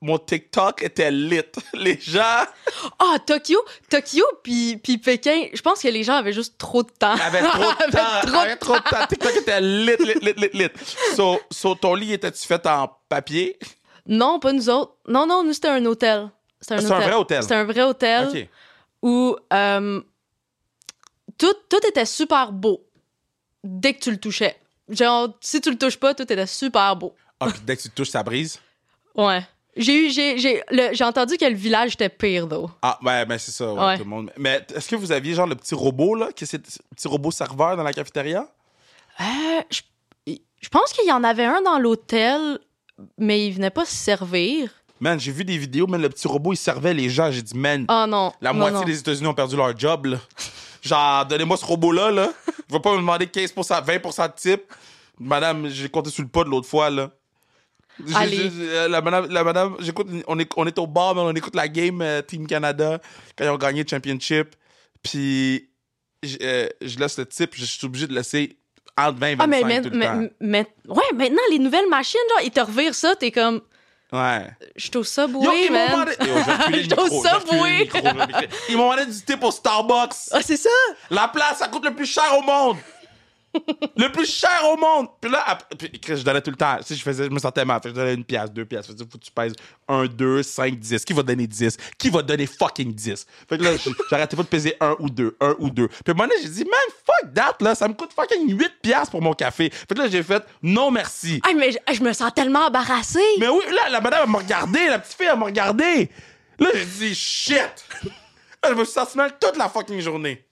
mon 0.00 0.18
TikTok 0.18 0.82
était 0.82 1.10
lit. 1.10 1.40
Les 1.74 1.98
gens 2.00 2.44
Ah, 2.98 3.18
Tokyo, 3.26 3.58
Tokyo, 3.88 4.24
puis, 4.42 4.76
puis 4.76 4.98
Pékin, 4.98 5.46
je 5.52 5.60
pense 5.62 5.80
que 5.82 5.88
les 5.88 6.04
gens 6.04 6.14
avaient 6.16 6.32
juste 6.32 6.58
trop 6.58 6.82
de 6.82 6.90
temps. 6.90 7.14
avaient 7.14 7.40
trop 7.42 7.58
de 7.72 7.82
Avaient 7.84 7.90
temps. 7.92 8.26
trop 8.26 8.38
avaient 8.38 8.56
trop 8.56 8.76
de 8.78 8.82
temps. 8.82 9.06
TikTok 9.08 9.36
était 9.36 9.60
lit, 9.60 9.96
lit, 9.98 10.14
lit, 10.20 10.32
lit, 10.36 10.50
lit. 10.52 10.68
So, 11.14 11.40
so 11.50 11.74
ton 11.74 11.94
lit 11.94 12.12
était-tu 12.12 12.46
fait 12.46 12.64
en 12.66 12.90
papier? 13.08 13.58
Non, 14.06 14.38
pas 14.38 14.52
nous 14.52 14.68
autres. 14.68 14.94
Non, 15.08 15.26
non, 15.26 15.42
nous, 15.42 15.52
c'était 15.52 15.68
un 15.68 15.84
hôtel. 15.86 16.30
C'était 16.60 16.74
un, 16.74 16.80
c'est 16.80 16.92
un 16.92 17.00
vrai 17.00 17.14
hôtel. 17.14 17.42
C'était 17.42 17.54
un 17.54 17.64
vrai 17.64 17.82
hôtel. 17.82 18.28
OK. 18.28 18.48
où 19.02 19.36
euh, 19.52 20.00
tout, 21.38 21.54
tout 21.68 21.86
était 21.86 22.06
super 22.06 22.52
beau 22.52 22.86
dès 23.64 23.94
que 23.94 24.00
tu 24.00 24.10
le 24.10 24.18
touchais. 24.18 24.56
Genre, 24.88 25.30
si 25.40 25.60
tu 25.60 25.70
le 25.70 25.78
touches 25.78 25.96
pas, 25.98 26.14
tout 26.14 26.22
était 26.32 26.46
super 26.46 26.94
beau. 26.96 27.14
Ah, 27.40 27.48
puis 27.50 27.60
dès 27.64 27.76
que 27.76 27.82
tu 27.82 27.90
touches, 27.90 28.10
ça 28.10 28.22
brise? 28.22 28.60
Ouais. 29.14 29.42
J'ai 29.76 30.06
eu, 30.06 30.10
j'ai, 30.10 30.38
j'ai, 30.38 30.62
le- 30.70 30.94
j'ai 30.94 31.04
entendu 31.04 31.36
que 31.36 31.44
le 31.44 31.54
village 31.54 31.92
était 31.94 32.08
pire, 32.08 32.48
though. 32.48 32.70
Ah, 32.82 32.98
ouais, 33.02 33.26
ben 33.26 33.36
c'est 33.38 33.50
ça, 33.52 33.72
ouais, 33.72 33.80
Ouais. 33.80 33.96
tout 33.98 34.04
le 34.04 34.08
monde. 34.10 34.30
Mais 34.38 34.64
est-ce 34.74 34.88
que 34.88 34.96
vous 34.96 35.12
aviez 35.12 35.34
genre 35.34 35.46
le 35.46 35.54
petit 35.54 35.74
robot, 35.74 36.14
là, 36.14 36.28
qui 36.34 36.46
c'est 36.46 36.56
le 36.58 36.94
petit 36.96 37.08
robot 37.08 37.30
serveur 37.30 37.76
dans 37.76 37.82
la 37.82 37.92
cafétéria? 37.92 38.46
Euh, 39.20 39.24
je, 39.70 39.80
je 40.60 40.68
pense 40.68 40.92
qu'il 40.92 41.06
y 41.08 41.12
en 41.12 41.22
avait 41.24 41.44
un 41.44 41.60
dans 41.62 41.78
l'hôtel, 41.78 42.58
mais 43.18 43.46
il 43.46 43.52
venait 43.52 43.70
pas 43.70 43.84
se 43.84 43.94
servir. 43.94 44.70
Man, 44.98 45.20
j'ai 45.20 45.30
vu 45.32 45.44
des 45.44 45.58
vidéos, 45.58 45.86
mais 45.86 45.98
le 45.98 46.08
petit 46.08 46.26
robot, 46.26 46.54
il 46.54 46.56
servait 46.56 46.94
les 46.94 47.10
gens. 47.10 47.30
J'ai 47.30 47.42
dit, 47.42 47.56
man, 47.56 47.84
Ah 47.88 48.06
non. 48.08 48.32
la 48.40 48.52
non, 48.54 48.60
moitié 48.60 48.80
non. 48.80 48.84
des 48.86 48.98
États-Unis 48.98 49.26
ont 49.26 49.34
perdu 49.34 49.56
leur 49.56 49.76
job, 49.78 50.06
là. 50.06 50.16
Genre, 50.82 51.26
donnez-moi 51.26 51.56
ce 51.58 51.64
robot-là, 51.66 52.10
là. 52.10 52.30
Je 52.68 52.72
vais 52.74 52.80
pas 52.80 52.92
me 52.92 52.98
demander 52.98 53.26
15% 53.26 53.84
20% 53.84 54.28
de 54.28 54.32
type. 54.36 54.62
Madame, 55.18 55.68
j'ai 55.68 55.88
compté 55.88 56.10
sur 56.10 56.22
le 56.22 56.28
pas 56.28 56.44
de 56.44 56.48
l'autre 56.48 56.68
fois, 56.68 56.88
là. 56.90 57.10
Allez. 58.14 58.50
euh, 58.60 58.88
La 58.88 59.00
madame, 59.00 59.26
la 59.30 59.44
madame 59.44 59.76
j'écoute, 59.80 60.06
on 60.26 60.38
est, 60.38 60.50
on 60.56 60.66
est 60.66 60.78
au 60.78 60.86
bar, 60.86 61.14
mais 61.14 61.20
on 61.22 61.32
écoute 61.32 61.54
la 61.56 61.68
game 61.68 62.00
euh, 62.02 62.22
Team 62.22 62.46
Canada 62.46 63.00
quand 63.36 63.44
ils 63.44 63.50
ont 63.50 63.56
gagné 63.56 63.82
le 63.82 63.88
championship. 63.88 64.54
Puis, 65.02 65.68
euh, 66.42 66.68
je 66.82 66.98
laisse 66.98 67.18
le 67.18 67.26
type, 67.26 67.50
je 67.54 67.64
suis 67.64 67.86
obligé 67.86 68.06
de 68.06 68.14
laisser 68.14 68.56
entre 68.98 69.18
20 69.18 69.26
et 69.28 69.34
25 69.36 69.44
Ah, 69.44 69.46
mais, 69.46 69.62
mais, 69.64 69.82
tout 69.82 69.90
le 69.90 69.96
mais- 69.98 70.06
temps. 70.06 70.22
mais- 70.40 70.66
ouais, 70.88 71.04
maintenant, 71.14 71.42
les 71.50 71.58
nouvelles 71.58 71.88
machines, 71.88 72.20
genre, 72.30 72.44
ils 72.44 72.50
te 72.50 72.60
revirent 72.60 72.94
ça, 72.94 73.14
t'es 73.14 73.30
comme, 73.30 73.60
Ouais. 74.12 74.46
je 74.76 74.82
suis 74.86 74.96
au 74.96 75.04
Subway, 75.04 75.44
Yo, 75.44 75.52
ils 75.52 75.72
m'ont 75.72 75.78
man. 75.78 75.90
demandé... 75.90 76.12
Yo, 76.20 76.26
je 76.26 76.44
vais 77.22 77.30
reculer. 77.30 77.90
Ils 78.68 78.76
m'ont 78.76 78.90
demandé 78.92 79.06
du 79.12 79.20
tip 79.24 79.42
au 79.42 79.50
Starbucks. 79.50 80.14
Ah, 80.32 80.40
c'est 80.42 80.56
ça? 80.56 80.70
La 81.10 81.28
place, 81.28 81.58
ça 81.58 81.68
coûte 81.68 81.84
le 81.84 81.94
plus 81.94 82.06
cher 82.06 82.24
au 82.38 82.42
monde. 82.42 82.76
le 83.96 84.12
plus 84.12 84.26
cher 84.30 84.60
au 84.72 84.76
monde. 84.76 85.08
Puis 85.20 85.30
là, 85.30 85.42
après- 85.46 85.76
puis, 85.76 86.00
Chris, 86.00 86.16
je 86.18 86.22
donnais 86.22 86.40
tout 86.40 86.50
le 86.50 86.56
temps. 86.56 86.76
Sais, 86.82 86.94
je, 86.94 87.02
faisais, 87.02 87.24
je 87.24 87.30
me 87.30 87.38
sentais 87.38 87.64
mal. 87.64 87.80
Fait 87.82 87.88
je 87.90 87.94
donnais 87.94 88.14
une 88.14 88.24
pièce, 88.24 88.50
deux 88.52 88.64
pièces. 88.64 88.86
Fait 88.86 88.92
faut 88.98 89.18
que 89.18 89.24
tu 89.24 89.30
pèses 89.30 89.54
1, 89.88 90.06
2, 90.06 90.42
5, 90.42 90.74
10. 90.78 91.04
Qui 91.04 91.12
va 91.12 91.22
donner 91.22 91.46
10? 91.46 91.76
Qui 91.98 92.10
va 92.10 92.22
donner 92.22 92.46
fucking 92.46 92.92
10? 92.92 93.26
Fait 93.48 93.58
que 93.58 93.62
là, 93.62 93.70
j'arrêtais 94.10 94.36
pas 94.36 94.42
de 94.42 94.48
peser 94.48 94.76
1 94.80 94.96
ou 94.98 95.10
2, 95.10 95.36
1 95.40 95.54
ou 95.58 95.70
2. 95.70 95.88
Puis 95.88 95.98
à 96.06 96.10
un 96.10 96.14
moment 96.14 96.28
donné, 96.28 96.40
j'ai 96.42 96.48
dit, 96.48 96.64
man, 96.64 96.80
fuck 97.04 97.34
that, 97.34 97.56
là. 97.60 97.74
Ça 97.74 97.88
me 97.88 97.94
coûte 97.94 98.12
fucking 98.14 98.58
8 98.58 98.72
pièces 98.82 99.10
pour 99.10 99.22
mon 99.22 99.32
café. 99.32 99.70
Fait 99.70 99.94
que 99.94 99.98
là, 100.00 100.08
j'ai 100.08 100.22
fait, 100.22 100.42
non 100.62 100.90
merci. 100.90 101.40
Ah, 101.44 101.52
mais 101.54 101.72
je, 101.72 101.94
je 101.94 102.02
me 102.02 102.12
sens 102.12 102.32
tellement 102.34 102.66
embarrassée. 102.66 103.20
Mais 103.38 103.48
oui, 103.48 103.62
là, 103.70 103.88
la 103.90 104.00
madame, 104.00 104.22
elle 104.24 104.30
m'a 104.30 104.38
regardé, 104.38 104.86
la 104.88 104.98
petite 104.98 105.16
fille, 105.16 105.28
elle 105.30 105.38
m'a 105.38 105.46
regardé. 105.46 106.10
Là, 106.58 106.68
j'ai 106.74 106.84
dit, 107.08 107.14
shit. 107.14 107.84
Là, 108.62 108.70
je 108.70 108.74
me 108.74 108.84
suis 108.84 108.94
senti 108.94 109.16
mal 109.16 109.36
toute 109.38 109.56
la 109.56 109.68
fucking 109.68 110.00
journée. 110.00 110.45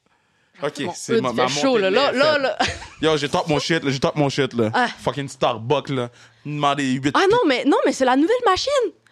OK, 0.63 0.85
Bon, 0.85 0.93
c'est 0.95 1.21
ma, 1.21 1.33
ma 1.33 1.49
chaud, 1.49 1.77
là. 1.79 1.91
Là, 1.91 2.13
là. 2.13 2.59
Yo, 3.03 3.17
j'ai 3.17 3.29
top 3.29 3.49
mon 3.49 3.59
shit, 3.59 3.83
là, 3.83 3.91
j'ai 3.91 3.99
top 3.99 4.15
mon 4.17 4.29
shit, 4.29 4.53
là. 4.55 4.71
Ah. 4.73 4.87
Fucking 4.89 5.29
Starbucks, 5.29 5.89
là. 5.91 6.11
Demander 6.47 6.85
8 6.85 7.11
Ah 7.15 7.25
non, 7.31 7.39
mais 7.47 7.65
non, 7.65 7.77
mais 7.85 7.93
c'est 7.93 8.05
la 8.05 8.17
nouvelle 8.17 8.37
machine. 8.47 8.71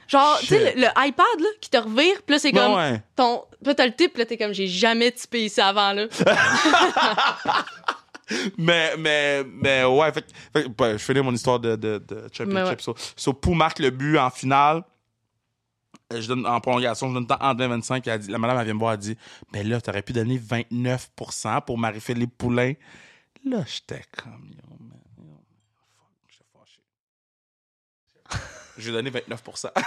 Genre, 0.08 0.38
tu 0.40 0.46
sais, 0.46 0.74
le, 0.74 0.82
le 0.82 0.86
iPad, 0.98 1.40
là, 1.40 1.46
qui 1.60 1.70
te 1.70 1.76
revire, 1.78 2.22
puis 2.26 2.34
là, 2.34 2.38
c'est 2.38 2.52
Ben 2.52 2.60
comme. 2.66 2.74
ouais. 2.76 3.02
Ton, 3.16 3.44
là, 3.64 3.74
t'as 3.74 3.86
le 3.86 3.94
type, 3.94 4.16
là, 4.18 4.26
t'es 4.26 4.36
comme, 4.36 4.52
j'ai 4.52 4.66
jamais 4.66 5.10
typé 5.10 5.44
ici 5.44 5.60
avant, 5.60 5.92
là. 5.92 6.06
Mais, 8.56 8.96
mais, 8.96 9.44
mais, 9.44 9.84
ouais, 9.84 10.10
fait, 10.12 10.22
que- 10.22 10.60
fait 10.60 10.66
ouais, 10.80 10.92
je 10.92 10.98
finis 10.98 11.20
mon 11.20 11.34
histoire 11.34 11.58
de, 11.60 11.76
de, 11.76 11.98
de 11.98 12.28
championship. 12.32 12.78
Ouais. 12.78 12.82
So, 12.82 12.94
so, 13.14 13.32
Pou 13.34 13.52
marque 13.52 13.78
le 13.78 13.90
but 13.90 14.16
en 14.16 14.30
finale. 14.30 14.82
Euh, 16.12 16.20
Je 16.20 16.28
donne, 16.28 16.46
en 16.46 16.60
prolongation, 16.60 17.08
je 17.08 17.14
donne 17.14 17.26
temps 17.26 17.38
entre 17.40 17.58
20 17.58 17.64
et 17.64 17.68
25. 17.68 18.06
Elle 18.06 18.12
a 18.12 18.18
dit, 18.18 18.30
la 18.30 18.38
madame, 18.38 18.58
elle 18.58 18.64
vient 18.64 18.74
me 18.74 18.78
voir, 18.78 18.92
elle 18.94 18.98
dit, 19.00 19.16
ben 19.52 19.66
là, 19.68 19.80
t'aurais 19.80 20.02
pu 20.02 20.12
donner 20.12 20.38
29% 20.38 21.64
pour 21.64 21.78
Marie-Philippe 21.78 22.36
Poulain. 22.36 22.74
Là, 23.44 23.64
j'étais 23.66 24.02
comme, 24.22 24.50
yo, 24.50 24.76
man, 24.78 25.00
fuck, 25.96 26.06
j'étais 26.28 26.44
fâché. 26.52 26.80
J'ai 28.78 28.92
donné 28.92 29.10
29 29.10 29.42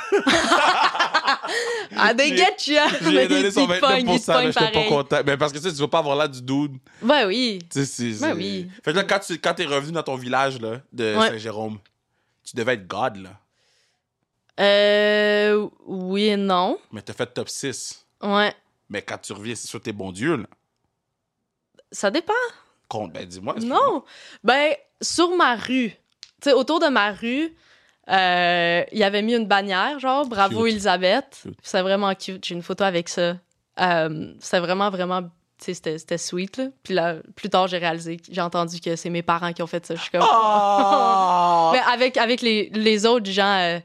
Ah, 1.97 2.13
they 2.13 2.35
get 2.35 2.55
you! 2.67 2.79
J'ai 3.01 3.27
donné 3.27 3.51
son 3.51 3.65
te 3.67 3.71
29 3.73 3.79
pogne, 3.81 4.09
il 4.13 4.19
te 4.21 4.31
mais 4.31 4.37
pogne 4.37 4.51
j'étais 4.51 4.71
pas 4.71 4.83
content. 4.89 5.21
Mais 5.25 5.37
parce 5.37 5.51
que 5.53 5.57
tu 5.57 5.63
sais, 5.63 5.73
tu 5.73 5.79
veux 5.81 5.87
pas 5.87 5.99
avoir 5.99 6.15
l'air 6.17 6.29
du 6.29 6.41
dude. 6.41 6.77
Ouais, 7.01 7.25
oui. 7.25 7.59
Tu 7.71 7.85
sais, 7.85 7.85
c'est- 7.85 8.21
Ben 8.21 8.35
oui. 8.35 8.69
Fait 8.83 8.91
que 8.91 8.97
là, 8.97 9.03
quand 9.03 9.19
tu 9.19 9.37
quand 9.39 9.53
t'es 9.53 9.65
revenu 9.65 9.91
dans 9.93 10.03
ton 10.03 10.15
village 10.15 10.59
là, 10.59 10.81
de 10.91 11.15
Ouais. 11.15 11.27
Saint-Jérôme, 11.29 11.79
tu 12.43 12.55
devais 12.55 12.73
être 12.73 12.87
God, 12.87 13.17
là. 13.17 13.39
Euh, 14.59 15.67
oui 15.85 16.25
et 16.27 16.37
non. 16.37 16.77
Mais 16.91 17.01
t'as 17.01 17.13
fait 17.13 17.25
top 17.27 17.49
6. 17.49 18.05
Ouais. 18.21 18.53
Mais 18.89 19.01
quand 19.01 19.17
tu 19.17 19.33
reviens, 19.33 19.55
c'est 19.55 19.67
sur 19.67 19.81
tes 19.81 19.91
bons 19.91 20.11
dieux, 20.11 20.37
là. 20.37 20.45
Ça 21.91 22.11
dépend. 22.11 22.33
Compte, 22.87 23.13
ben 23.13 23.25
dis-moi. 23.25 23.55
Non. 23.61 24.03
Ben, 24.43 24.73
sur 25.01 25.35
ma 25.35 25.55
rue, 25.55 25.89
tu 25.91 25.97
sais, 26.49 26.53
autour 26.53 26.79
de 26.79 26.87
ma 26.87 27.11
rue, 27.11 27.53
euh, 28.09 28.83
il 28.91 28.97
y 28.97 29.03
avait 29.03 29.21
mis 29.21 29.33
une 29.35 29.47
bannière, 29.47 29.99
genre, 29.99 30.25
bravo 30.27 30.63
Cute. 30.63 30.73
Elisabeth. 30.73 31.43
C'est 31.63 31.81
vraiment 31.81 32.13
cute. 32.13 32.45
J'ai 32.45 32.55
une 32.55 32.61
photo 32.61 32.83
avec 32.83 33.09
ça. 33.09 33.37
Euh, 33.79 34.33
c'est 34.39 34.59
vraiment, 34.59 34.89
vraiment, 34.89 35.23
tu 35.23 35.73
sais, 35.73 35.97
c'était- 35.97 36.17
sweet, 36.17 36.57
là. 36.57 36.65
Puis 36.83 36.93
là, 36.93 37.15
plus 37.35 37.49
tard, 37.49 37.67
j'ai 37.67 37.77
réalisé, 37.77 38.17
j'ai 38.29 38.41
entendu 38.41 38.79
que 38.79 38.95
c'est 38.95 39.09
mes 39.09 39.23
parents 39.23 39.51
qui 39.53 39.63
ont 39.63 39.67
fait 39.67 39.85
ça. 39.85 39.95
Je 39.95 40.01
suis 40.01 40.11
comme. 40.11 40.21
Oh! 40.23 41.69
Mais 41.73 41.79
avec, 41.91 42.17
avec 42.17 42.41
les, 42.41 42.69
les 42.73 43.05
autres 43.05 43.29
gens 43.31 43.57
euh, 43.59 43.79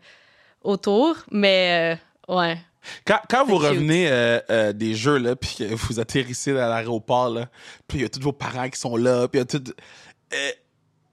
autour, 0.62 1.16
mais 1.30 1.98
euh, 2.28 2.34
ouais. 2.34 2.58
Quand, 3.04 3.20
quand 3.28 3.44
vous 3.44 3.58
cute. 3.58 3.68
revenez 3.68 4.08
euh, 4.08 4.40
euh, 4.50 4.72
des 4.72 4.94
jeux, 4.94 5.18
là, 5.18 5.36
puis 5.36 5.56
que 5.58 5.74
vous 5.74 6.00
atterrissez 6.00 6.52
à 6.52 6.68
l'aéroport, 6.68 7.28
là, 7.28 7.48
puis 7.86 7.98
il 7.98 8.02
y 8.02 8.04
a 8.04 8.08
tous 8.08 8.20
vos 8.20 8.32
parents 8.32 8.68
qui 8.68 8.78
sont 8.78 8.96
là, 8.96 9.28
puis 9.28 9.40
il 9.40 9.42
y 9.42 9.42
a 9.42 9.46
tout... 9.46 9.72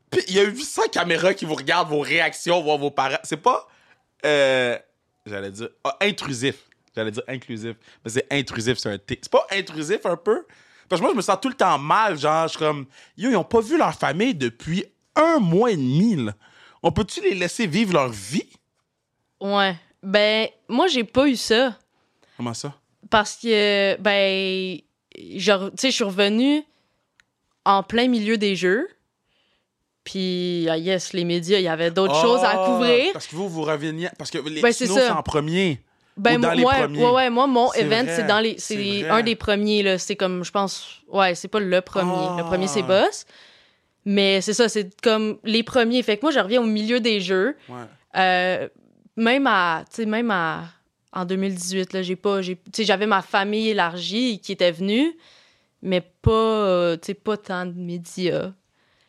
puis 0.10 0.24
il 0.28 0.36
y 0.36 0.40
a 0.40 0.44
800 0.44 0.84
caméras 0.92 1.34
qui 1.34 1.46
vous 1.46 1.56
regardent 1.56 1.90
vos 1.90 2.00
réactions, 2.00 2.62
voir 2.62 2.78
vos 2.78 2.92
parents. 2.92 3.20
C'est 3.24 3.38
pas... 3.38 3.68
J'allais 4.24 5.52
dire... 5.52 5.70
ah, 5.84 5.98
intrusif. 6.02 6.56
J'allais 6.96 7.12
dire 7.12 7.24
inclusif. 7.28 7.76
Mais 8.04 8.12
c'est 8.12 8.26
intrusif, 8.32 8.78
c'est 8.80 8.90
un 8.90 8.98
T. 8.98 9.20
C'est 9.22 9.32
pas 9.32 9.46
intrusif, 9.52 10.06
un 10.06 10.18
peu? 10.18 10.46
Parce 10.90 11.00
que 11.00 11.04
moi, 11.04 11.12
je 11.12 11.18
me 11.18 11.22
sens 11.22 11.38
tout 11.40 11.50
le 11.50 11.56
temps 11.56 11.78
mal, 11.78 12.18
genre, 12.18 12.48
je 12.48 12.52
suis 12.52 12.60
comme... 12.60 12.88
Yo, 13.18 13.30
ils 13.30 13.36
ont 13.36 13.44
pas 13.44 13.62
vu 13.62 13.78
leur 13.78 13.94
famille 13.94 14.34
depuis 14.34 14.86
un 15.16 15.40
mois 15.40 15.72
et 15.72 15.76
demi, 15.76 16.16
là. 16.16 16.34
On 16.82 16.92
peut-tu 16.92 17.22
les 17.22 17.36
laisser 17.36 17.68
vivre 17.68 17.94
leur 17.94 18.10
vie? 18.10 18.48
Ouais. 19.42 19.76
Ben, 20.04 20.48
moi, 20.68 20.88
j'ai 20.88 21.04
pas 21.04 21.28
eu 21.28 21.36
ça. 21.36 21.76
Comment 22.38 22.54
ça? 22.54 22.74
Parce 23.10 23.36
que, 23.36 23.96
ben, 24.00 24.80
genre, 25.36 25.70
tu 25.72 25.78
sais, 25.78 25.90
je 25.92 25.96
suis 25.96 26.04
revenue 26.04 26.64
en 27.66 27.84
plein 27.84 28.08
milieu 28.08 28.38
des 28.38 28.56
jeux. 28.56 28.88
Puis, 30.04 30.68
ah, 30.70 30.78
yes, 30.78 31.12
les 31.14 31.26
médias, 31.26 31.58
il 31.60 31.64
y 31.64 31.68
avait 31.68 31.92
d'autres 31.92 32.20
choses 32.22 32.42
à 32.44 32.52
Ah, 32.54 32.66
couvrir. 32.66 33.12
Parce 33.14 33.28
que 33.28 33.36
vous, 33.36 33.50
vous 33.50 33.64
reveniez. 33.64 34.10
Parce 34.18 34.32
que 34.32 34.38
les 34.38 34.62
Ben, 34.62 34.72
c'est 34.72 34.86
Snows, 34.86 34.96
ça. 34.96 35.02
c'est 35.08 35.12
en 35.12 35.24
premier. 35.24 35.82
Ben, 36.16 36.38
ou 36.38 36.42
dans 36.42 36.48
moi, 36.48 36.56
les 36.56 36.64
ouais, 36.64 36.74
premiers? 36.80 37.04
ouais, 37.04 37.12
ouais, 37.12 37.30
moi, 37.30 37.48
mon 37.48 37.72
event, 37.74 38.06
c'est 38.08 38.26
dans 38.26 38.40
les. 38.40 38.56
c'est 38.58 39.08
un 39.10 39.22
des 39.22 39.36
premiers, 39.36 39.84
là. 39.84 39.98
C'est 39.98 40.16
comme, 40.16 40.44
je 40.46 40.52
pense. 40.52 41.02
Ouais, 41.10 41.36
c'est 41.36 41.48
pas 41.50 41.60
le 41.60 41.82
premier. 41.82 42.12
Ah. 42.16 42.36
Le 42.40 42.44
premier, 42.46 42.68
c'est 42.68 42.82
Boss. 42.84 43.26
Mais 44.06 44.40
c'est 44.40 44.54
ça, 44.54 44.70
c'est 44.70 44.90
comme 45.02 45.38
les 45.44 45.64
premiers. 45.64 46.02
Fait 46.02 46.16
que 46.16 46.22
moi, 46.22 46.32
je 46.32 46.40
reviens 46.40 46.62
au 46.62 46.66
milieu 46.66 47.00
des 47.02 47.20
jeux. 47.20 47.58
Ouais. 47.68 47.76
Euh, 48.16 48.70
même 49.18 49.48
à. 49.48 49.84
Tu 49.90 49.96
sais, 49.98 50.06
même 50.06 50.32
à. 50.32 50.66
En 51.14 51.26
2018, 51.26 51.94
là, 51.94 52.02
j'ai 52.04 52.16
pas. 52.16 52.42
j'ai- 52.42 52.56
Tu 52.58 52.62
sais, 52.74 52.84
j'avais 52.86 53.08
ma 53.08 53.22
famille 53.22 53.70
élargie 53.70 54.40
qui 54.40 54.52
était 54.52 54.72
venue, 54.72 55.18
mais 55.82 56.02
pas. 56.02 56.32
euh, 56.32 56.98
tu 56.98 57.08
sais, 57.08 57.14
pas 57.14 57.38
tant 57.38 57.66
de 57.66 57.74
médias. 57.74 58.52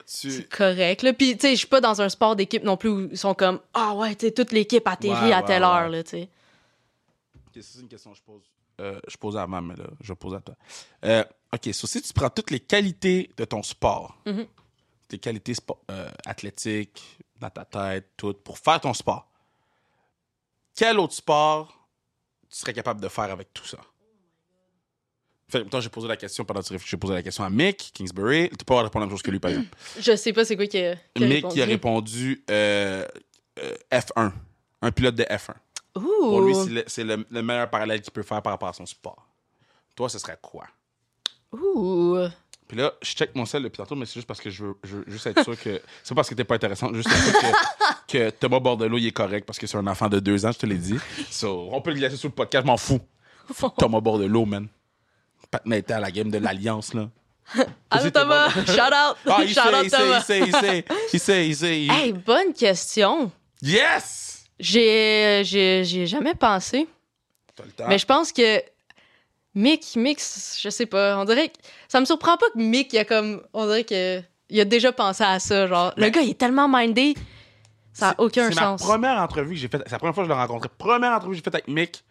Tu... 0.06 0.30
C'est 0.30 0.48
correct, 0.48 1.02
là. 1.02 1.12
Puis, 1.12 1.34
tu 1.36 1.42
sais, 1.42 1.50
je 1.52 1.58
suis 1.58 1.66
pas 1.66 1.82
dans 1.82 2.00
un 2.00 2.08
sport 2.08 2.34
d'équipe 2.34 2.62
non 2.64 2.76
plus 2.78 2.88
où 2.88 3.08
ils 3.10 3.18
sont 3.18 3.34
comme. 3.34 3.60
Ah 3.74 3.94
ouais, 3.94 4.14
tu 4.14 4.26
sais, 4.26 4.32
toute 4.32 4.52
l'équipe 4.52 4.86
atterrit 4.88 5.26
Ouais, 5.26 5.32
à 5.32 5.42
telle 5.42 5.62
ouais. 5.62 5.68
heure, 5.68 5.88
là, 5.90 6.02
tu 6.02 6.10
sais. 6.10 6.28
C'est 7.60 7.80
une 7.80 7.88
question 7.88 8.12
que 8.12 8.16
je 8.18 8.22
pose. 8.22 8.42
Euh, 8.80 9.00
je 9.08 9.16
pose 9.16 9.36
à 9.36 9.46
ma 9.46 9.60
mais 9.60 9.74
là, 9.74 9.86
je 10.00 10.12
pose 10.12 10.34
à 10.34 10.40
toi. 10.40 10.54
Euh, 11.04 11.24
ok, 11.52 11.74
so, 11.74 11.86
si 11.88 12.00
tu 12.00 12.12
prends 12.12 12.30
toutes 12.30 12.52
les 12.52 12.60
qualités 12.60 13.28
de 13.36 13.44
ton 13.44 13.62
sport, 13.64 14.16
Mhm. 14.24 14.46
tes 15.08 15.18
qualités 15.18 15.54
spo- 15.54 15.78
euh, 15.90 16.08
athlétiques, 16.24 17.18
dans 17.40 17.50
ta 17.50 17.64
tête, 17.64 18.10
tout, 18.16 18.32
pour 18.34 18.58
faire 18.58 18.80
ton 18.80 18.94
sport, 18.94 19.27
quel 20.78 20.98
autre 21.00 21.14
sport 21.14 21.88
tu 22.48 22.56
serais 22.56 22.72
capable 22.72 23.00
de 23.00 23.08
faire 23.08 23.30
avec 23.32 23.52
tout 23.52 23.64
ça? 23.66 23.78
Fait, 25.50 25.64
toi, 25.64 25.80
j'ai 25.80 25.88
posé 25.88 26.06
la 26.06 26.16
question 26.16 26.44
pendant 26.44 26.60
que 26.60 26.76
j'ai 26.78 26.96
posé 26.98 27.14
la 27.14 27.22
question 27.22 27.42
à 27.42 27.48
Mick 27.50 27.90
Kingsbury. 27.94 28.50
Tu 28.50 28.56
peux 28.58 28.64
pas 28.66 28.82
répondre 28.82 29.00
la 29.00 29.06
même 29.06 29.10
chose 29.10 29.22
que 29.22 29.30
lui, 29.30 29.40
par 29.40 29.50
exemple. 29.50 29.68
Je 29.98 30.14
sais 30.14 30.32
pas 30.32 30.44
c'est 30.44 30.56
quoi 30.56 30.66
qui 30.66 30.78
a, 30.78 30.94
qui 31.14 31.24
a 31.24 31.26
Mick 31.26 31.32
répondu. 31.36 31.54
qui 31.54 31.62
a 31.62 31.64
répondu 31.64 32.44
euh, 32.50 33.06
euh, 33.60 33.74
F1. 33.90 34.32
Un 34.82 34.92
pilote 34.92 35.14
de 35.16 35.24
F1. 35.24 35.54
Pour 35.94 36.42
lui, 36.42 36.52
Ouh. 36.54 36.64
c'est 36.64 36.70
le, 36.70 36.84
c'est 36.86 37.02
le- 37.04 37.26
le 37.30 37.42
meilleur 37.42 37.68
parallèle 37.70 38.00
qu'il 38.02 38.12
peut 38.12 38.22
faire 38.22 38.40
par 38.42 38.52
rapport 38.52 38.68
à 38.68 38.72
son 38.74 38.86
sport. 38.86 39.26
Toi, 39.96 40.08
ce 40.08 40.18
serait 40.18 40.38
quoi? 40.40 40.66
Ouh. 41.52 42.28
Puis 42.68 42.76
là, 42.76 42.92
je 43.00 43.12
check 43.12 43.34
mon 43.34 43.46
sel 43.46 43.62
depuis 43.62 43.78
tantôt, 43.78 43.94
mais 43.96 44.04
c'est 44.04 44.14
juste 44.14 44.26
parce 44.28 44.40
que 44.40 44.50
je 44.50 44.62
veux, 44.64 44.74
je 44.84 44.96
veux 44.96 45.04
juste 45.08 45.26
être 45.26 45.42
sûr 45.42 45.58
que. 45.58 45.80
C'est 46.02 46.10
pas 46.10 46.16
parce 46.16 46.28
que 46.28 46.34
t'es 46.34 46.44
pas 46.44 46.54
intéressant, 46.56 46.92
juste 46.92 47.08
être 47.08 47.16
sûr 47.40 47.40
que, 48.06 48.18
que 48.18 48.30
Thomas 48.30 48.60
Bordelot, 48.60 48.98
il 48.98 49.06
est 49.06 49.12
correct 49.12 49.46
parce 49.46 49.58
que 49.58 49.66
c'est 49.66 49.78
un 49.78 49.86
enfant 49.86 50.08
de 50.08 50.20
deux 50.20 50.44
ans, 50.44 50.52
je 50.52 50.58
te 50.58 50.66
l'ai 50.66 50.76
dit. 50.76 50.98
So, 51.30 51.68
on 51.72 51.80
peut 51.80 51.90
le 51.92 51.96
laisser 52.00 52.16
sur 52.16 52.28
le 52.28 52.34
podcast, 52.34 52.64
je 52.64 52.66
m'en 52.66 52.76
fous. 52.76 53.00
Thomas 53.78 54.00
Bordelot, 54.00 54.44
man. 54.44 54.68
Patna 55.50 55.78
était 55.78 55.94
à 55.94 56.00
la 56.00 56.10
game 56.10 56.30
de 56.30 56.36
l'Alliance, 56.38 56.92
là. 56.92 57.08
Allô 57.90 58.10
Thomas, 58.10 58.50
shout 58.50 58.60
out, 58.60 59.16
Ah, 59.26 59.38
il 59.42 59.48
shout 59.48 59.54
sait, 59.54 59.74
out 59.74 59.84
il 59.84 59.90
sait, 59.90 59.96
Thomas. 59.98 60.18
il 60.18 60.22
sait, 60.22 60.40
il 60.40 60.52
sait, 60.52 60.84
il 61.14 61.20
sait, 61.20 61.48
il 61.48 61.56
sait. 61.56 61.86
Hey, 61.86 62.12
bonne 62.12 62.52
question. 62.52 63.32
Yes! 63.62 64.44
J'ai, 64.60 65.42
j'ai, 65.44 65.84
j'ai 65.84 66.06
jamais 66.06 66.34
pensé, 66.34 66.86
T'as 67.56 67.64
le 67.64 67.70
temps. 67.70 67.86
mais 67.88 67.96
je 67.98 68.04
pense 68.04 68.32
que 68.32 68.62
Mick, 69.54 69.96
Mick, 69.96 70.18
je 70.20 70.68
sais 70.70 70.86
pas, 70.86 71.18
on 71.18 71.24
dirait 71.24 71.48
que 71.48 71.56
ça 71.88 72.00
me 72.00 72.04
surprend 72.04 72.36
pas 72.36 72.46
que 72.50 72.58
Mick, 72.58 72.92
il 72.92 72.98
a 72.98 73.04
comme, 73.04 73.42
on 73.52 73.66
dirait 73.66 73.84
que 73.84 74.22
il 74.50 74.60
a 74.60 74.64
déjà 74.64 74.92
pensé 74.92 75.24
à 75.24 75.38
ça, 75.40 75.66
genre 75.66 75.92
le 75.96 76.08
gars 76.10 76.20
il 76.20 76.30
est 76.30 76.38
tellement 76.38 76.68
mindé, 76.68 77.14
ça 77.92 78.10
a 78.10 78.10
C'est- 78.12 78.20
aucun 78.22 78.48
C'est 78.50 78.58
sens. 78.58 78.80
ma 78.82 78.86
première 78.86 79.18
entrevue 79.18 79.50
que 79.54 79.56
j'ai 79.60 79.68
faite. 79.68 79.82
C'est 79.86 79.92
la 79.92 79.98
première 79.98 80.14
fois 80.14 80.24
que 80.24 80.28
je 80.30 80.34
l'ai 80.34 80.38
rencontré. 80.40 80.68
Première 80.78 81.12
entrevue 81.12 81.32
que 81.32 81.36
j'ai 81.38 81.42
faite 81.42 81.54
avec 81.54 81.68
Mick. 81.68 82.04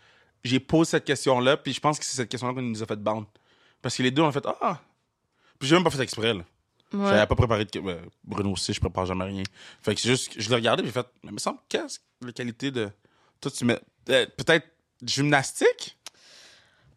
J'ai 0.44 0.60
posé 0.60 0.92
cette 0.92 1.06
question-là, 1.06 1.58
puis 1.58 1.74
je 1.74 1.80
pense 1.80 1.98
que 2.00 2.06
c'est 2.06 2.16
cette 2.16 2.30
question-là 2.30 2.54
qu'on 2.54 2.62
nous 2.62 2.84
a 2.84 2.86
fait 2.86 2.96
bound. 2.98 3.26
Parce 3.82 3.96
que 3.98 4.04
les 4.04 4.12
deux, 4.12 4.22
on 4.22 4.28
a 4.28 4.32
fait 4.32 4.46
Ah! 4.62 4.80
Puis 5.60 5.68
j'ai 5.70 5.76
même 5.76 5.84
pas 5.84 5.90
fait 5.90 6.02
exprès, 6.04 6.34
là. 6.34 6.44
Ouais. 6.94 7.10
J'avais 7.10 7.26
pas 7.26 7.36
préparé 7.36 7.66
de. 7.66 7.80
euh, 7.80 8.00
Bruno 8.24 8.52
aussi, 8.52 8.72
je 8.74 8.80
prépare 8.80 9.06
jamais 9.06 9.26
rien. 9.26 9.44
Fait 9.82 9.94
que 9.96 10.00
c'est 10.02 10.10
juste. 10.10 10.32
Je 10.38 10.50
l'ai 10.50 10.56
regardé, 10.56 10.84
puis 10.84 10.90
j'ai 10.92 11.00
fait 11.02 11.08
Mais 11.24 11.30
il 11.32 11.34
me 11.34 11.40
semble, 11.40 11.60
qu'est-ce 11.70 12.00
que 12.00 12.04
la 12.26 12.32
qualité 12.32 12.72
de. 12.72 12.90
Toi, 13.42 13.52
tu 13.52 13.66
mets. 13.66 13.80
euh, 14.10 14.26
Peut-être 14.38 14.68
gymnastique? 15.04 15.98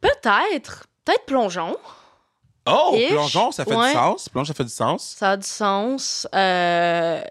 Peut-être, 0.00 0.86
peut-être 1.04 1.24
plongeon, 1.26 1.76
Oh! 2.66 2.94
Ish, 2.94 3.08
Plongeon, 3.08 3.52
ça 3.52 3.64
fait 3.64 3.74
ouais. 3.74 3.88
du 3.88 3.94
sens. 3.94 4.28
Plongeon, 4.28 4.46
ça 4.52 4.54
fait 4.54 4.64
du 4.64 4.70
sens. 4.70 5.14
ça 5.18 5.30
a 5.30 5.36
du 5.38 5.46
sens. 5.46 6.28
Euh, 6.34 7.22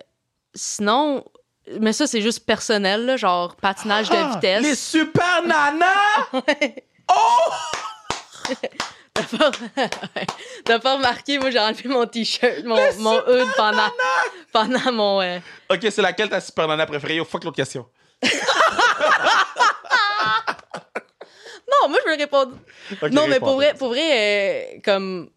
sinon, 0.56 1.24
mais 1.80 1.94
ça 1.94 2.08
c'est 2.08 2.22
juste 2.22 2.46
personnel, 2.46 3.06
là, 3.06 3.16
genre 3.16 3.56
patinage 3.56 4.10
de 4.10 4.16
Ah, 4.16 4.32
vitesse. 4.34 4.64
Les 4.64 4.76
super 4.76 5.44
nanas! 5.46 6.26
T'as 9.14 9.24
pas... 9.38 9.52
T'as 10.66 10.80
pas 10.80 10.96
remarqué, 10.96 11.38
moi 11.40 11.52
j'ai 11.52 11.60
enlevé 11.60 11.88
mon 11.90 12.06
t-shirt, 12.08 12.64
mon, 12.66 12.78
mon 12.98 13.18
hood 13.20 13.48
pendant, 13.56 13.90
pendant 14.52 14.92
mon. 14.92 15.22
euh, 15.22 15.40
ok, 15.70 15.80
c'est 15.92 16.02
laquelle 16.02 16.30
ta 16.30 16.42
super 16.42 16.68
nana 16.68 16.86
préférée? 16.88 17.16
Yo, 17.16 17.26
fuck 17.26 17.44
l'autre 17.44 17.56
question. 17.58 17.86
Non, 21.72 21.90
moi 21.90 22.00
je 22.06 22.12
veux 22.12 22.18
répondre. 22.18 22.54
Non, 23.12 23.28
mais 23.28 23.40
pour 23.40 23.56
vrai, 23.56 23.74
pour 23.78 23.90
vrai 23.90 24.10
euh, 24.12 24.80
comme. 24.84 25.30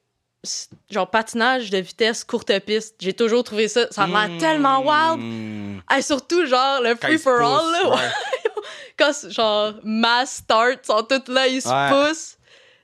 Genre 0.90 1.08
patinage 1.08 1.70
de 1.70 1.78
vitesse, 1.78 2.24
courte 2.24 2.58
piste, 2.60 2.96
j'ai 2.98 3.12
toujours 3.12 3.44
trouvé 3.44 3.68
ça. 3.68 3.86
Ça 3.92 4.02
a 4.02 4.06
l'air 4.08 4.28
Mmh. 4.28 4.38
tellement 4.38 4.80
wild. 4.80 5.80
Et 5.96 6.02
surtout, 6.02 6.46
genre, 6.46 6.80
le 6.80 6.96
free 6.96 7.16
for 7.16 7.34
all, 7.40 7.70
là. 7.72 7.90
ouais. 7.90 8.10
Quand, 8.98 9.12
genre, 9.30 9.74
mass 9.84 10.38
start, 10.38 10.84
sont 10.84 11.04
toutes 11.04 11.28
là, 11.28 11.46
ils 11.46 11.62
se 11.62 11.68
Ouais. 11.68 12.08
poussent. 12.08 12.38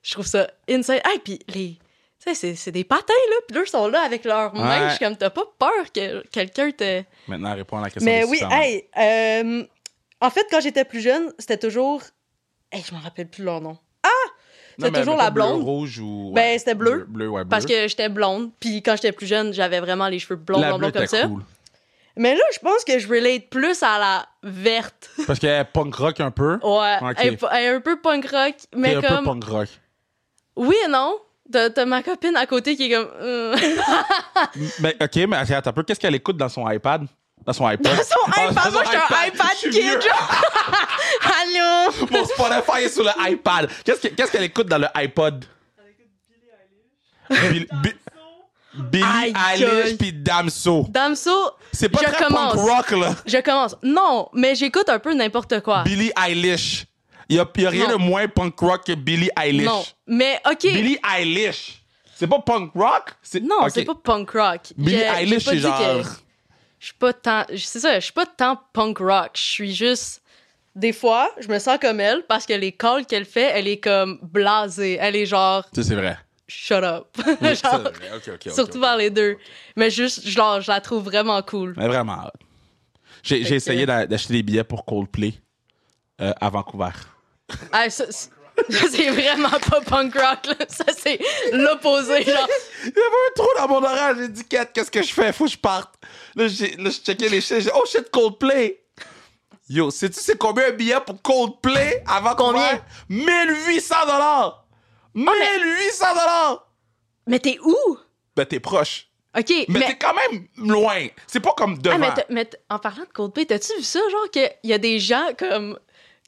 Je 0.04 0.12
trouve 0.12 0.26
ça 0.26 0.48
insane. 0.70 1.00
Hey, 1.04 1.18
puis 1.18 1.40
les. 1.48 1.78
Tu 2.24 2.32
sais, 2.32 2.54
c'est- 2.54 2.70
des 2.70 2.84
patins, 2.84 3.12
là. 3.30 3.36
Puis 3.48 3.60
ils 3.60 3.68
sont 3.68 3.88
là 3.88 4.02
avec 4.02 4.24
leurs 4.24 4.54
mains. 4.54 4.82
Ouais. 4.82 4.90
Je 4.90 4.94
suis 4.94 5.04
comme, 5.04 5.16
t'as 5.16 5.30
pas 5.30 5.44
peur 5.58 5.90
que 5.92 6.24
quelqu'un 6.28 6.70
te. 6.70 7.02
Maintenant, 7.26 7.56
réponds 7.56 7.78
à 7.78 7.82
la 7.82 7.90
question. 7.90 8.04
Mais 8.08 8.22
oui, 8.22 8.38
hey, 8.52 8.88
euh, 8.96 9.64
en 10.20 10.30
fait, 10.30 10.46
quand 10.48 10.60
j'étais 10.60 10.84
plus 10.84 11.00
jeune, 11.00 11.32
c'était 11.40 11.58
toujours. 11.58 12.02
Hey, 12.72 12.82
je 12.86 12.94
m'en 12.94 13.00
rappelle 13.00 13.28
plus 13.28 13.44
leur 13.44 13.60
nom. 13.60 13.78
C'est 14.80 14.92
mais 14.92 15.00
toujours 15.00 15.16
la 15.16 15.30
blonde. 15.30 15.56
Bleu, 15.56 15.64
rouge 15.64 15.98
ou. 15.98 16.30
Ben, 16.36 16.56
c'était 16.56 16.76
bleu. 16.76 17.04
Bleu, 17.08 17.26
ouais, 17.28 17.42
bleu. 17.42 17.48
Parce 17.48 17.66
que 17.66 17.88
j'étais 17.88 18.08
blonde. 18.08 18.52
Puis 18.60 18.80
quand 18.80 18.94
j'étais 18.94 19.10
plus 19.10 19.26
jeune, 19.26 19.52
j'avais 19.52 19.80
vraiment 19.80 20.06
les 20.06 20.20
cheveux 20.20 20.36
blonds, 20.36 20.60
blonds, 20.60 20.78
blonds 20.78 20.92
comme 20.92 21.06
ça. 21.08 21.26
cool. 21.26 21.42
Mais 22.16 22.34
là, 22.36 22.42
je 22.54 22.60
pense 22.60 22.84
que 22.84 22.96
je 23.00 23.08
relate 23.08 23.48
plus 23.50 23.82
à 23.82 23.98
la 23.98 24.26
verte. 24.44 25.10
Parce 25.26 25.40
qu'elle 25.40 25.60
est 25.60 25.64
punk 25.64 25.92
rock 25.96 26.20
un 26.20 26.30
peu? 26.30 26.60
Ouais. 26.62 26.96
Elle, 27.16 27.34
est 27.34 27.36
pas- 27.36 27.50
elle 27.58 27.64
est 27.64 27.68
un 27.76 27.80
peu 27.80 28.00
punk 28.00 28.24
rock, 28.30 28.54
mais 28.76 28.90
T'es 28.90 28.96
un 28.98 29.00
comme. 29.08 29.18
peu 29.18 29.24
punk 29.24 29.44
rock. 29.44 29.68
Oui 30.54 30.76
et 30.84 30.88
non. 30.88 31.18
T'as 31.50 31.70
t'as 31.70 31.84
ma 31.84 32.02
copine 32.04 32.36
à 32.36 32.46
côté 32.46 32.76
qui 32.76 32.84
est 32.92 32.94
comme. 32.94 33.10
euh, 33.20 33.56
Mais, 34.80 34.94
ok, 35.02 35.16
mais 35.28 35.36
attends 35.38 35.70
un 35.70 35.72
peu. 35.72 35.82
Qu'est-ce 35.82 35.98
qu'elle 35.98 36.14
écoute 36.14 36.36
dans 36.36 36.48
son 36.48 36.68
iPad? 36.70 37.04
Dans 37.48 37.54
son 37.54 37.64
iPod? 37.66 37.86
Son 38.02 38.14
Ah, 38.26 38.50
iPad, 38.50 38.54
dans 38.64 38.70
moi, 38.72 38.84
son 38.84 38.90
j'étais 38.92 39.14
un 39.14 39.26
iPad 39.26 39.56
kid. 39.72 40.10
Allô? 41.40 42.08
Mon 42.10 42.24
Spotify 42.26 42.84
est 42.84 42.88
sur 42.90 43.04
le 43.04 43.10
iPad. 43.30 43.70
Qu'est-ce 43.84 44.00
que- 44.06 44.08
qu'est-ce 44.08 44.30
qu'elle 44.32 44.42
écoute 44.42 44.66
dans 44.68 44.76
le 44.76 44.86
iPod? 44.94 45.46
Bill- 47.30 47.66
Bi- 47.82 47.94
Billie 48.74 49.04
Aïe, 49.04 49.32
aïe. 49.34 49.62
Eilish 49.64 49.96
puis 49.96 50.12
Damso. 50.12 50.86
Damso, 50.90 51.30
C'est 51.72 51.88
pas 51.88 52.00
je 52.02 52.10
très 52.12 52.24
commence. 52.26 52.54
punk 52.54 52.62
rock, 52.68 52.90
là. 52.92 53.14
je 53.26 53.38
commence. 53.38 53.76
Non, 53.82 54.28
mais 54.34 54.54
j'écoute 54.54 54.88
un 54.90 54.98
peu 54.98 55.14
n'importe 55.14 55.60
quoi. 55.62 55.82
Billie 55.84 56.12
Eilish. 56.22 56.84
Il 57.30 57.36
y 57.36 57.40
a, 57.40 57.46
y 57.56 57.66
a 57.66 57.70
rien 57.70 57.86
Non. 57.88 57.92
de 57.92 57.96
moins 57.96 58.28
punk 58.28 58.58
rock 58.60 58.84
que 58.86 58.92
Billie 58.92 59.30
Eilish. 59.42 59.64
Non, 59.66 59.84
mais 60.06 60.38
OK. 60.50 60.60
Billie 60.62 60.98
Eilish. 61.16 61.82
C'est 62.14 62.26
pas 62.26 62.40
punk 62.40 62.72
rock? 62.74 63.14
Non, 63.42 63.62
ok. 63.62 63.70
c'est 63.74 63.84
pas 63.84 63.94
punk 63.94 64.30
rock. 64.32 64.60
Billie 64.76 64.98
j'ai 64.98 65.04
Eilish, 65.22 65.44
c'est 65.44 65.58
genre... 65.58 65.78
que- 65.78 66.08
Je 66.80 66.86
suis 66.86 66.94
pas 66.94 67.12
tant. 67.12 67.44
C'est 67.56 67.80
ça, 67.80 67.98
je 67.98 68.04
suis 68.04 68.12
pas 68.12 68.26
tant 68.26 68.60
punk 68.72 68.98
rock. 68.98 69.30
Je 69.34 69.40
suis 69.42 69.74
juste. 69.74 70.22
Des 70.74 70.92
fois, 70.92 71.30
je 71.40 71.48
me 71.48 71.58
sens 71.58 71.76
comme 71.80 71.98
elle 71.98 72.22
parce 72.28 72.46
que 72.46 72.52
les 72.52 72.70
calls 72.70 73.04
qu'elle 73.04 73.24
fait, 73.24 73.50
elle 73.52 73.66
est 73.66 73.80
comme 73.80 74.18
blasée. 74.22 74.96
Elle 75.00 75.16
est 75.16 75.26
genre, 75.26 75.64
Ça, 75.74 75.82
c'est 75.82 75.96
vrai. 75.96 76.16
shut 76.46 76.84
up. 76.84 77.06
Oui, 77.40 77.56
ça, 77.56 77.70
Genre, 77.78 77.90
c'est 77.92 77.98
vrai. 77.98 78.16
Ok, 78.16 78.28
ok, 78.28 78.32
ok, 78.46 78.52
surtout 78.52 78.78
ok. 78.78 78.84
vers 78.84 78.96
les 78.96 79.10
deux. 79.10 79.36
Mais 79.74 79.90
juste, 79.90 80.26
genre, 80.28 80.60
je 80.60 80.70
la 80.70 80.80
trouve 80.80 81.02
vraiment 81.04 81.42
cool. 81.42 81.74
Mais 81.76 81.88
vraiment. 81.88 82.30
J'ai, 83.24 83.40
essayé 83.52 83.84
d'a- 83.86 84.06
d'acheter 84.06 84.34
des 84.34 84.42
billets 84.44 84.62
pour 84.64 84.84
Coldplay 84.84 85.34
euh, 86.20 86.32
à 86.40 86.48
Vancouver. 86.48 86.90
Ah, 87.72 87.90
ça, 87.90 88.04
c'est 88.90 89.10
vraiment 89.10 89.50
pas 89.50 89.80
punk 89.80 90.14
rock, 90.14 90.46
là. 90.46 90.54
Ça, 90.68 90.84
c'est 90.96 91.18
l'opposé, 91.52 92.24
genre. 92.24 92.48
Il 92.84 92.88
y 92.88 93.00
avait 93.00 93.26
un 93.28 93.32
trou 93.34 93.48
dans 93.56 93.68
mon 93.68 93.82
oreille. 93.84 94.16
J'ai 94.18 94.28
dit, 94.28 94.44
Kat, 94.44 94.66
qu'est-ce 94.66 94.90
que 94.90 95.02
je 95.02 95.12
fais? 95.12 95.32
Faut 95.32 95.44
que 95.44 95.50
je 95.50 95.58
parte. 95.58 95.94
Là, 96.34 96.48
j'ai, 96.48 96.76
là, 96.76 96.90
je 96.90 96.98
checkais 96.98 97.28
les 97.28 97.40
chiffres. 97.40 97.60
J'ai 97.60 97.70
dit, 97.70 97.76
oh 97.76 97.84
shit, 97.86 98.10
Coldplay. 98.10 98.82
Yo, 99.68 99.90
sais-tu 99.90 100.18
c'est 100.20 100.38
combien 100.38 100.68
un 100.68 100.72
billet 100.72 100.96
pour 101.04 101.20
Coldplay 101.20 102.02
Vancouver? 102.06 102.34
Combien? 102.36 102.80
1800 103.08 103.94
dollars. 104.06 104.64
1800 105.14 106.06
dollars. 106.14 106.66
Mais 107.26 107.38
t'es 107.38 107.58
où? 107.62 107.98
Ben, 108.34 108.46
t'es 108.46 108.60
proche. 108.60 109.08
OK, 109.36 109.50
Mais, 109.50 109.66
mais. 109.68 109.86
t'es 109.86 109.98
quand 109.98 110.14
même 110.14 110.46
loin. 110.56 111.06
C'est 111.26 111.40
pas 111.40 111.52
comme 111.56 111.76
devant. 111.78 111.96
Ah, 112.02 112.14
mais, 112.16 112.24
mais 112.30 112.50
en 112.70 112.78
parlant 112.78 113.02
de 113.04 113.12
Coldplay, 113.12 113.44
t'as-tu 113.44 113.76
vu 113.76 113.82
ça, 113.82 114.00
genre, 114.10 114.30
qu'il 114.30 114.50
y 114.64 114.72
a 114.72 114.78
des 114.78 114.98
gens 114.98 115.28
comme 115.38 115.78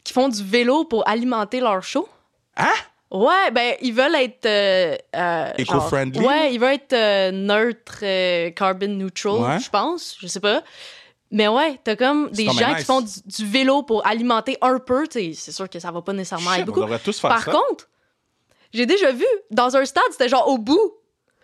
qui 0.04 0.12
font 0.12 0.28
du 0.28 0.42
vélo 0.44 0.84
pour 0.84 1.08
alimenter 1.08 1.60
leur 1.60 1.82
show? 1.82 2.08
Hein? 2.56 2.72
Ouais, 3.10 3.50
ben, 3.52 3.74
ils 3.80 3.92
veulent 3.92 4.14
être. 4.14 4.46
euh, 4.46 4.96
euh, 5.16 5.52
Eco-friendly? 5.58 6.20
Ouais, 6.24 6.54
ils 6.54 6.60
veulent 6.60 6.74
être 6.74 6.92
euh, 6.92 7.30
neutre, 7.32 7.98
euh, 8.02 8.50
carbon 8.50 8.86
neutral, 8.88 9.32
Ouais. 9.34 9.58
je 9.58 9.68
pense. 9.70 10.16
Je 10.20 10.26
sais 10.28 10.38
pas. 10.40 10.62
Mais 11.32 11.48
ouais, 11.48 11.78
t'as 11.84 11.96
comme 11.96 12.30
des 12.30 12.44
gens 12.46 12.68
nice. 12.70 12.78
qui 12.78 12.84
font 12.84 13.00
du, 13.00 13.10
du 13.24 13.46
vélo 13.46 13.82
pour 13.82 14.06
alimenter 14.06 14.58
un 14.62 14.78
peu. 14.78 15.06
C'est 15.10 15.34
sûr 15.52 15.68
que 15.68 15.78
ça 15.78 15.90
va 15.90 16.02
pas 16.02 16.12
nécessairement 16.12 16.50
Shit, 16.50 16.60
être 16.60 16.64
on 16.64 16.66
beaucoup. 16.66 16.80
devrait 16.82 16.98
tous 16.98 17.20
faire 17.20 17.30
Par 17.30 17.44
ça. 17.44 17.52
contre, 17.52 17.88
j'ai 18.72 18.86
déjà 18.86 19.10
vu 19.12 19.26
dans 19.50 19.76
un 19.76 19.84
stade, 19.84 20.02
c'était 20.12 20.28
genre 20.28 20.48
au 20.48 20.58
bout. 20.58 20.94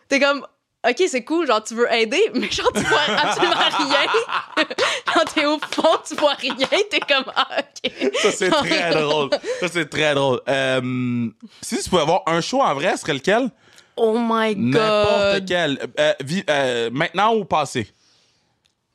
T'es 0.08 0.20
comme, 0.20 0.46
ok, 0.88 1.02
c'est 1.08 1.24
cool, 1.24 1.46
genre 1.46 1.62
tu 1.62 1.74
veux 1.74 1.92
aider, 1.92 2.30
mais 2.34 2.50
genre 2.50 2.72
tu 2.72 2.80
vois 2.82 3.00
absolument 3.00 3.54
rien. 3.56 4.66
genre 5.14 5.24
t'es 5.34 5.46
au 5.46 5.58
fond, 5.58 5.98
tu 6.06 6.14
vois 6.16 6.34
rien, 6.34 6.54
t'es 6.90 7.00
comme, 7.00 7.24
ah, 7.34 7.48
ok. 7.58 7.92
Ça, 8.22 8.32
c'est 8.32 8.50
très 8.50 8.90
drôle. 8.94 9.30
Ça, 9.60 9.68
c'est 9.68 9.86
très 9.88 10.14
drôle. 10.14 10.40
Euh, 10.48 11.28
si 11.62 11.82
tu 11.82 11.88
pouvais 11.90 12.02
avoir 12.02 12.22
un 12.26 12.40
show 12.40 12.62
en 12.62 12.74
vrai, 12.74 12.92
ce 12.92 12.98
serait 13.02 13.14
lequel? 13.14 13.50
Oh 13.96 14.18
my 14.18 14.54
N'importe 14.54 15.32
god. 15.40 15.44
quel. 15.48 15.90
Euh, 15.98 16.12
euh, 16.50 16.90
maintenant 16.92 17.34
ou 17.34 17.44
passé? 17.46 17.90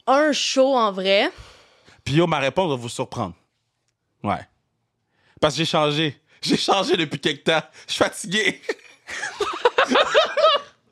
Un 0.05 0.31
show 0.31 0.75
en 0.75 0.91
vrai. 0.91 1.31
Puis 2.03 2.15
yo, 2.15 2.27
ma 2.27 2.39
réponse 2.39 2.69
va 2.69 2.75
vous 2.75 2.89
surprendre. 2.89 3.33
Ouais. 4.23 4.47
Parce 5.39 5.55
que 5.55 5.59
j'ai 5.59 5.65
changé. 5.65 6.21
J'ai 6.41 6.57
changé 6.57 6.97
depuis 6.97 7.19
quelque 7.19 7.43
temps. 7.43 7.61
Je 7.87 7.93
suis 7.93 8.03
fatigué. 8.03 8.61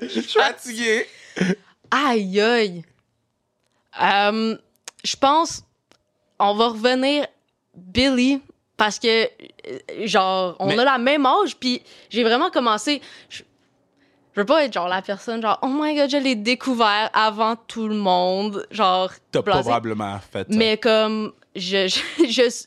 Je 0.01 0.07
suis 0.21 0.39
fatigué. 0.39 1.05
Aïe 1.91 2.39
aïe. 2.39 2.83
Euh, 4.01 4.55
Je 5.03 5.15
pense, 5.15 5.63
on 6.39 6.53
va 6.55 6.67
revenir 6.69 7.25
Billy 7.75 8.41
parce 8.77 8.99
que, 8.99 9.23
euh, 9.25 9.79
genre, 10.05 10.55
on 10.59 10.67
Mais- 10.67 10.79
a 10.79 10.83
la 10.83 10.97
même 10.97 11.25
âge, 11.25 11.55
puis 11.57 11.81
j'ai 12.09 12.23
vraiment 12.23 12.49
commencé. 12.49 13.01
Je, 13.29 13.43
je 14.35 14.41
veux 14.41 14.45
pas 14.45 14.63
être 14.65 14.73
genre 14.73 14.87
la 14.89 15.01
personne, 15.01 15.41
genre, 15.41 15.57
oh 15.61 15.67
my 15.69 15.95
god, 15.95 16.09
je 16.09 16.17
l'ai 16.17 16.35
découvert 16.35 17.09
avant 17.13 17.55
tout 17.55 17.87
le 17.87 17.95
monde, 17.95 18.65
genre, 18.71 19.11
T'as 19.31 19.41
probablement 19.41 20.19
fait 20.31 20.49
ça. 20.51 20.57
Mais 20.57 20.77
comme, 20.77 21.33
je, 21.55 21.87
je, 22.19 22.25
je- 22.29 22.65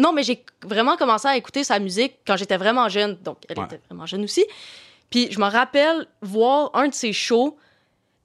non, 0.00 0.12
mais 0.12 0.22
j'ai 0.24 0.44
vraiment 0.64 0.96
commencé 0.96 1.28
à 1.28 1.36
écouter 1.36 1.62
sa 1.64 1.78
musique 1.78 2.18
quand 2.26 2.36
j'étais 2.36 2.56
vraiment 2.56 2.88
jeune, 2.88 3.16
donc 3.22 3.38
elle 3.48 3.58
Ouais. 3.58 3.64
était 3.66 3.80
vraiment 3.88 4.06
jeune 4.06 4.24
aussi. 4.24 4.44
Puis 5.14 5.28
je 5.30 5.38
me 5.38 5.46
rappelle 5.48 6.08
voir 6.22 6.72
un 6.74 6.88
de 6.88 6.94
ses 6.94 7.12
shows 7.12 7.56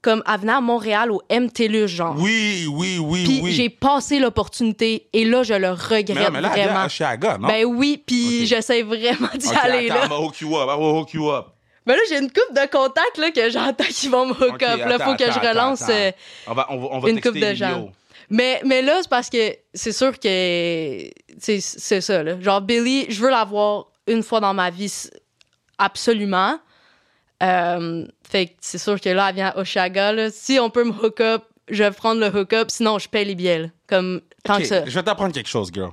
comme 0.02 0.24
à 0.26 0.36
venir 0.36 0.56
à 0.56 0.60
Montréal 0.60 1.12
au 1.12 1.22
MTLUS, 1.30 1.86
genre. 1.86 2.16
Oui, 2.18 2.66
oui, 2.68 2.98
oui, 2.98 3.22
Puis 3.22 3.40
oui. 3.44 3.52
j'ai 3.52 3.68
passé 3.68 4.18
l'opportunité 4.18 5.06
et 5.12 5.24
là, 5.24 5.44
je 5.44 5.54
le 5.54 5.60
mais, 5.60 5.68
regrette 5.70 6.16
non, 6.16 6.30
mais 6.32 6.40
là, 6.40 6.48
vraiment. 6.48 7.38
non? 7.38 7.46
Ben 7.46 7.64
oui, 7.64 8.02
puis 8.04 8.44
j'essaie 8.44 8.82
vraiment 8.82 9.28
d'y 9.36 9.48
aller 9.54 9.88
attends, 9.88 10.00
là. 10.00 10.04
I'm 10.06 10.08
gonna 10.08 10.26
hook 10.26 10.40
you 10.40 10.56
up. 10.56 10.68
I'm 10.68 10.80
gonna 10.80 10.98
hook 10.98 11.12
you 11.14 11.30
up. 11.30 11.46
Mais 11.86 11.94
là, 11.94 12.00
j'ai 12.08 12.18
une 12.18 12.32
coupe 12.32 12.52
de 12.56 12.66
contacts 12.68 13.18
là, 13.18 13.30
que 13.30 13.50
j'entends 13.50 13.84
qu'ils 13.84 14.10
vont 14.10 14.26
me 14.26 14.32
hook 14.32 14.54
Ok, 14.54 14.62
up. 14.64 14.78
Là, 14.80 14.94
attends, 14.96 15.04
faut 15.04 15.16
que 15.16 15.22
attends, 15.22 15.40
je 15.40 15.48
relance. 15.48 15.82
euh, 15.88 16.10
On 16.48 16.54
va, 16.54 16.66
on 16.70 16.76
va, 16.80 16.86
on 16.90 16.98
va 16.98 17.08
Une 17.10 17.20
coupe 17.20 17.38
de 17.38 17.54
gens. 17.54 17.88
Mais, 18.30 18.60
mais 18.64 18.82
là, 18.82 18.98
c'est 19.00 19.08
parce 19.08 19.30
que 19.30 19.54
c'est 19.74 19.92
sûr 19.92 20.18
que 20.18 21.08
c'est 21.38 21.60
ça. 22.00 22.22
Là. 22.24 22.40
Genre, 22.40 22.60
Billy, 22.60 23.06
je 23.10 23.20
veux 23.22 23.30
l'avoir 23.30 23.86
une 24.08 24.24
fois 24.24 24.40
dans 24.40 24.54
ma 24.54 24.70
vie, 24.70 24.92
absolument. 25.78 26.58
Euh, 27.42 28.06
fait 28.28 28.46
que 28.48 28.52
c'est 28.60 28.78
sûr 28.78 29.00
que 29.00 29.08
là, 29.08 29.28
elle 29.28 29.34
vient 29.34 29.48
à 29.48 29.58
Oshaga. 29.58 30.12
Là. 30.12 30.30
Si 30.30 30.58
on 30.60 30.70
peut 30.70 30.84
me 30.84 30.90
hook 30.92 31.20
up, 31.20 31.44
je 31.68 31.82
vais 31.82 31.90
prendre 31.90 32.20
le 32.20 32.26
hook 32.34 32.52
up. 32.52 32.70
Sinon, 32.70 32.98
je 32.98 33.08
paye 33.08 33.24
les 33.24 33.34
billets. 33.34 33.58
là. 33.60 33.66
Comme 33.86 34.20
tant 34.44 34.58
que 34.58 34.64
ça. 34.64 34.84
Je 34.86 34.90
vais 34.94 35.02
t'apprendre 35.02 35.32
quelque 35.32 35.48
chose, 35.48 35.70
girl. 35.72 35.92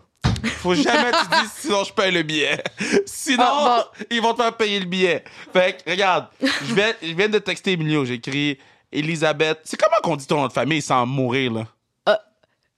Faut 0.60 0.76
jamais 0.76 1.12
que 1.12 1.22
tu 1.24 1.42
dises 1.42 1.52
sinon 1.58 1.84
je 1.84 1.94
paye 1.94 2.12
le 2.12 2.22
billet. 2.24 2.64
Sinon, 3.06 3.44
Ah, 3.48 3.92
ils 4.12 4.22
vont 4.22 4.34
te 4.34 4.42
faire 4.42 4.56
payer 4.56 4.80
le 4.80 4.86
billet. 4.86 5.24
Fait 5.52 5.82
que, 5.84 5.90
regarde, 5.90 6.28
je 6.42 6.74
viens, 6.76 6.94
je 7.02 7.14
viens 7.14 7.30
de 7.30 7.40
texter 7.40 7.72
Emilio. 7.74 8.06
J'ai 8.06 8.16
écrit 8.16 8.58
Elisabeth. 8.92 9.60
C'est 9.64 9.78
comment 9.78 9.98
qu'on 10.04 10.16
dit 10.16 10.28
ton 10.28 10.38
nom 10.42 10.48
de 10.48 10.54
famille 10.54 10.82
sans 10.82 11.06
mourir, 11.06 11.54
là? 11.54 11.68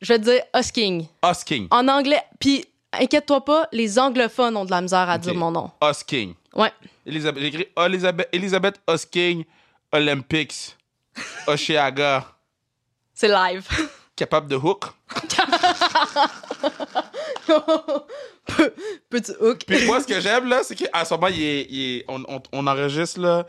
Je 0.02 0.14
vais 0.14 0.20
te 0.20 0.24
dire 0.24 0.42
Husking. 0.56 1.08
Husking. 1.26 1.68
En 1.72 1.86
anglais. 1.90 2.22
Puis, 2.40 2.64
inquiète-toi 2.94 3.44
pas, 3.44 3.68
les 3.74 4.00
anglophones 4.00 4.56
ont 4.56 4.64
de 4.64 4.72
la 4.72 4.80
misère 4.80 5.10
à 5.10 5.18
dire 5.18 5.36
mon 5.36 5.52
nom. 5.52 5.72
Husking. 5.84 6.36
Ouais. 6.56 6.72
Écrit 7.10 7.68
Elisabeth, 7.78 8.30
Elisabeth 8.32 8.82
Husking 8.89 9.45
Olympics. 9.91 10.76
Oshiaga. 11.47 12.26
C'est 13.14 13.28
live. 13.28 13.68
Capable 14.16 14.47
de 14.47 14.55
hook? 14.55 14.86
Pe- 18.45 18.74
Petit 19.10 19.32
hook. 19.39 19.60
Puis 19.66 19.86
moi, 19.86 20.01
ce 20.01 20.07
que 20.07 20.20
j'aime, 20.20 20.47
là, 20.47 20.62
c'est 20.64 20.76
qu'à 20.76 21.05
ce 21.05 21.14
moment, 21.14 21.28
il 21.28 21.41
est, 21.41 21.68
il 21.70 21.97
est- 21.97 22.05
on, 22.07 22.24
on- 22.28 22.41
on 22.51 22.68
enregistre, 22.68 23.20
là. 23.20 23.45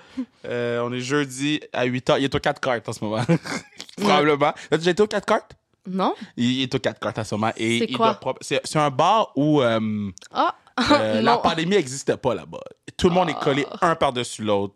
euh, 0.47 0.81
on 0.83 0.93
est 0.93 1.01
jeudi 1.01 1.61
à 1.73 1.87
8h. 1.87 2.17
Il 2.19 2.25
est 2.25 2.35
aux 2.35 2.39
4 2.41 2.61
cartes 2.61 2.89
en 2.89 2.93
ce 2.93 3.05
moment. 3.05 3.25
Probablement. 3.97 4.53
T'as 4.71 4.77
déjà 4.79 4.91
été 4.93 5.03
aux 5.03 5.07
4 5.07 5.27
cartes? 5.27 5.53
Non? 5.87 6.15
Il 6.37 6.63
est 6.63 6.75
aux 6.75 6.79
4 6.79 7.01
cartes 7.01 7.19
en 7.19 7.25
ce 7.25 7.35
moment. 7.35 7.53
C'est 7.57 7.89
quoi? 7.97 8.19
c'est 8.43 8.77
un 8.77 8.91
bar 8.91 9.33
où 9.37 9.61
euh, 9.63 10.11
Ah! 10.33 10.55
Euh, 10.93 11.21
la 11.23 11.39
pandémie 11.39 11.77
n'existait 11.77 12.17
pas 12.17 12.35
là-bas. 12.35 12.61
Tout 12.97 13.09
le 13.09 13.15
monde 13.15 13.31
est 13.31 13.39
collé 13.41 13.67
Ah. 13.81 13.91
un 13.91 13.95
par-dessus 13.97 14.43
l'autre. 14.43 14.75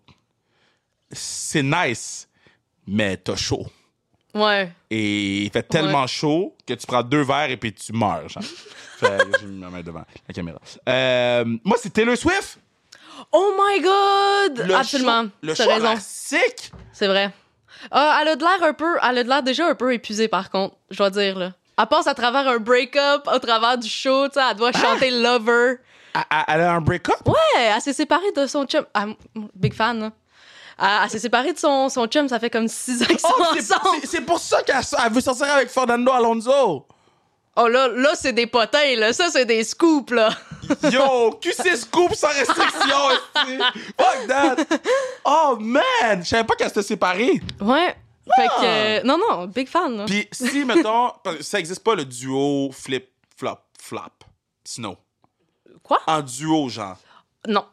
C'est 1.13 1.63
nice, 1.63 2.29
mais 2.87 3.17
t'as 3.17 3.37
chaud. 3.37 3.67
Ouais. 4.35 4.73
Et 4.91 5.43
il 5.43 5.51
fait 5.51 5.63
tellement 5.63 6.07
chaud 6.09 6.57
que 6.67 6.75
tu 6.75 6.87
prends 6.87 7.03
deux 7.05 7.23
verres 7.23 7.51
et 7.51 7.57
puis 7.57 7.73
tu 7.73 7.93
meurs. 7.93 8.29
genre. 8.29 8.43
Fait 8.99 9.19
mis 9.45 9.59
ma 9.59 9.71
main 9.71 9.83
devant 9.83 10.05
la 10.29 10.35
caméra. 10.35 10.59
Euh, 10.89 11.45
moi, 11.65 11.77
c'est 11.81 11.91
Taylor 11.93 12.17
Swift. 12.17 12.59
Oh 13.33 13.53
my 13.57 13.81
god! 13.81 14.67
Le 14.67 14.75
Absolument. 14.75 15.27
Le 15.43 15.55
show 15.55 15.69
raison. 15.69 15.95
sick. 16.01 16.73
C'est 16.93 17.07
vrai. 17.07 17.33
Ah, 17.91 18.19
elle 18.23 18.29
a 18.29 18.37
de 18.37 18.41
l'air 18.43 18.63
un 18.63 18.73
peu. 18.73 18.97
Elle 19.03 19.19
a 19.19 19.25
de 19.25 19.29
l'air 19.29 19.43
déjà 19.43 19.69
un 19.69 19.75
peu 19.75 19.93
épuisée, 19.93 20.27
par 20.29 20.51
contre, 20.51 20.77
je 20.91 20.97
dois 20.99 21.11
dire, 21.11 21.39
là. 21.39 21.53
Elle 21.79 21.87
passe 21.87 22.07
à 22.07 22.15
travers 22.15 22.47
un 22.49 22.59
break-up, 22.59 23.29
au 23.33 23.39
travers 23.41 23.77
du 23.79 23.89
show, 23.89 24.29
tu 24.29 24.35
sais, 24.35 24.41
elle 24.49 24.57
doit 24.57 24.71
Ah! 24.75 24.79
chanter 24.81 25.11
Lover. 25.11 25.75
Elle- 26.49 26.61
a 26.61 26.73
un 26.75 26.81
break-up? 26.81 27.17
Ouais, 27.27 27.35
elle 27.75 27.81
s'est 27.81 27.93
séparée 27.93 28.31
de 28.37 28.47
son 28.47 28.65
chum. 28.67 28.85
Ah, 28.95 29.07
big 29.55 29.75
fan. 29.75 30.13
Elle, 30.79 30.87
elle 31.05 31.11
s'est 31.11 31.19
séparée 31.19 31.53
de 31.53 31.59
son, 31.59 31.89
son 31.89 32.07
chum, 32.07 32.29
ça 32.29 32.39
fait 32.39 32.51
comme 32.51 32.69
six 32.69 33.03
ans 33.03 33.07
qu'ils 33.07 33.19
sont 33.21 33.29
Oh, 33.39 33.45
c'est- 33.55 33.73
ensemble. 33.75 33.99
c'est- 34.05 34.21
pour 34.21 34.39
ça 34.39 34.63
qu'elle 34.63 34.77
elle 35.05 35.13
veut 35.13 35.21
sortir 35.21 35.47
avec 35.53 35.69
Fernando 35.71 36.13
Alonso. 36.13 36.87
Oh 37.57 37.69
là, 37.69 37.87
là, 37.89 38.11
c'est 38.15 38.33
des 38.33 38.49
potins, 38.49 38.97
là. 38.97 39.13
Ça, 39.13 39.29
c'est 39.31 39.45
des 39.45 39.63
scoops, 39.63 40.11
là. 40.13 40.31
Yo, 40.91 41.31
QC 41.41 41.77
Scoop 41.77 42.13
sans 42.15 42.29
restriction. 42.29 42.97
Fuck 43.97 44.27
that. 44.29 44.57
Oh 45.25 45.57
man, 45.61 46.23
je 46.23 46.29
savais 46.29 46.43
pas 46.45 46.57
qu'elle 46.57 46.69
s'était 46.69 46.83
séparée. 46.83 47.41
Ouais. 47.61 47.95
Fait 48.37 48.49
Ah! 48.51 48.61
que. 48.61 48.65
euh, 48.65 49.01
non, 49.05 49.19
non, 49.19 49.47
big 49.47 49.69
fan, 49.69 49.99
là. 49.99 50.05
Puis 50.07 50.27
si, 50.33 50.65
mettons, 50.65 51.13
ça 51.41 51.59
existe 51.61 51.85
pas 51.85 51.95
le 51.95 52.05
duo 52.05 52.71
flip-flop, 52.73 53.59
flop, 53.81 54.01
snow. 54.65 54.97
Quoi? 55.85 56.01
En 56.09 56.21
duo, 56.23 56.69
genre. 56.69 56.97
Non. 57.47 57.65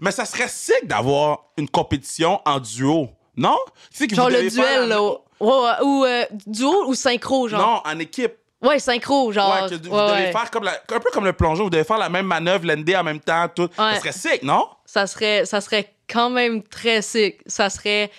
Mais 0.00 0.10
ça 0.12 0.24
serait 0.24 0.48
sick 0.48 0.86
d'avoir 0.86 1.40
une 1.58 1.68
compétition 1.68 2.40
en 2.46 2.58
duo. 2.60 3.08
Non? 3.36 3.56
Que 3.98 4.14
Genre 4.14 4.30
le 4.30 4.48
duel, 4.48 4.88
là. 4.88 5.00
Ou, 5.40 6.04
euh, 6.06 6.24
duo 6.46 6.86
ou 6.88 6.94
synchro, 6.94 7.48
genre? 7.48 7.60
Non, 7.60 7.82
en 7.92 7.98
équipe. 7.98 8.32
Ouais, 8.62 8.78
synchro, 8.78 9.30
genre. 9.32 9.52
Ouais, 9.64 9.68
que 9.68 9.74
vous 9.86 9.94
Ouais, 9.94 10.06
devez 10.08 10.22
ouais. 10.26 10.32
faire 10.32 10.50
comme 10.50 10.64
la- 10.64 10.72
un 10.90 11.00
peu 11.00 11.10
comme 11.12 11.26
le 11.26 11.34
plongeon, 11.34 11.64
vous 11.64 11.70
devez 11.70 11.84
faire 11.84 11.98
la 11.98 12.08
même 12.08 12.24
manœuvre, 12.26 12.64
l'ND 12.66 12.96
en 12.96 13.04
même 13.04 13.20
temps, 13.20 13.46
tout. 13.54 13.68
Ça 13.76 13.96
serait 13.96 14.12
sick, 14.12 14.42
non? 14.42 14.66
Ça 14.86 15.06
serait, 15.06 15.44
ça 15.44 15.60
serait 15.60 15.92
quand 16.08 16.30
même 16.30 16.62
très 16.62 17.02
sick. 17.02 17.40
Ça 17.46 17.68
serait 17.68 18.10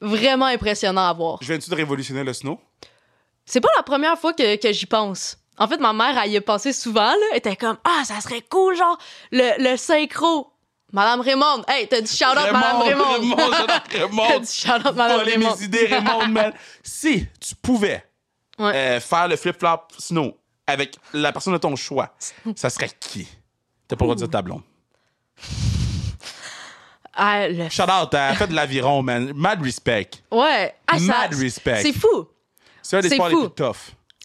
vraiment 0.00 0.46
impressionnant 0.46 1.06
à 1.08 1.12
voir. 1.12 1.38
Je 1.40 1.46
viens-tu 1.46 1.70
de 1.70 1.74
révolutionner 1.76 2.24
le 2.24 2.32
snow? 2.32 2.58
C'est 3.44 3.60
pas 3.60 3.68
la 3.76 3.82
première 3.84 4.18
fois 4.18 4.32
que, 4.32 4.56
que 4.56 4.72
j'y 4.72 4.86
pense. 4.86 5.38
En 5.58 5.68
fait, 5.68 5.78
ma 5.78 5.92
mère, 5.92 6.18
elle 6.22 6.30
y 6.32 6.36
a 6.36 6.40
pensé 6.42 6.72
souvent, 6.72 7.10
là. 7.10 7.16
Elle 7.32 7.38
était 7.38 7.56
comme, 7.56 7.78
ah, 7.84 8.02
ça 8.04 8.20
serait 8.20 8.42
cool, 8.42 8.76
genre, 8.76 8.98
le, 9.32 9.70
le 9.70 9.76
synchro. 9.76 10.52
Madame 10.92 11.20
Raymond. 11.20 11.64
Hey, 11.68 11.88
t'as 11.88 12.00
dit 12.00 12.16
shout-out, 12.16 12.52
Madame 12.52 12.82
Raymond. 12.82 13.04
Raymond, 13.14 13.36
j'adore 13.52 13.66
t'as 13.90 13.98
Raymond. 14.06 14.38
dit 14.40 14.52
shout-out, 14.56 14.94
Madame 14.94 15.18
Voler 15.20 15.32
Raymond. 15.32 15.56
mes 15.56 15.64
idées, 15.64 15.86
Raymond, 15.86 16.28
man. 16.28 16.52
Si 16.82 17.26
tu 17.40 17.54
pouvais 17.56 18.04
Ouais. 18.58 18.72
euh, 18.74 19.00
faire 19.00 19.28
le 19.28 19.36
flip-flop 19.36 19.80
snow 19.98 20.34
avec 20.66 20.96
la 21.12 21.30
personne 21.32 21.52
de 21.52 21.58
ton 21.58 21.76
choix, 21.76 22.14
ça 22.54 22.70
serait 22.70 22.90
qui? 23.00 23.28
T'as 23.88 23.96
pas 23.96 24.04
le 24.04 24.06
droit 24.06 24.14
de 24.14 24.20
dire 24.20 24.30
ta 24.30 24.40
blonde. 24.42 24.62
Ah, 27.18 27.48
le... 27.48 27.68
Shout 27.70 27.82
out, 27.84 28.12
elle 28.12 28.36
fait 28.36 28.46
de 28.46 28.54
l'aviron, 28.54 29.02
man. 29.02 29.32
Mad 29.34 29.62
respect. 29.62 30.10
Ouais. 30.30 30.74
Ah, 30.86 30.98
ça- 30.98 31.04
Mad 31.04 31.34
respect. 31.34 31.80
C'est 31.82 31.92
fou. 31.94 32.26
C'est 32.82 32.98
un 32.98 33.00
des 33.00 33.08
sports 33.08 33.28
les 33.28 33.34
fou. 33.34 33.48
plus 33.48 33.54
tough. 33.64 33.76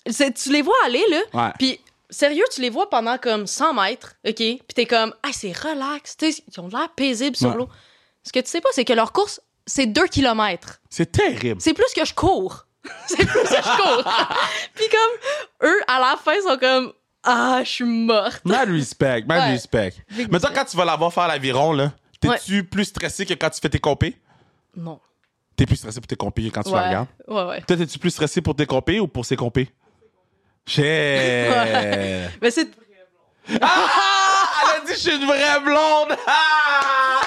C'est- 0.09 0.33
tu 0.33 0.51
les 0.51 0.61
vois 0.61 0.75
aller, 0.85 1.03
là. 1.09 1.19
Ouais. 1.33 1.51
Puis, 1.59 1.79
sérieux, 2.09 2.43
tu 2.53 2.61
les 2.61 2.69
vois 2.69 2.89
pendant 2.89 3.17
comme 3.17 3.47
100 3.47 3.73
mètres, 3.73 4.15
OK? 4.27 4.35
Puis 4.35 4.59
t'es 4.75 4.85
comme, 4.85 5.13
ah, 5.23 5.29
c'est 5.31 5.51
relax. 5.57 6.15
Ils 6.21 6.59
ont 6.59 6.67
l'air 6.67 6.89
paisibles 6.95 7.35
sur 7.35 7.49
Ouais. 7.51 7.57
l'eau. 7.57 7.69
Ce 8.23 8.31
que 8.31 8.39
tu 8.39 8.49
sais 8.49 8.61
pas, 8.61 8.69
c'est 8.73 8.85
que 8.85 8.93
leur 8.93 9.11
course, 9.11 9.41
c'est 9.65 9.85
2 9.85 10.07
km. 10.07 10.79
C'est 10.89 11.11
terrible. 11.11 11.61
C'est 11.61 11.73
plus 11.73 11.91
que 11.95 12.03
je 12.05 12.13
cours. 12.13 12.65
c'est 13.07 13.15
plus 13.17 13.25
que 13.43 13.47
je 13.47 13.77
cours. 13.81 14.03
Puis 14.75 14.85
comme, 14.89 15.69
eux, 15.69 15.81
à 15.87 15.99
la 15.99 16.17
fin, 16.23 16.33
sont 16.41 16.57
comme, 16.57 16.93
ah, 17.23 17.61
je 17.63 17.69
suis 17.69 17.83
morte. 17.85 18.41
Mad 18.45 18.69
respect, 18.69 19.23
mad 19.27 19.39
Ouais. 19.39 19.51
respect. 19.51 19.93
Mais 20.31 20.39
toi, 20.39 20.49
quand 20.53 20.65
tu 20.65 20.75
vas 20.77 20.85
l'avoir 20.85 21.13
faire 21.13 21.27
l'aviron, 21.27 21.73
là, 21.73 21.91
t'es-tu 22.19 22.63
plus 22.63 22.85
stressé 22.85 23.25
que 23.25 23.35
quand 23.35 23.49
tu 23.51 23.61
fais 23.61 23.69
tes 23.69 23.79
compés? 23.79 24.19
Non. 24.75 24.99
T'es 25.55 25.65
plus 25.67 25.75
stressé 25.75 25.99
pour 25.99 26.07
tes 26.07 26.15
compés 26.15 26.49
que 26.49 26.53
quand 26.55 26.63
tu 26.63 26.71
la 26.71 26.87
regardes? 26.87 27.07
Ouais, 27.27 27.43
ouais. 27.43 27.61
Toi, 27.61 27.77
t'es-tu 27.77 27.99
plus 27.99 28.09
stressé 28.09 28.41
pour 28.41 28.55
tes 28.55 28.65
compés 28.65 28.99
ou 28.99 29.07
pour 29.07 29.25
ses 29.25 29.35
compés? 29.35 29.69
Shit! 30.67 30.83
Mais 32.41 32.51
c'est. 32.51 32.69
Ah! 33.61 33.87
Elle 34.75 34.81
a 34.81 34.85
dit 34.85 34.93
je 34.93 34.97
suis 34.99 35.15
une 35.15 35.25
vraie 35.25 35.59
blonde! 35.59 36.15
Ah! 36.27 37.21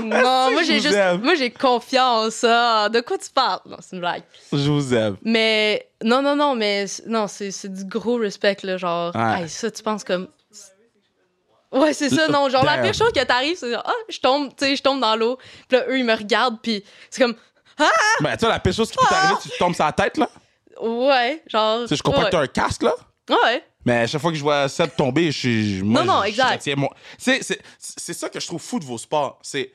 Non, 0.00 0.52
moi, 0.52 0.62
j'ai 0.66 0.80
juste. 0.80 0.94
aime. 0.94 1.20
Moi, 1.22 1.34
j'ai 1.34 1.50
confiance. 1.50 2.44
Ah, 2.48 2.88
de 2.88 3.00
quoi 3.00 3.18
tu 3.18 3.28
parles? 3.30 3.60
Non, 3.66 3.76
c'est 3.80 3.96
une 3.96 4.00
blague. 4.00 4.22
Je 4.52 4.70
vous 4.70 4.94
aime. 4.94 5.16
Mais 5.22 5.88
non, 6.02 6.22
non, 6.22 6.36
non, 6.36 6.54
mais 6.54 6.86
non, 7.06 7.26
c'est 7.26 7.50
c'est 7.50 7.72
du 7.72 7.84
gros 7.84 8.16
respect, 8.16 8.56
là. 8.62 8.76
Genre, 8.76 9.14
Ouais. 9.14 9.42
hey, 9.42 9.48
ça, 9.48 9.70
tu 9.70 9.82
penses 9.82 10.04
comme. 10.04 10.28
Ouais, 11.72 11.92
c'est 11.92 12.08
ça, 12.08 12.28
non. 12.32 12.48
Genre, 12.48 12.64
la 12.64 12.78
pire 12.78 12.94
chose 12.94 13.10
que 13.12 13.24
t'arrives, 13.24 13.56
c'est 13.58 13.72
genre, 13.72 13.82
ah, 13.84 13.92
je 14.08 14.20
tombe, 14.20 14.50
tu 14.56 14.64
sais, 14.64 14.76
je 14.76 14.82
tombe 14.82 15.00
dans 15.00 15.16
l'eau. 15.16 15.38
Puis 15.68 15.76
là, 15.76 15.84
eux, 15.88 15.98
ils 15.98 16.04
me 16.04 16.14
regardent, 16.14 16.60
puis 16.62 16.84
c'est 17.10 17.22
comme, 17.24 17.34
Mais 18.20 18.36
tu 18.36 18.44
vois, 18.44 18.54
la 18.54 18.60
pire 18.60 18.72
chose 18.72 18.90
qui 18.92 18.96
peut 18.96 19.06
t'arriver, 19.10 19.34
tu 19.42 19.48
tombes 19.58 19.74
sur 19.74 19.84
la 19.84 19.92
tête, 19.92 20.16
là. 20.18 20.28
Ouais, 20.80 21.42
genre. 21.46 21.86
Tu 21.88 21.96
je 21.96 22.02
comprends 22.02 22.20
ouais. 22.22 22.26
que 22.26 22.32
t'as 22.32 22.40
un 22.42 22.46
casque, 22.46 22.82
là. 22.82 22.94
Ouais. 23.30 23.64
Mais 23.86 24.00
à 24.00 24.06
chaque 24.06 24.20
fois 24.20 24.30
que 24.30 24.36
je 24.36 24.42
vois 24.42 24.68
Seb 24.68 24.94
tomber, 24.96 25.30
je 25.32 25.38
suis. 25.38 25.82
moi, 25.82 26.02
Non, 26.04 26.14
non, 26.14 26.20
je- 26.22 26.26
je 26.26 26.30
exact. 26.30 26.76
mon- 26.76 26.90
C'est 27.18 27.42
c'est- 27.42 27.60
c'est 27.78 28.14
ça 28.14 28.28
que 28.28 28.38
je 28.40 28.46
trouve 28.46 28.60
fou 28.60 28.78
de 28.78 28.84
vos 28.84 28.98
sports. 28.98 29.38
C'est. 29.42 29.70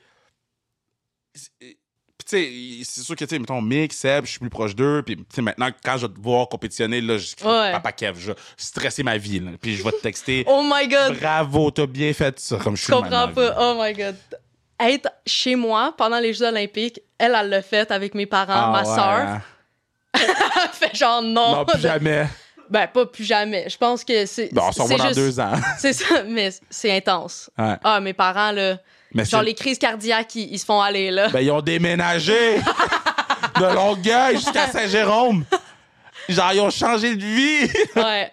tu 1.58 2.26
sais, 2.26 2.50
c'est 2.84 3.00
sûr 3.02 3.16
que, 3.16 3.24
tu 3.24 3.30
sais, 3.30 3.38
mettons, 3.38 3.60
Mick, 3.62 3.92
Seb, 3.92 4.24
je 4.26 4.30
suis 4.30 4.38
plus 4.38 4.50
proche 4.50 4.74
d'eux. 4.76 5.02
Puis, 5.04 5.16
tu 5.16 5.24
sais, 5.34 5.42
maintenant, 5.42 5.68
quand 5.84 5.96
je 5.96 6.06
vais 6.06 6.12
te 6.12 6.20
voir 6.20 6.48
compétitionner, 6.48 7.00
là, 7.00 7.18
je 7.18 7.34
Ouais. 7.44 7.72
Papa 7.72 7.92
Kev, 7.92 8.18
je 8.20 8.32
vais 8.32 8.38
stresser 8.56 9.02
ma 9.02 9.16
vie, 9.16 9.40
là. 9.40 9.52
Puis, 9.60 9.74
je 9.76 9.82
vais 9.82 9.90
te 9.92 10.00
texter. 10.02 10.44
Oh 10.48 10.62
my 10.62 10.86
god. 10.86 11.18
Bravo, 11.18 11.70
t'as 11.70 11.86
bien 11.86 12.12
fait 12.12 12.38
ça, 12.38 12.56
comme 12.58 12.76
je 12.76 12.80
Je 12.80 12.84
suis 12.84 12.92
comprends 12.92 13.26
maintenant, 13.26 13.34
pas. 13.34 13.56
Oh 13.58 13.82
my 13.82 13.92
god. 13.94 14.16
Être 14.78 15.08
chez 15.26 15.56
moi 15.56 15.94
pendant 15.96 16.18
les 16.20 16.32
Jeux 16.32 16.46
Olympiques, 16.46 17.00
elle, 17.18 17.34
elle 17.38 17.48
l'a 17.48 17.62
fait 17.62 17.90
avec 17.90 18.14
mes 18.14 18.26
parents, 18.26 18.52
Ah, 18.54 18.70
ma 18.70 18.84
soeur. 18.84 19.40
Fait 20.72 20.94
genre 20.96 21.22
non. 21.22 21.56
Non, 21.56 21.64
plus 21.64 21.80
jamais. 21.80 22.26
Ben, 22.68 22.86
pas 22.86 23.06
plus 23.06 23.24
jamais. 23.24 23.68
Je 23.68 23.76
pense 23.76 24.04
que 24.04 24.26
c'est. 24.26 24.52
Bon, 24.52 24.62
on 24.68 24.72
s'en 24.72 24.86
va 24.86 24.96
dans 24.96 25.04
juste- 25.08 25.16
deux 25.18 25.40
ans. 25.40 25.54
C'est 25.78 25.92
ça, 25.92 26.22
mais 26.22 26.50
c'est 26.70 26.96
intense. 26.96 27.50
Ouais. 27.58 27.74
Ah, 27.82 27.98
mes 28.00 28.12
parents, 28.12 28.52
là. 28.52 28.78
Mais 29.12 29.24
Genre, 29.24 29.42
les 29.42 29.54
crises 29.54 29.78
cardiaques, 29.78 30.36
ils, 30.36 30.52
ils 30.52 30.58
se 30.58 30.64
font 30.64 30.80
aller, 30.80 31.10
là. 31.10 31.28
Ben, 31.30 31.40
ils 31.40 31.50
ont 31.50 31.60
déménagé 31.62 32.58
de 33.58 33.74
Longueuil 33.74 34.36
jusqu'à 34.36 34.68
Saint-Jérôme. 34.68 35.44
Genre, 36.28 36.52
ils 36.52 36.60
ont 36.60 36.70
changé 36.70 37.16
de 37.16 37.24
vie. 37.24 37.70
Ouais. 37.96 38.30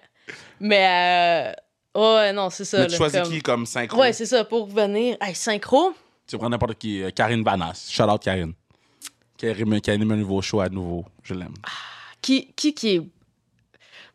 Mais, 0.59 1.53
euh, 1.95 1.99
ouais, 2.15 2.31
non, 2.33 2.51
c'est 2.51 2.65
ça. 2.65 2.77
Mais 2.79 2.85
tu 2.85 2.91
là, 2.91 2.97
choisis 2.97 3.21
comme- 3.21 3.31
qui 3.31 3.41
comme 3.41 3.65
synchro? 3.65 3.99
Ouais, 3.99 4.13
c'est 4.13 4.27
ça, 4.27 4.43
pour 4.43 4.67
venir. 4.67 5.17
Hey, 5.19 5.33
synchro? 5.33 5.93
Tu 6.27 6.37
prends 6.37 6.49
n'importe 6.49 6.75
qui. 6.75 7.01
euh, 7.01 7.09
Karine 7.09 7.43
Vanas. 7.43 7.87
Shout 7.89 8.03
out 8.03 8.21
Karine. 8.21 8.53
Qui 9.37 9.47
anime, 9.47 9.81
qui 9.81 9.91
anime 9.91 10.11
un 10.11 10.15
nouveau 10.17 10.41
show 10.41 10.61
à 10.61 10.69
nouveau. 10.69 11.05
Je 11.23 11.33
l'aime. 11.33 11.53
Qui, 12.21 12.51
qui, 12.53 12.73
qui 12.73 12.95
est. 12.95 12.99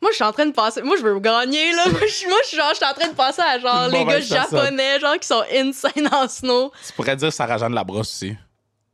Moi, 0.00 0.10
je 0.10 0.16
suis 0.16 0.24
en 0.24 0.32
train 0.32 0.46
de 0.46 0.52
penser. 0.52 0.82
Moi, 0.82 0.96
je 0.96 1.02
veux 1.02 1.20
gagner, 1.20 1.72
là. 1.72 1.88
Moi, 1.88 2.00
je 2.06 2.12
suis, 2.12 2.28
moi, 2.28 2.38
je 2.50 2.56
genre, 2.56 2.70
je 2.70 2.76
suis 2.76 2.84
en 2.84 2.92
train 2.92 3.08
de 3.08 3.14
penser 3.14 3.40
à 3.40 3.58
genre 3.60 3.86
les 3.86 3.98
gars 3.98 4.04
mauvaise 4.04 4.28
personne. 4.28 4.58
japonais, 4.58 5.00
genre, 5.00 5.18
qui 5.18 5.26
sont 5.28 5.44
insane 5.52 6.08
en 6.12 6.26
snow. 6.26 6.72
Tu 6.84 6.92
pourrais 6.92 7.14
dire 7.14 7.32
Sarah-Jeanne 7.32 7.72
Labrosse 7.72 8.10
aussi. 8.10 8.36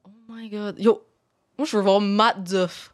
Oh 0.05 0.11
my 0.29 0.51
god. 0.51 0.79
Yo, 0.79 1.03
moi, 1.57 1.66
je 1.66 1.76
veux 1.76 1.83
voir 1.83 2.01
Matt 2.01 2.45
Duff. 2.45 2.93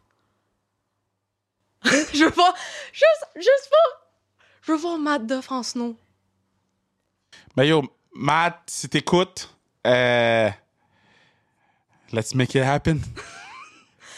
je 1.83 2.23
veux 2.23 2.31
voir. 2.31 2.53
Juste, 2.93 3.27
juste 3.35 3.69
pas. 3.69 4.05
Je 4.61 4.71
veux 4.71 4.77
voir 4.77 4.97
Matt 4.97 5.27
Duff 5.27 5.51
en 5.51 5.61
snow. 5.61 5.97
Ben 7.55 7.65
yo, 7.65 7.83
Matt, 8.13 8.61
si 8.67 8.87
t'écoutes, 8.87 9.49
euh, 9.85 10.49
let's 12.13 12.33
make 12.35 12.55
it 12.55 12.63
happen. 12.63 13.01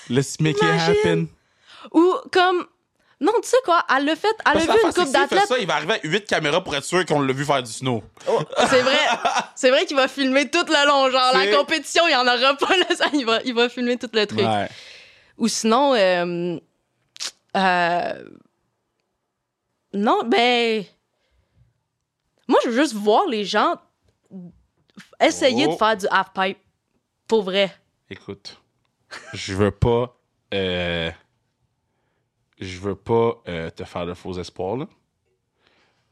Let's 0.09 0.39
make 0.39 0.57
Imagine. 0.61 0.93
it 0.93 0.97
happen. 1.05 1.27
Ou 1.93 2.15
comme. 2.31 2.65
Non, 3.19 3.31
tu 3.41 3.49
sais 3.49 3.57
quoi? 3.65 3.83
Elle 3.95 4.05
l'a 4.05 4.15
fait. 4.15 4.27
Elle 4.45 4.57
a 4.57 4.59
vu 4.59 4.67
une 4.85 4.93
coupe 4.93 5.05
fait 5.05 5.11
d'athlètes. 5.11 5.47
ça, 5.47 5.57
il 5.57 5.65
va 5.65 5.75
arriver 5.75 5.93
à 5.95 5.99
8 6.03 6.25
caméras 6.27 6.63
pour 6.63 6.75
être 6.75 6.83
sûr 6.85 7.03
qu'on 7.03 7.19
l'a 7.21 7.33
vu 7.33 7.45
faire 7.45 7.63
du 7.63 7.71
snow. 7.71 8.03
C'est 8.69 8.81
vrai. 8.83 8.99
C'est 9.55 9.71
vrai 9.71 9.85
qu'il 9.87 9.95
va 9.97 10.07
filmer 10.07 10.47
tout 10.51 10.63
le 10.67 10.87
long. 10.87 11.09
Genre, 11.09 11.31
la 11.33 11.47
compétition, 11.55 12.03
il 12.07 12.11
y 12.11 12.15
en 12.15 12.27
aura 12.27 12.55
pas. 12.55 12.77
Là, 12.77 12.95
ça, 12.95 13.05
il, 13.13 13.25
va, 13.25 13.41
il 13.43 13.55
va 13.55 13.69
filmer 13.69 13.97
tout 13.97 14.09
le 14.13 14.25
truc. 14.27 14.41
Ouais. 14.41 14.69
Ou 15.39 15.47
sinon, 15.47 15.95
euh, 15.95 16.59
euh, 17.55 18.23
non, 19.93 20.21
ben, 20.27 20.83
moi, 22.47 22.59
je 22.65 22.69
veux 22.69 22.81
juste 22.83 22.93
voir 22.93 23.25
les 23.27 23.45
gens 23.45 23.75
essayer 25.19 25.65
Oh. 25.67 25.71
de 25.71 25.75
faire 25.77 25.97
du 25.97 26.05
half-pipe. 26.11 26.59
Pour 27.27 27.43
vrai. 27.43 27.73
Écoute, 28.09 28.61
je 29.33 29.53
veux 29.53 29.71
pas. 29.71 30.17
euh, 30.53 31.11
je 32.59 32.77
veux 32.79 32.95
pas 32.95 33.41
euh, 33.47 33.69
te 33.69 33.83
faire 33.83 34.05
de 34.05 34.13
faux 34.13 34.37
espoirs, 34.39 34.77
là. 34.77 34.87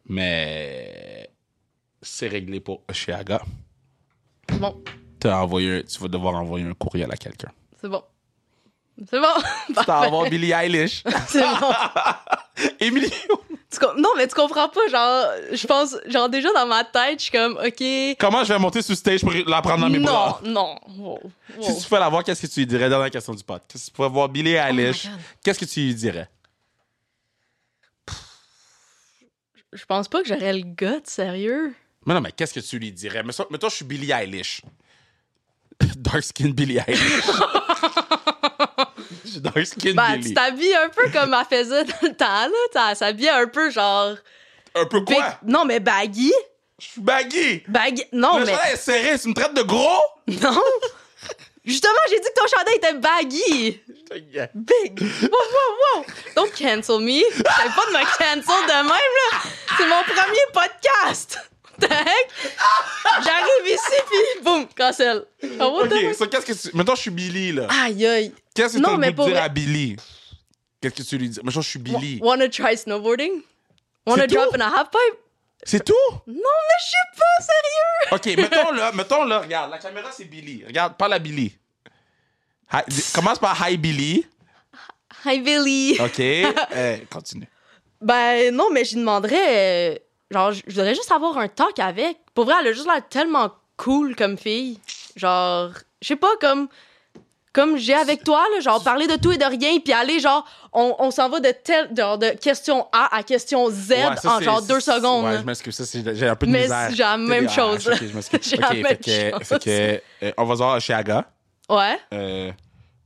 Mais. 0.07 1.30
C'est 2.01 2.28
réglé 2.28 2.59
pour 2.59 2.84
Oshiaga. 2.89 3.41
Bon, 4.59 4.84
envoyé, 5.26 5.84
tu 5.86 5.99
vas 5.99 6.07
devoir 6.07 6.36
envoyer 6.36 6.66
un 6.68 6.74
courriel 6.76 7.11
à 7.11 7.16
quelqu'un. 7.18 7.51
c'est 7.82 7.89
bon. 7.89 8.03
C'est 9.09 9.20
bon. 9.20 9.28
Tu 9.68 9.74
vas 9.74 9.84
Parfait. 9.86 10.05
avoir 10.07 10.30
Billie 10.30 10.51
Eilish. 10.51 11.03
C'est 11.28 11.41
bon. 11.41 11.72
Emilio. 12.80 13.09
Non, 13.97 14.09
mais 14.17 14.28
tu 14.28 14.36
comprends 14.36 14.69
pas, 14.69 14.88
genre, 14.89 15.26
je 15.51 15.67
pense, 15.67 15.95
genre, 16.07 16.30
déjà 16.30 16.51
dans 16.53 16.65
ma 16.65 16.84
tête, 16.84 17.19
je 17.19 17.23
suis 17.26 17.32
comme, 17.32 17.57
OK. 17.57 18.17
Comment 18.19 18.43
je 18.43 18.53
vais 18.53 18.59
monter 18.59 18.82
sur 18.82 18.95
stage 18.95 19.21
pour 19.21 19.32
la 19.34 19.61
prendre 19.61 19.82
dans 19.82 19.89
mes 19.89 19.99
non, 19.99 20.11
bras? 20.11 20.41
non. 20.43 20.76
Wow, 20.97 21.19
wow. 21.57 21.63
Si 21.63 21.78
tu 21.82 21.88
pouvais 21.88 21.99
la 21.99 22.09
voir, 22.09 22.23
qu'est-ce 22.23 22.41
que 22.41 22.47
tu 22.51 22.59
lui 22.61 22.67
dirais? 22.67 22.89
Dernière 22.89 23.11
question 23.11 23.34
du 23.34 23.43
pod. 23.43 23.61
Si 23.73 23.86
tu 23.86 23.91
pouvais 23.91 24.09
voir 24.09 24.30
Eilish, 24.34 25.05
Oh 25.05 25.09
God. 25.09 25.19
qu'est-ce 25.43 25.59
que 25.59 25.65
tu 25.65 25.80
lui 25.82 25.95
dirais? 25.95 26.30
Je 29.73 29.84
pense 29.86 30.07
pas 30.07 30.21
que 30.21 30.28
j'aurais 30.28 30.53
le 30.53 30.63
gars, 30.63 30.99
sérieux. 31.03 31.73
Mais 32.05 32.13
non, 32.13 32.21
mais 32.21 32.32
qu'est-ce 32.32 32.53
que 32.53 32.59
tu 32.61 32.80
lui 32.80 32.91
dirais? 32.91 33.23
Mais, 33.23 33.34
toi, 33.57 33.69
je 33.69 33.76
suis 33.76 33.86
Billie 33.86 34.11
Eilish. 34.11 34.61
Dark 35.97 36.23
skin 36.23 36.49
Billie 36.51 36.78
Eilish. 36.78 37.23
Suis 39.55 39.65
skin 39.67 39.93
Ben, 39.93 40.19
tu 40.21 40.33
t'habilles 40.33 40.75
un 40.75 40.89
peu 40.89 41.09
comme 41.09 41.33
elle 41.39 41.57
faisait 41.57 41.83
dans 41.86 41.95
le 42.03 42.13
temps, 42.15 42.25
là. 42.25 42.49
Tu- 42.71 42.79
Elle 42.89 42.95
s'habillait 42.95 43.29
un 43.29 43.47
peu 43.47 43.69
genre. 43.69 44.15
Un 44.75 44.86
peu 44.86 44.99
big- 45.01 45.15
quoi? 45.15 45.39
Non, 45.45 45.65
mais 45.65 45.79
baggy. 45.79 46.33
Je 46.79 46.86
suis 46.86 47.01
baggy. 47.01 47.63
Baggy. 47.67 48.03
Non, 48.11 48.38
Le 48.39 48.45
mais. 48.45 48.51
chandail 48.51 48.73
est 48.73 48.77
serré, 48.77 49.17
tu 49.19 49.29
me 49.29 49.33
traites 49.33 49.53
de 49.53 49.61
gros? 49.63 50.01
Non! 50.27 50.59
Justement, 51.63 51.93
j'ai 52.09 52.19
dit 52.19 52.27
que 52.27 52.39
ton 52.39 52.47
chandail 52.47 52.75
était 52.75 52.93
baggy! 52.93 53.81
Big! 54.53 55.01
Wow, 55.01 55.29
wow, 55.31 55.97
wow! 55.97 56.05
Don't 56.36 56.51
cancel 56.51 56.99
me! 56.99 57.21
Pas 57.41 57.86
de 57.88 57.91
me 57.91 58.17
cancel 58.17 58.67
de 58.67 58.73
même, 58.73 58.88
là! 58.88 59.39
C'est 59.77 59.88
mon 59.88 60.03
premier 60.03 60.45
podcast! 60.53 61.39
J'arrive 61.81 63.67
ici, 63.67 64.01
puis 64.09 64.43
boum, 64.43 64.67
cancel. 64.77 65.25
Ah, 65.59 65.67
Ok, 65.67 65.93
so 66.17 66.27
qu'est-ce 66.27 66.45
que 66.45 66.69
tu. 66.69 66.75
Mettons, 66.77 66.95
je 66.95 67.01
suis 67.01 67.11
Billy, 67.11 67.51
là. 67.51 67.67
Aïe, 67.83 68.05
aïe. 68.05 68.33
Qu'est-ce 68.56 68.78
que 68.78 68.84
tu 68.84 68.89
as 68.89 68.97
mais 68.97 69.08
le 69.08 69.12
goût 69.14 69.16
pour 69.18 69.26
de 69.28 69.32
dire 69.34 69.43
à 69.43 69.49
Billy? 69.49 69.95
Qu'est-ce 70.82 70.95
que 70.95 71.03
tu 71.03 71.18
lui 71.18 71.30
dis? 71.30 71.39
Mettons, 71.43 71.62
je 71.62 71.70
suis 71.70 71.80
Billy. 71.80 72.20
Wanna 72.22 72.49
try 72.49 72.76
snowboarding? 72.78 73.41
Wanna 74.08 74.26
drop 74.28 74.56
in 74.56 74.62
a 74.62 74.68
half 74.70 74.89
pipe? 74.89 75.20
C'est 75.64 75.84
tout? 75.84 75.93
Non, 76.28 76.34
mais 76.36 76.78
je 76.80 76.89
sais 76.91 77.18
pas, 77.18 77.43
sérieux! 77.43 78.12
Ok, 78.12 78.26
mettons 78.38 78.72
là, 78.72 78.91
mettons 78.93 79.24
là, 79.26 79.39
regarde, 79.39 79.72
la 79.72 79.78
caméra 79.80 80.12
c'est 80.12 80.26
Billy. 80.26 80.64
Regarde, 80.66 80.95
parle 80.95 81.14
à 81.14 81.20
Billy. 81.20 81.58
Hi- 82.72 82.84
commence 83.14 83.39
par 83.39 83.60
Hi 83.68 83.78
Billy. 83.78 84.26
Hi, 85.26 85.39
Billy. 85.41 85.97
Ok, 85.99 86.20
euh, 86.76 86.97
continue. 87.12 87.47
Ben 87.99 88.53
non, 88.56 88.70
mais 88.72 88.86
j'y 88.86 88.95
demanderais. 88.95 89.95
euh, 89.95 89.95
genre, 90.30 90.51
je 90.51 90.62
je 90.68 90.76
voudrais 90.76 90.93
juste 90.93 91.12
avoir 91.12 91.38
un 91.39 91.47
talk 91.47 91.80
avec. 91.80 92.18
Pour 92.36 92.45
vrai, 92.45 92.56
elle 92.62 92.68
a 92.68 92.74
juste 92.74 92.86
l'air 92.86 93.01
tellement 93.10 93.51
cool 93.78 94.16
comme 94.16 94.38
fille. 94.38 94.80
Genre, 95.16 95.72
je 96.01 96.08
sais 96.08 96.16
pas, 96.16 96.36
comme. 96.39 96.68
Comme 97.56 97.78
j'ai 97.78 97.93
avec 97.93 98.26
toi, 98.26 98.43
là, 98.53 98.60
genre 98.60 98.84
parler 98.84 99.08
de 99.08 99.16
tout 99.16 99.32
et 99.32 99.38
de 99.38 99.45
rien, 99.45 99.80
puis 99.80 99.93
aller, 99.93 100.20
genre, 100.20 100.45
on, 100.74 100.93
on 100.99 101.10
s'en 101.10 101.30
va 101.30 101.39
de 101.39 101.51
tel, 101.51 101.89
genre, 101.95 102.18
de 102.18 102.32
question 102.32 102.86
A 102.91 103.16
à 103.16 103.24
question 103.24 103.70
Z 103.70 103.91
Ouais, 103.91 104.16
ça, 104.22 104.36
en 104.36 104.41
genre 104.41 104.62
deux 104.62 104.82
secondes. 104.82 105.24
Ouais, 105.24 105.38
je 105.38 105.43
m'excuse, 105.43 106.03
j'ai 106.16 106.28
un 106.28 106.36
peu 106.36 106.47
de 106.47 106.51
Mais 106.51 106.64
misère. 106.64 106.88
c'est 106.89 106.97
la 106.97 107.16
même 107.16 107.47
TDAH, 107.47 107.56
chose. 107.56 107.89
J'ai 108.41 108.58
la 108.58 108.68
fait 108.68 108.97
que, 108.97 109.45
fait 109.45 109.64
que, 109.64 110.01
euh, 110.26 110.32
on 110.38 110.43
va 110.43 110.56
voir 110.56 110.82
chez 110.82 110.91
Aga. 110.91 111.24
Ouais. 111.70 111.97
Euh, 112.14 112.51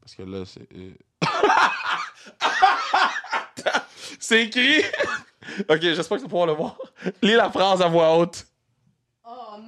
parce 0.01 0.15
que 0.15 0.23
là, 0.23 0.43
c'est. 0.47 0.67
euh, 0.75 0.93
c'est 4.19 4.45
écrit. 4.45 4.79
ok, 5.69 5.79
j'espère 5.79 6.17
que 6.17 6.23
tu 6.23 6.23
vas 6.23 6.27
pouvoir 6.29 6.47
le 6.47 6.53
voir. 6.53 6.75
Lis 7.21 7.35
la 7.35 7.51
phrase 7.51 7.83
à 7.83 7.87
voix 7.87 8.17
haute. 8.17 8.47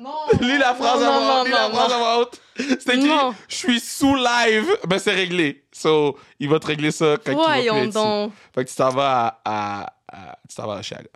Non! 0.01 0.11
Lis 0.41 0.57
la 0.57 0.73
phrase 0.73 0.99
non, 1.01 1.07
à 1.07 1.19
voix 1.19 1.37
non. 1.37 1.43
Lis 1.45 1.51
la 1.51 1.67
non, 1.69 1.75
phrase 1.75 1.89
non. 1.89 1.95
à 1.95 1.97
voix 1.99 2.19
haute. 2.19 2.41
C'est 2.57 2.95
écrit. 2.95 3.09
Je 3.47 3.55
suis 3.55 3.79
sous 3.79 4.15
live. 4.15 4.67
Ben, 4.87 4.97
c'est 4.99 5.13
réglé. 5.13 5.63
So, 5.71 6.17
il 6.39 6.49
va 6.49 6.59
te 6.59 6.67
régler 6.67 6.91
ça 6.91 7.17
quand 7.23 7.31
il 7.31 7.37
va 7.37 7.43
Voyons 7.43 7.73
plus 7.75 7.87
être 7.87 7.93
donc. 7.93 8.33
Fait 8.55 8.65
que 8.65 8.69
tu 8.69 8.75
t'en 8.75 8.89
vas 8.89 9.39
à, 9.45 9.83
à- 9.83 9.93
à- 10.11 10.37
tu 10.49 10.55
t'en 10.55 10.67
vas 10.67 10.81
chez 10.81 10.95
Aga. 10.95 11.09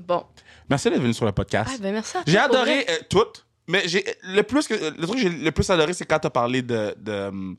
Bon. 0.00 0.24
Merci 0.68 0.90
d'être 0.90 1.00
venu 1.00 1.14
sur 1.14 1.24
le 1.26 1.32
podcast. 1.32 1.70
Ah, 1.72 1.78
ben 1.80 1.92
merci 1.92 2.16
à 2.16 2.22
toi. 2.22 2.24
J'ai 2.32 2.38
adoré 2.38 2.86
euh, 2.90 2.96
tout, 3.08 3.24
mais 3.66 3.82
j'ai 3.86 4.04
le 4.24 4.42
plus 4.42 4.66
que 4.68 4.74
le 4.74 5.06
truc 5.06 5.16
que 5.16 5.22
j'ai 5.22 5.30
le 5.30 5.50
plus 5.52 5.68
adoré, 5.70 5.92
c'est 5.94 6.04
quand 6.04 6.18
t'as 6.18 6.30
parlé 6.30 6.60
de, 6.62 6.94
de 6.98 7.12
euh, 7.12 7.54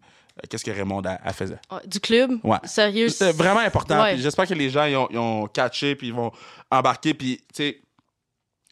qu'est-ce 0.49 0.63
que 0.63 0.71
Raymond 0.71 1.01
a, 1.05 1.17
a 1.23 1.33
faisait. 1.33 1.59
Ouais, 1.71 1.79
Du 1.87 1.99
club? 1.99 2.33
Ouais. 2.43 2.57
Sérieux? 2.65 3.09
C'était 3.09 3.31
vraiment 3.31 3.59
important. 3.61 4.01
Ouais. 4.01 4.17
J'espère 4.17 4.47
que 4.47 4.53
les 4.53 4.69
gens 4.69 4.85
ils 4.85 4.95
ont, 4.95 5.07
ils 5.09 5.17
ont 5.17 5.47
catché 5.47 5.95
puis 5.95 6.07
ils 6.07 6.13
vont 6.13 6.31
embarquer. 6.69 7.13
Puis 7.15 7.37
tu 7.53 7.63
sais, 7.63 7.81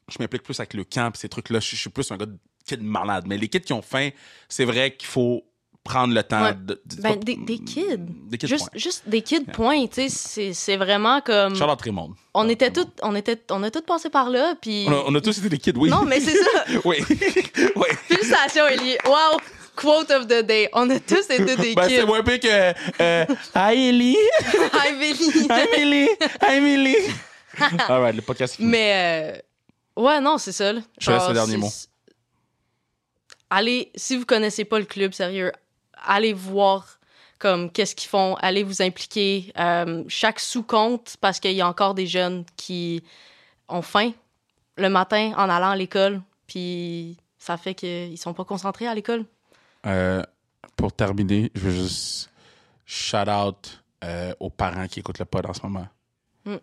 je 0.10 0.18
m'implique 0.20 0.44
plus 0.44 0.60
avec 0.60 0.74
le 0.74 0.84
camp 0.84 1.12
ces 1.16 1.30
trucs-là. 1.30 1.60
Je 1.60 1.72
je 1.72 1.76
suis 1.76 1.90
plus 1.90 2.10
un 2.12 2.18
gars 2.18 2.26
de 2.26 2.38
kid 2.66 2.82
malade. 2.82 3.26
Mais 3.28 3.38
les 3.38 3.48
kids 3.48 3.62
qui 3.62 3.74
ont 3.74 3.82
faim, 3.82 4.10
c'est 4.48 4.66
vrai 4.66 4.96
qu'il 4.96 5.08
faut 5.08 5.44
prendre 5.84 6.14
le 6.14 6.22
temps 6.24 6.44
Ouais. 6.44 6.54
de, 6.54 6.82
de- 6.86 7.02
Ben, 7.02 7.14
pas- 7.14 7.24
des, 7.24 7.36
des 7.38 7.60
kids. 7.60 7.98
Des 7.98 8.38
kids. 8.38 8.48
Juste, 8.48 8.70
point. 8.70 8.80
juste 8.80 9.04
des 9.08 9.22
kids, 9.22 9.46
point. 9.54 9.88
Tu 9.88 9.94
sais, 9.94 10.10
c'est- 10.10 10.54
c'est 10.54 10.76
vraiment 10.78 11.22
comme. 11.22 11.56
Charlotte 11.56 11.82
Raymond. 11.82 12.14
On 12.34 12.48
était 12.50 12.72
toutes, 12.72 13.00
on 13.04 13.16
était, 13.16 13.42
on 13.52 13.64
a 13.64 13.72
toutes 13.72 13.86
passé 13.86 14.10
par 14.10 14.30
là, 14.30 14.56
puis. 14.62 14.86
On 14.88 14.92
a, 14.92 15.04
on 15.08 15.16
a 15.16 15.22
tous 15.22 15.38
été 15.38 15.50
des 15.50 15.58
kids, 15.58 15.74
oui. 15.78 15.90
Non, 15.90 16.04
mais 16.04 16.20
c'est 16.20 16.36
ça. 16.36 16.66
oui. 16.86 16.98
oui. 17.10 17.88
Félicitations, 18.08 18.68
Ellie. 18.68 18.98
Wow. 19.06 19.40
Quote 19.76 20.10
of 20.12 20.26
the 20.28 20.44
day. 20.44 20.68
On 20.74 20.90
a 20.90 21.00
tous 21.00 21.30
été 21.30 21.56
des 21.56 21.76
Ben, 21.76 21.88
c'est 21.88 22.00
kids. 22.00 22.06
moins 22.06 22.24
pire 22.24 22.40
que. 22.40 22.74
Euh, 23.02 23.26
Hi, 23.56 23.90
Ellie. 23.90 24.18
Hi, 24.74 24.94
Billy. 25.00 25.48
Hi, 25.50 25.68
Emily. 25.78 26.10
Hi, 26.42 26.56
Emily. 26.58 26.96
All 27.88 28.02
right, 28.02 28.16
le 28.16 28.22
podcast 28.24 28.56
est 28.56 28.58
fini. 28.58 28.70
Mais 28.70 28.92
euh, 29.36 29.40
ouais, 29.98 30.22
non, 30.22 30.38
c'est 30.38 30.52
ça. 30.52 30.74
là. 30.74 30.82
Je 31.00 31.08
te 31.08 31.12
laisse 31.12 31.28
le 31.28 31.34
dernier 31.34 31.58
mot. 31.58 31.70
Allez, 33.50 33.92
si 33.96 34.18
vous 34.18 34.26
connaissez 34.26 34.66
pas 34.66 34.80
le 34.80 34.86
club, 34.86 35.14
sérieux, 35.14 35.52
allez 35.94 36.34
voir 36.34 36.98
comme 37.40 37.72
qu'est-ce 37.72 37.96
qu'ils 37.96 38.10
font, 38.10 38.36
allez 38.36 38.64
vous 38.64 38.82
impliquer. 38.82 39.52
Euh, 39.58 40.04
chaque 40.08 40.40
sous 40.40 40.64
compte 40.64 41.18
parce 41.22 41.40
qu'il 41.40 41.54
y 41.54 41.62
a 41.62 41.68
encore 41.68 41.94
des 41.94 42.08
jeunes 42.08 42.46
qui 42.56 43.04
ont 43.68 43.82
faim 43.82 44.12
le 44.76 44.90
matin 44.90 45.34
en 45.38 45.50
allant 45.50 45.70
à 45.70 45.76
l'école, 45.76 46.22
puis 46.48 47.18
ça 47.38 47.58
fait 47.58 47.76
qu'ils 47.76 48.18
sont 48.18 48.34
pas 48.34 48.46
concentrés 48.46 48.88
à 48.88 48.96
l'école. 48.96 49.26
Euh, 49.86 50.24
pour 50.76 50.94
terminer, 50.94 51.52
je 51.56 51.62
veux 51.62 51.72
juste 51.72 52.30
shout 52.86 53.30
out 53.30 53.84
euh, 54.04 54.34
aux 54.40 54.50
parents 54.50 54.88
qui 54.88 55.00
écoutent 55.00 55.20
le 55.20 55.26
pod 55.26 55.46
en 55.46 55.54
ce 55.54 55.62
moment. 55.64 55.88
Mm. 56.46 56.56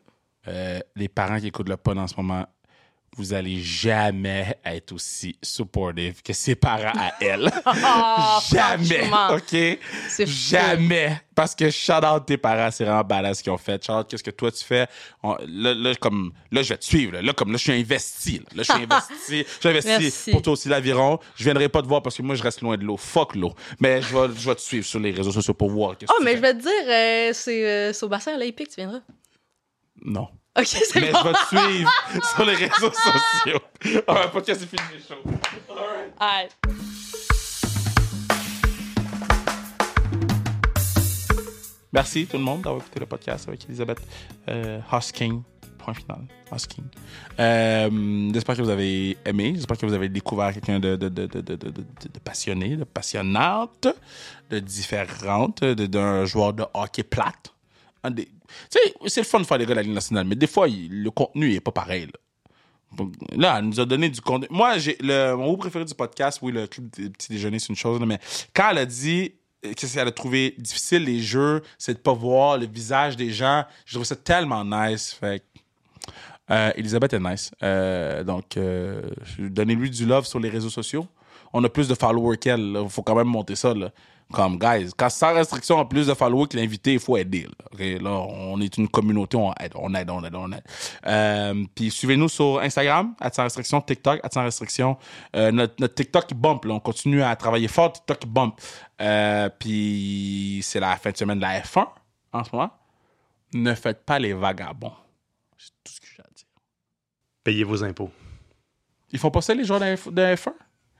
Les 0.96 1.08
parents 1.08 1.40
qui 1.40 1.46
écoutent 1.46 1.68
le 1.68 1.76
pod 1.76 1.96
en 1.96 2.06
ce 2.06 2.16
moment, 2.16 2.46
vous 3.16 3.32
allez 3.32 3.60
jamais 3.62 4.58
être 4.64 4.92
aussi 4.92 5.36
supportive 5.42 6.22
que 6.22 6.32
ses 6.32 6.54
parents 6.56 6.92
à 6.98 7.12
elle. 7.20 7.50
Ah, 7.66 8.40
jamais, 8.52 9.08
OK? 9.32 9.78
C'est 10.08 10.26
fou. 10.26 10.32
Jamais. 10.32 11.20
Parce 11.34 11.54
que 11.54 11.68
shout 11.70 11.92
out 12.04 12.24
tes 12.26 12.36
parents, 12.36 12.70
c'est 12.70 12.84
vraiment 12.84 13.02
badass 13.02 13.38
ce 13.38 13.42
qu'ils 13.42 13.52
ont 13.52 13.58
fait. 13.58 13.84
Shout 13.84 13.92
out 13.92 14.06
qu'est-ce 14.08 14.22
que 14.22 14.30
toi 14.30 14.50
tu 14.52 14.64
fais? 14.64 14.86
On- 15.22 15.36
là, 15.46 15.74
là, 15.74 15.94
comme, 15.96 16.32
là, 16.52 16.62
je 16.62 16.68
vais 16.70 16.76
te 16.78 16.84
suivre. 16.84 17.12
Là, 17.14 17.22
Là, 17.22 17.32
comme 17.32 17.50
là, 17.52 17.58
je 17.58 17.62
suis 17.64 17.72
investi. 17.72 18.38
Là, 18.38 18.44
Là, 18.54 18.62
je 18.62 18.72
suis 18.72 18.82
investi. 18.90 19.38
Je 19.38 19.58
suis 19.60 19.68
investi 19.68 19.88
Merci. 19.88 20.30
pour 20.30 20.42
toi 20.42 20.52
aussi 20.52 20.68
l'aviron. 20.68 21.18
Je 21.36 21.44
viendrai 21.44 21.68
pas 21.68 21.82
te 21.82 21.88
voir 21.88 22.02
parce 22.02 22.16
que 22.16 22.22
moi, 22.22 22.34
je 22.36 22.42
reste 22.42 22.60
loin 22.62 22.76
de 22.76 22.84
l'eau. 22.84 22.96
Fuck 22.96 23.34
l'eau. 23.36 23.52
Mais 23.80 24.00
je 24.02 24.16
vais, 24.16 24.28
je 24.36 24.48
vais 24.48 24.54
te 24.54 24.60
suivre 24.60 24.86
sur 24.86 25.00
les 25.00 25.10
réseaux 25.10 25.32
sociaux 25.32 25.54
pour 25.54 25.70
voir 25.70 25.94
Oh, 26.08 26.22
mais 26.22 26.36
je 26.36 26.40
vais 26.40 26.54
te 26.54 26.60
dire, 26.62 26.70
euh, 26.88 27.30
c'est 27.32 27.90
euh, 27.90 27.92
au 28.02 28.08
bassin 28.08 28.34
à 28.34 28.38
l'Epic, 28.38 28.68
tu 28.68 28.76
viendras. 28.76 29.00
Non. 30.04 30.28
Ok, 30.56 30.66
c'est 30.66 31.00
Mais 31.00 31.10
bon. 31.10 31.18
je 31.18 31.28
vais 31.28 31.32
te 31.34 31.46
suivre 31.66 31.92
sur 32.34 32.44
les 32.44 32.54
réseaux 32.54 32.92
sociaux. 32.92 33.60
Ah, 34.06 34.14
ouais, 34.14 34.30
podcast, 34.30 34.60
c'est 34.60 34.68
fini, 34.68 35.00
c'est 35.02 35.14
chaud. 35.14 35.20
Alright. 36.20 36.52
Merci 41.92 42.26
tout 42.26 42.36
le 42.38 42.42
monde 42.42 42.62
d'avoir 42.62 42.82
écouté 42.82 42.98
le 43.00 43.06
podcast 43.06 43.46
avec 43.48 43.64
Elisabeth 43.66 44.00
euh, 44.48 44.80
Hosking. 44.90 45.42
Point 45.78 45.94
final. 45.94 46.22
Hosking. 46.50 46.84
Euh, 47.38 48.30
j'espère 48.32 48.56
que 48.56 48.62
vous 48.62 48.70
avez 48.70 49.16
aimé. 49.24 49.52
J'espère 49.54 49.76
que 49.78 49.86
vous 49.86 49.92
avez 49.92 50.08
découvert 50.08 50.52
quelqu'un 50.52 50.80
de, 50.80 50.96
passionné, 52.24 52.76
de 52.76 52.84
passionnante, 52.84 53.86
de 54.50 54.58
différente, 54.60 55.62
de- 55.62 55.86
d'un 55.86 56.24
joueur 56.24 56.52
de 56.54 56.64
hockey 56.74 57.02
plate. 57.04 57.52
Un 58.02 58.10
des- 58.10 58.28
C'est 59.06 59.20
le 59.20 59.26
fun 59.26 59.40
de 59.40 59.44
faire 59.44 59.58
des 59.58 59.64
gars 59.64 59.70
de 59.70 59.76
la 59.76 59.82
Ligue 59.82 59.94
nationale, 59.94 60.26
mais 60.26 60.36
des 60.36 60.46
fois, 60.46 60.66
le 60.68 61.10
contenu 61.10 61.52
est 61.54 61.60
pas 61.60 61.72
pareil. 61.72 62.08
Là. 63.36 63.58
Elle 63.58 63.64
nous 63.64 63.80
a 63.80 63.84
donné 63.84 64.08
du 64.08 64.20
contenu. 64.20 64.46
Moi, 64.50 64.76
le 65.00 65.34
mon 65.34 65.46
mot 65.46 65.56
préféré 65.56 65.84
du 65.84 65.94
podcast, 65.94 66.38
oui, 66.42 66.52
le 66.52 66.66
club 66.66 66.90
des 66.90 67.10
petits 67.10 67.32
déjeuners, 67.32 67.58
c'est 67.58 67.70
une 67.70 67.76
chose, 67.76 68.00
mais 68.00 68.18
quand 68.54 68.70
elle 68.70 68.78
a 68.78 68.86
dit 68.86 69.32
que 69.62 69.86
qu'elle 69.86 70.08
a 70.08 70.12
trouvé 70.12 70.54
difficile 70.58 71.04
les 71.04 71.20
jeux, 71.20 71.62
c'est 71.78 71.94
de 71.94 71.98
pas 71.98 72.12
voir 72.12 72.58
le 72.58 72.66
visage 72.66 73.16
des 73.16 73.30
gens, 73.30 73.64
je 73.86 73.94
trouve 73.94 74.04
ça 74.04 74.16
tellement 74.16 74.64
nice. 74.64 75.12
Fait 75.12 75.42
euh, 76.50 76.72
Elisabeth 76.76 77.14
est 77.14 77.20
nice. 77.20 77.50
Euh, 77.62 78.22
donc, 78.22 78.56
euh, 78.56 79.02
donnez-lui 79.38 79.90
du 79.90 80.04
love 80.04 80.26
sur 80.26 80.38
les 80.38 80.50
réseaux 80.50 80.70
sociaux. 80.70 81.06
On 81.52 81.64
a 81.64 81.68
plus 81.68 81.88
de 81.88 81.94
followers 81.94 82.36
qu'elle. 82.36 82.78
Il 82.82 82.88
faut 82.90 83.02
quand 83.02 83.14
même 83.14 83.28
monter 83.28 83.56
ça. 83.56 83.72
Comme, 84.32 84.58
guys, 84.58 84.90
quand 84.96 85.10
sans 85.10 85.32
restriction, 85.34 85.76
on 85.76 85.82
a 85.82 85.84
plus 85.84 86.06
de 86.06 86.14
followers 86.14 86.48
que 86.48 86.56
l'invité, 86.56 86.94
il 86.94 86.98
faut 86.98 87.16
aider. 87.16 87.46
Là. 87.78 88.10
On 88.10 88.60
est 88.60 88.76
une 88.78 88.88
communauté, 88.88 89.36
on 89.36 89.52
aide, 89.60 89.72
on 89.76 89.94
aide, 89.94 90.10
on 90.10 90.24
aide, 90.24 90.34
on 90.34 90.50
aide. 90.50 90.64
Euh, 91.06 91.64
Puis 91.74 91.90
suivez-nous 91.90 92.28
sur 92.28 92.58
Instagram, 92.60 93.14
à 93.20 93.30
sans 93.30 93.44
restriction, 93.44 93.80
TikTok, 93.80 94.20
à 94.24 94.30
sans 94.30 94.42
restriction. 94.42 94.96
Euh, 95.36 95.52
notre, 95.52 95.74
notre 95.78 95.94
TikTok 95.94 96.24
il 96.30 96.36
bump, 96.36 96.64
là. 96.64 96.74
on 96.74 96.80
continue 96.80 97.22
à 97.22 97.36
travailler 97.36 97.68
fort, 97.68 97.92
TikTok 97.92 98.18
il 98.24 98.30
bump. 98.30 98.60
Euh, 99.00 99.48
Puis 99.58 100.60
c'est 100.64 100.80
la 100.80 100.96
fin 100.96 101.10
de 101.10 101.16
semaine 101.16 101.38
de 101.38 101.42
la 101.42 101.60
F1 101.60 101.86
en 102.32 102.44
ce 102.44 102.50
moment. 102.52 102.70
Ne 103.52 103.74
faites 103.74 104.04
pas 104.04 104.18
les 104.18 104.32
vagabonds. 104.32 104.92
C'est 105.58 105.70
tout 105.84 105.92
ce 105.92 106.00
que 106.00 106.06
j'ai 106.16 106.22
à 106.22 106.26
dire. 106.34 106.46
Payez 107.44 107.64
vos 107.64 107.84
impôts. 107.84 108.10
Ils 109.12 109.18
font 109.18 109.30
pas 109.30 109.42
ça, 109.42 109.54
les 109.54 109.64
joueurs 109.64 109.80
de 109.80 109.86
F1? 109.86 110.52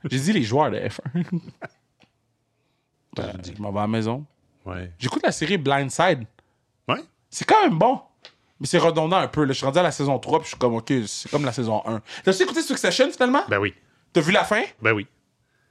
J'ai 0.09 0.19
dit 0.19 0.31
les 0.33 0.43
joueurs 0.43 0.71
de 0.71 0.77
F1. 0.77 1.01
Je 3.17 3.61
m'en 3.61 3.71
vais 3.71 3.79
à 3.79 3.81
la 3.83 3.87
maison. 3.87 4.25
Ouais. 4.65 4.91
J'écoute 4.97 5.21
la 5.23 5.31
série 5.31 5.57
Blindside. 5.57 6.25
Ouais? 6.87 7.01
C'est 7.29 7.45
quand 7.45 7.61
même 7.63 7.77
bon. 7.77 8.01
Mais 8.59 8.67
c'est 8.67 8.77
redondant 8.77 9.17
un 9.17 9.27
peu. 9.27 9.43
Là. 9.43 9.53
Je 9.53 9.57
suis 9.57 9.65
rendu 9.65 9.79
à 9.79 9.83
la 9.83 9.91
saison 9.91 10.17
3 10.17 10.39
puis 10.39 10.45
je 10.45 10.49
suis 10.49 10.57
comme, 10.57 10.75
OK, 10.75 10.91
c'est 11.07 11.29
comme 11.29 11.45
la 11.45 11.51
saison 11.51 11.81
1. 11.85 12.01
T'as-tu 12.23 12.43
écouté 12.43 12.61
Succession 12.61 13.11
finalement? 13.11 13.43
Ben 13.49 13.57
oui. 13.57 13.73
T'as 14.13 14.21
vu 14.21 14.31
la 14.31 14.43
fin? 14.43 14.63
Ben 14.81 14.93
oui. 14.93 15.07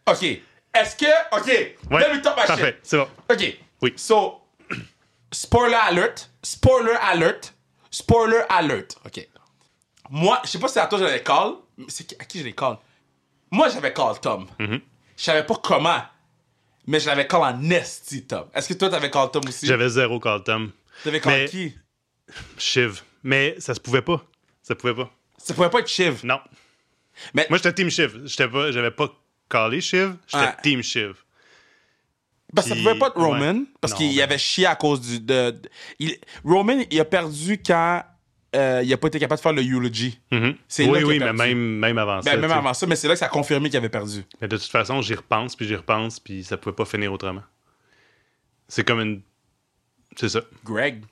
OK. 0.07 0.23
Est-ce 0.23 0.97
que. 0.97 1.37
OK. 1.37 1.47
Ouais. 1.91 2.03
Donne-lui 2.03 2.23
top 2.23 2.37
ma 2.37 2.45
Parfait. 2.47 2.79
C'est 2.83 2.99
bon. 2.99 3.09
OK. 3.31 3.59
Oui. 3.83 3.93
So, 3.97 4.43
spoiler 5.33 5.79
alert. 5.89 6.31
Spoiler 6.43 6.97
alert. 7.01 7.55
Spoiler 7.91 8.43
alert. 8.51 8.99
OK. 9.07 9.29
Moi, 10.11 10.41
je 10.45 10.51
sais 10.51 10.59
pas 10.59 10.69
si 10.69 10.75
c'est 10.75 10.81
à 10.81 10.87
toi 10.87 10.99
que 10.99 11.07
j'avais 11.07 11.23
call. 11.23 11.55
mais 11.79 11.87
C'est 11.89 12.21
à 12.21 12.25
qui 12.25 12.41
je 12.41 12.45
l'ai 12.45 12.53
call? 12.53 12.77
Moi, 13.51 13.69
j'avais 13.71 13.93
call 13.95 14.21
Tom. 14.21 14.47
Mm-hmm. 14.61 14.81
Je 15.17 15.23
savais 15.23 15.45
pas 15.47 15.55
comment. 15.63 16.03
Mais 16.87 17.01
je 17.01 17.07
l'avais 17.07 17.27
call 17.27 17.41
en 17.43 17.71
esti, 17.71 18.25
Tom. 18.27 18.47
Est-ce 18.55 18.69
que 18.69 18.75
toi, 18.75 18.89
t'avais 18.91 19.11
call 19.11 19.31
Tom 19.31 19.43
aussi? 19.49 19.67
J'avais 19.67 19.89
zéro 19.89 20.21
call 20.21 20.43
Tom. 20.45 20.71
T'avais 21.03 21.21
call 21.21 21.33
Mais- 21.33 21.49
qui? 21.49 21.75
Shiv. 22.59 23.03
Mais 23.23 23.55
ça 23.59 23.75
se 23.75 23.81
pouvait 23.81 24.03
pas. 24.03 24.23
Ça 24.63 24.75
pouvait 24.75 24.95
pas. 24.95 25.11
Ça 25.39 25.55
pouvait 25.55 25.71
pas 25.71 25.81
être 25.81 25.89
Shiv. 25.89 26.21
Non. 26.25 26.39
Mais 27.33 27.47
Moi, 27.49 27.59
j'étais 27.59 27.73
Team 27.75 27.91
Shiv. 27.91 28.23
J'étais 28.27 28.49
pas, 28.49 28.71
j'avais 28.73 28.91
pas 28.91 29.09
callé 29.49 29.81
Shiv, 29.81 30.17
j'étais 30.27 30.45
Ouais. 30.45 30.53
Team 30.63 30.83
Shiv. 30.83 31.15
Parce 32.55 32.69
que 32.69 32.75
ça 32.75 32.81
pouvait 32.83 32.99
pas 32.99 33.09
être 33.09 33.17
Roman, 33.17 33.53
ouais. 33.55 33.65
parce 33.81 33.95
qu'il 33.95 34.15
ben- 34.17 34.23
avait 34.23 34.39
chié 34.39 34.67
à 34.67 34.77
cause 34.77 35.01
du. 35.01 35.21
De- 35.21 35.61
il, 35.99 36.17
Roman, 36.45 36.83
il 36.91 37.01
a 37.01 37.05
perdu 37.05 37.61
quand 37.65 38.03
euh, 38.55 38.83
il 38.85 38.93
a 38.93 38.97
pas 38.97 39.09
été 39.09 39.19
capable 39.19 39.39
de 39.39 39.43
faire 39.43 39.53
le 39.53 39.63
eulogy. 39.63 40.19
Mhm. 40.31 40.55
Oui, 40.81 41.05
oui, 41.05 41.19
mais 41.19 41.33
même, 41.33 41.79
même 41.79 41.99
avant 41.99 42.23
ça. 42.23 42.31
Ben, 42.31 42.41
même 42.41 42.49
tu 42.51 42.53
sais. 42.55 42.59
avant 42.59 42.75
ça, 42.75 42.87
mais 42.87 42.97
c'est 42.97 43.09
là 43.09 43.15
que 43.15 43.19
ça 43.19 43.27
a 43.27 43.29
confirmé 43.29 43.69
qu'il 43.69 43.77
avait 43.77 43.89
perdu. 43.89 44.25
Mais 44.41 44.49
de 44.49 44.57
toute 44.57 44.71
façon, 44.71 45.01
j'y 45.03 45.15
repense, 45.15 45.57
puis 45.57 45.67
j'y 45.67 45.75
repense, 45.77 46.21
puis 46.21 46.45
ça 46.45 46.57
pouvait 46.57 46.75
pas 46.75 46.85
finir 46.85 47.13
autrement. 47.13 47.43
C'est 48.69 48.85
comme 48.85 49.01
une. 49.01 49.23
C'est 50.17 50.29
ça. 50.29 50.41
Greg. 50.65 51.03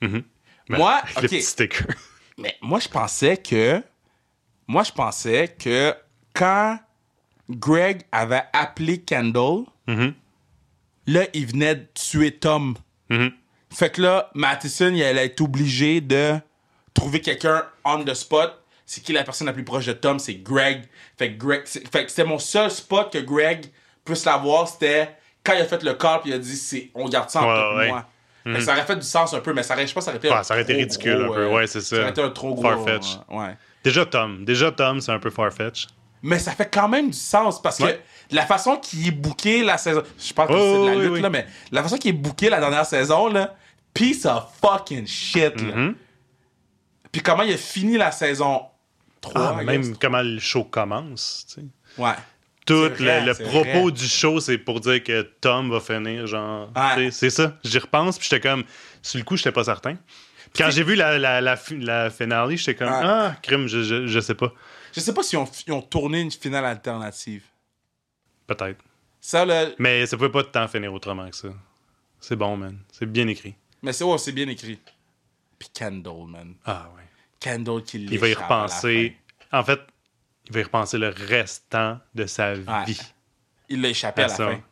Mhm. 0.00 0.22
Moi, 0.68 1.02
Le 1.16 1.18
ok. 1.18 1.22
petit 1.22 1.42
sticker. 1.42 1.86
Mais 2.38 2.56
moi, 2.62 2.78
je 2.80 2.88
pensais 2.88 3.36
que. 3.36 3.82
Moi, 4.66 4.84
je 4.84 4.92
pensais 4.92 5.48
que 5.58 5.92
quand 6.32 6.78
Greg 7.48 8.02
avait 8.12 8.44
appelé 8.52 9.00
Kendall, 9.02 9.64
Mhm. 9.88 10.14
là, 11.08 11.22
il 11.34 11.46
venait 11.46 11.74
de 11.74 11.86
tuer 11.94 12.30
Tom. 12.38 12.74
Mhm. 13.70 13.76
Fait 13.76 13.90
que 13.90 14.02
là, 14.02 14.30
Matheson, 14.34 14.92
il 14.94 15.02
allait 15.02 15.26
être 15.26 15.40
obligé 15.40 16.00
de 16.00 16.34
trouver 16.94 17.20
quelqu'un 17.20 17.64
on 17.84 18.02
the 18.04 18.14
spot. 18.14 18.56
C'est 18.86 19.02
qui 19.02 19.12
la 19.12 19.22
personne 19.22 19.46
la 19.46 19.52
plus 19.52 19.64
proche 19.64 19.86
de 19.86 19.92
Tom? 19.92 20.18
C'est 20.18 20.34
Greg. 20.34 20.82
Fait 21.16 21.32
que 21.32 21.38
Greg, 21.38 21.64
fait 21.66 22.04
que 22.04 22.08
c'était 22.10 22.24
mon 22.24 22.38
seul 22.38 22.70
spot 22.70 23.12
que 23.12 23.18
Greg 23.18 23.66
puisse 24.04 24.24
l'avoir. 24.24 24.66
C'était 24.66 25.10
quand 25.44 25.52
il 25.54 25.60
a 25.60 25.64
fait 25.66 25.82
le 25.84 25.94
call 25.94 26.20
puis 26.22 26.30
il 26.30 26.34
a 26.34 26.38
dit 26.38 26.56
c'est, 26.56 26.90
on 26.94 27.08
garde 27.08 27.30
ça 27.30 27.42
entre 27.42 27.76
Ouais, 27.76 27.88
moi. 27.88 28.06
Que 28.44 28.60
ça 28.60 28.72
aurait 28.72 28.84
fait 28.86 28.96
du 28.96 29.02
sens 29.06 29.32
un 29.34 29.40
peu, 29.40 29.52
mais 29.52 29.62
ça 29.62 29.74
aurait, 29.74 29.86
je 29.86 29.92
pense 29.94 30.04
ça 30.04 30.10
aurait 30.10 30.18
été, 30.18 30.30
Ouais, 30.30 30.42
ça 30.42 30.54
aurait 30.54 30.62
été 30.62 30.72
ridicule 30.72 31.24
gros, 31.24 31.32
un 31.32 31.36
peu. 31.36 31.42
euh, 31.42 31.48
Ouais, 31.54 31.66
c'est 31.66 31.82
ça. 31.82 31.96
Ça 31.96 32.02
aurait 32.02 32.10
été 32.10 32.22
un 32.22 32.30
trop 32.30 32.54
gros. 32.54 32.62
Farfetch. 32.62 33.16
euh, 33.30 33.36
ouais. 33.38 33.56
Déjà 33.84 34.04
Tom. 34.06 34.44
Déjà 34.44 34.72
Tom, 34.72 35.00
c'est 35.00 35.12
un 35.12 35.18
peu 35.18 35.30
farfetch. 35.30 35.86
Mais 36.22 36.38
ça 36.38 36.52
fait 36.52 36.68
quand 36.72 36.88
même 36.88 37.10
du 37.10 37.16
sens 37.16 37.60
parce 37.62 37.78
Ouais. 37.80 38.00
que 38.28 38.34
la 38.34 38.44
façon 38.46 38.76
qu'il 38.78 39.06
est 39.06 39.10
booké 39.12 39.62
la 39.62 39.78
saison. 39.78 40.02
Je 40.18 40.32
pense 40.32 40.48
que 40.48 40.52
Oh, 40.52 40.56
c'est 40.56 40.80
de 40.80 40.86
la 40.90 40.96
oui, 40.96 41.02
lutte, 41.04 41.12
oui. 41.12 41.20
là, 41.20 41.30
mais 41.30 41.46
la 41.70 41.82
façon 41.82 41.96
qu'il 41.96 42.10
est 42.10 42.18
booké 42.18 42.50
la 42.50 42.60
dernière 42.60 42.84
saison, 42.86 43.28
là, 43.28 43.54
piece 43.94 44.24
of 44.26 44.44
fucking 44.60 45.06
shit, 45.06 45.60
là. 45.60 45.74
Mhm. 45.76 45.94
Puis 47.12 47.22
comment 47.22 47.42
il 47.42 47.52
a 47.52 47.56
fini 47.56 47.96
la 47.96 48.12
saison 48.12 48.62
3, 49.20 49.56
Ah, 49.58 49.62
même 49.64 49.96
comment 49.98 50.22
le 50.22 50.38
show 50.38 50.64
commence. 50.64 51.46
tu 51.48 51.60
sais. 51.60 51.66
Ouais. 51.98 52.14
Tout 52.66 52.88
vrai, 52.90 53.20
le, 53.22 53.26
le 53.26 53.34
propos 53.34 53.82
vrai. 53.84 53.90
du 53.92 54.06
show, 54.06 54.38
c'est 54.38 54.58
pour 54.58 54.80
dire 54.80 55.02
que 55.02 55.22
Tom 55.22 55.70
va 55.70 55.80
finir, 55.80 56.26
genre. 56.26 56.70
Ouais. 56.76 57.10
C'est 57.10 57.30
ça. 57.30 57.58
J'y 57.64 57.78
repense, 57.78 58.18
puis 58.18 58.28
j'étais 58.30 58.48
comme. 58.48 58.64
Sur 59.02 59.18
le 59.18 59.24
coup, 59.24 59.36
j'étais 59.36 59.50
pas 59.50 59.64
certain. 59.64 59.96
Quand 60.56 60.70
j'ai 60.70 60.82
vu 60.84 60.94
la, 60.94 61.18
la, 61.18 61.40
la, 61.40 61.56
fi- 61.56 61.78
la 61.78 62.10
finale, 62.10 62.56
j'étais 62.56 62.74
comme. 62.76 62.88
Ouais. 62.92 63.00
Ah, 63.02 63.36
crime, 63.42 63.66
je, 63.66 63.82
je, 63.82 64.06
je 64.06 64.20
sais 64.20 64.34
pas. 64.34 64.52
Je 64.94 65.00
sais 65.00 65.14
pas 65.14 65.22
si 65.22 65.36
on, 65.36 65.48
ils 65.66 65.72
ont 65.72 65.82
tourné 65.82 66.20
une 66.20 66.30
finale 66.30 66.64
alternative. 66.64 67.42
Peut-être. 68.46 68.82
Ça, 69.20 69.44
là. 69.44 69.66
Mais 69.78 70.06
ça 70.06 70.16
pouvait 70.16 70.30
pas 70.30 70.44
tant 70.44 70.66
finir 70.68 70.92
autrement 70.92 71.28
que 71.28 71.36
ça. 71.36 71.48
C'est 72.20 72.36
bon, 72.36 72.56
man. 72.56 72.78
C'est 72.92 73.06
bien 73.10 73.26
écrit. 73.28 73.54
Mais 73.82 73.92
c'est 73.92 74.04
ouais, 74.04 74.18
c'est 74.18 74.32
bien 74.32 74.48
écrit. 74.48 74.78
Puis 75.58 75.68
Kendall, 75.72 76.26
man. 76.26 76.54
Ah, 76.64 76.90
ouais. 76.96 77.02
Kendall 77.38 77.82
qui 77.82 78.02
Il 78.04 78.18
va 78.18 78.28
y 78.28 78.34
repenser. 78.34 79.16
En 79.52 79.62
fait, 79.64 79.80
il 80.46 80.52
va 80.52 80.60
y 80.60 80.62
repenser 80.62 80.98
le 80.98 81.08
restant 81.08 81.98
de 82.14 82.26
sa 82.26 82.52
Ouais. 82.54 82.84
vie. 82.84 83.00
Il 83.68 83.80
l'a 83.82 83.88
échappé 83.90 84.22
à, 84.22 84.24
À 84.26 84.28
la 84.28 84.34
ça. 84.34 84.48
fin. 84.50 84.62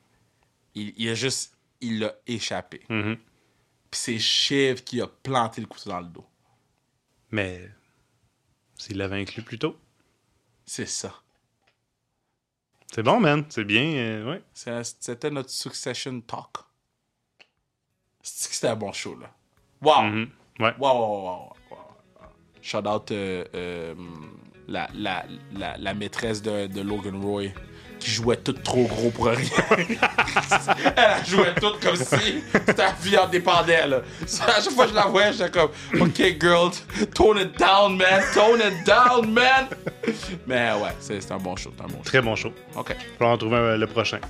Il, 0.74 0.92
il 0.96 1.08
a 1.08 1.14
juste. 1.14 1.54
Il 1.80 2.00
l'a 2.00 2.14
échappé. 2.26 2.82
Mhm. 2.88 3.16
Puis 3.90 4.00
c'est 4.00 4.18
Shiv 4.18 4.82
qui 4.84 5.00
a 5.00 5.06
planté 5.06 5.60
le 5.60 5.66
couteau 5.66 5.90
dans 5.90 6.00
le 6.00 6.06
dos. 6.08 6.26
Mais 7.30 7.70
s'il 8.74 8.98
l'avait 8.98 9.20
inclus 9.20 9.42
plus 9.42 9.58
tôt, 9.58 9.78
C'est 10.66 10.86
ça. 10.86 11.14
c'est 12.92 13.02
bon, 13.02 13.20
man. 13.20 13.44
C'est 13.48 13.64
bien. 13.64 13.82
euh, 13.94 14.30
ouais. 14.32 14.42
C'était 14.54 15.30
notre 15.30 15.50
Succession 15.50 16.20
Talk. 16.20 16.56
C'était 18.36 18.68
un 18.68 18.76
bon 18.76 18.92
show, 18.92 19.16
là. 19.20 19.28
Wow! 19.82 20.02
Mhm. 20.02 20.28
Ouais. 20.60 20.74
Wow, 20.78 20.88
wow, 20.88 20.98
wow, 20.98 21.22
wow, 21.24 21.52
wow. 21.70 21.78
Shout 22.62 22.86
out 22.86 23.10
euh, 23.12 23.44
euh, 23.54 23.94
la, 24.66 24.88
la, 24.94 25.24
la, 25.56 25.76
la 25.78 25.94
maîtresse 25.94 26.42
de, 26.42 26.66
de 26.66 26.80
Logan 26.80 27.22
Roy 27.22 27.44
qui 28.00 28.10
jouait 28.10 28.36
tout 28.36 28.52
trop 28.52 28.84
gros 28.84 29.10
pour 29.10 29.26
rien. 29.26 29.38
Elle 30.96 31.26
jouait 31.26 31.54
tout 31.54 31.72
comme 31.82 31.96
si 31.96 32.42
sa 32.76 32.92
vie 33.00 33.16
en 33.18 33.26
dépendait. 33.28 33.86
Là. 33.88 34.02
À 34.22 34.60
chaque 34.60 34.72
fois 34.72 34.84
que 34.84 34.90
je 34.90 34.94
la 34.96 35.06
voyais, 35.06 35.32
j'étais 35.32 35.50
comme 35.50 35.70
OK, 36.00 36.16
girl, 36.40 36.70
tone 37.14 37.38
it 37.38 37.58
down, 37.58 37.96
man, 37.96 38.22
tone 38.34 38.60
it 38.60 38.86
down, 38.86 39.32
man. 39.32 39.66
Mais 40.46 40.72
ouais, 40.74 40.90
c'est 41.00 41.30
un 41.32 41.38
bon 41.38 41.56
show, 41.56 41.72
un 41.80 41.88
bon 41.88 41.96
show. 41.98 42.02
Très 42.04 42.20
bon 42.22 42.36
show. 42.36 42.52
OK. 42.76 42.96
On 43.20 43.24
va 43.24 43.30
en 43.32 43.38
trouver 43.38 43.56
un, 43.56 43.76
le 43.76 43.86
prochain. 43.86 44.20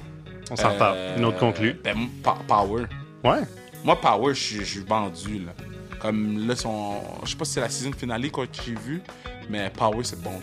On 0.51 0.57
s'en 0.57 0.71
reparle. 0.71 0.95
Euh, 0.97 1.17
Une 1.19 1.25
autre 1.27 1.39
conclue. 1.39 1.79
Ben, 1.85 2.09
Power. 2.47 2.85
Ouais. 3.23 3.41
Moi, 3.89 3.99
Power, 3.99 4.35
je 4.35 4.63
suis- 4.63 4.81
vendu, 4.81 5.39
là. 5.47 5.55
Comme 5.99 6.47
là, 6.47 6.55
son... 6.55 7.01
je 7.25 7.31
sais 7.31 7.37
pas 7.39 7.47
si 7.47 7.53
c'est 7.53 7.61
la 7.63 7.71
saison 7.71 7.91
finale 7.93 8.21
que 8.31 8.63
j'ai 8.67 8.75
vu, 8.75 9.01
mais 9.49 9.71
Power, 9.71 10.05
c'est 10.05 10.21
bon. 10.23 10.39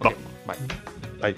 Bon. 0.00 0.12
Bye. 0.44 0.56
Bye. 1.20 1.34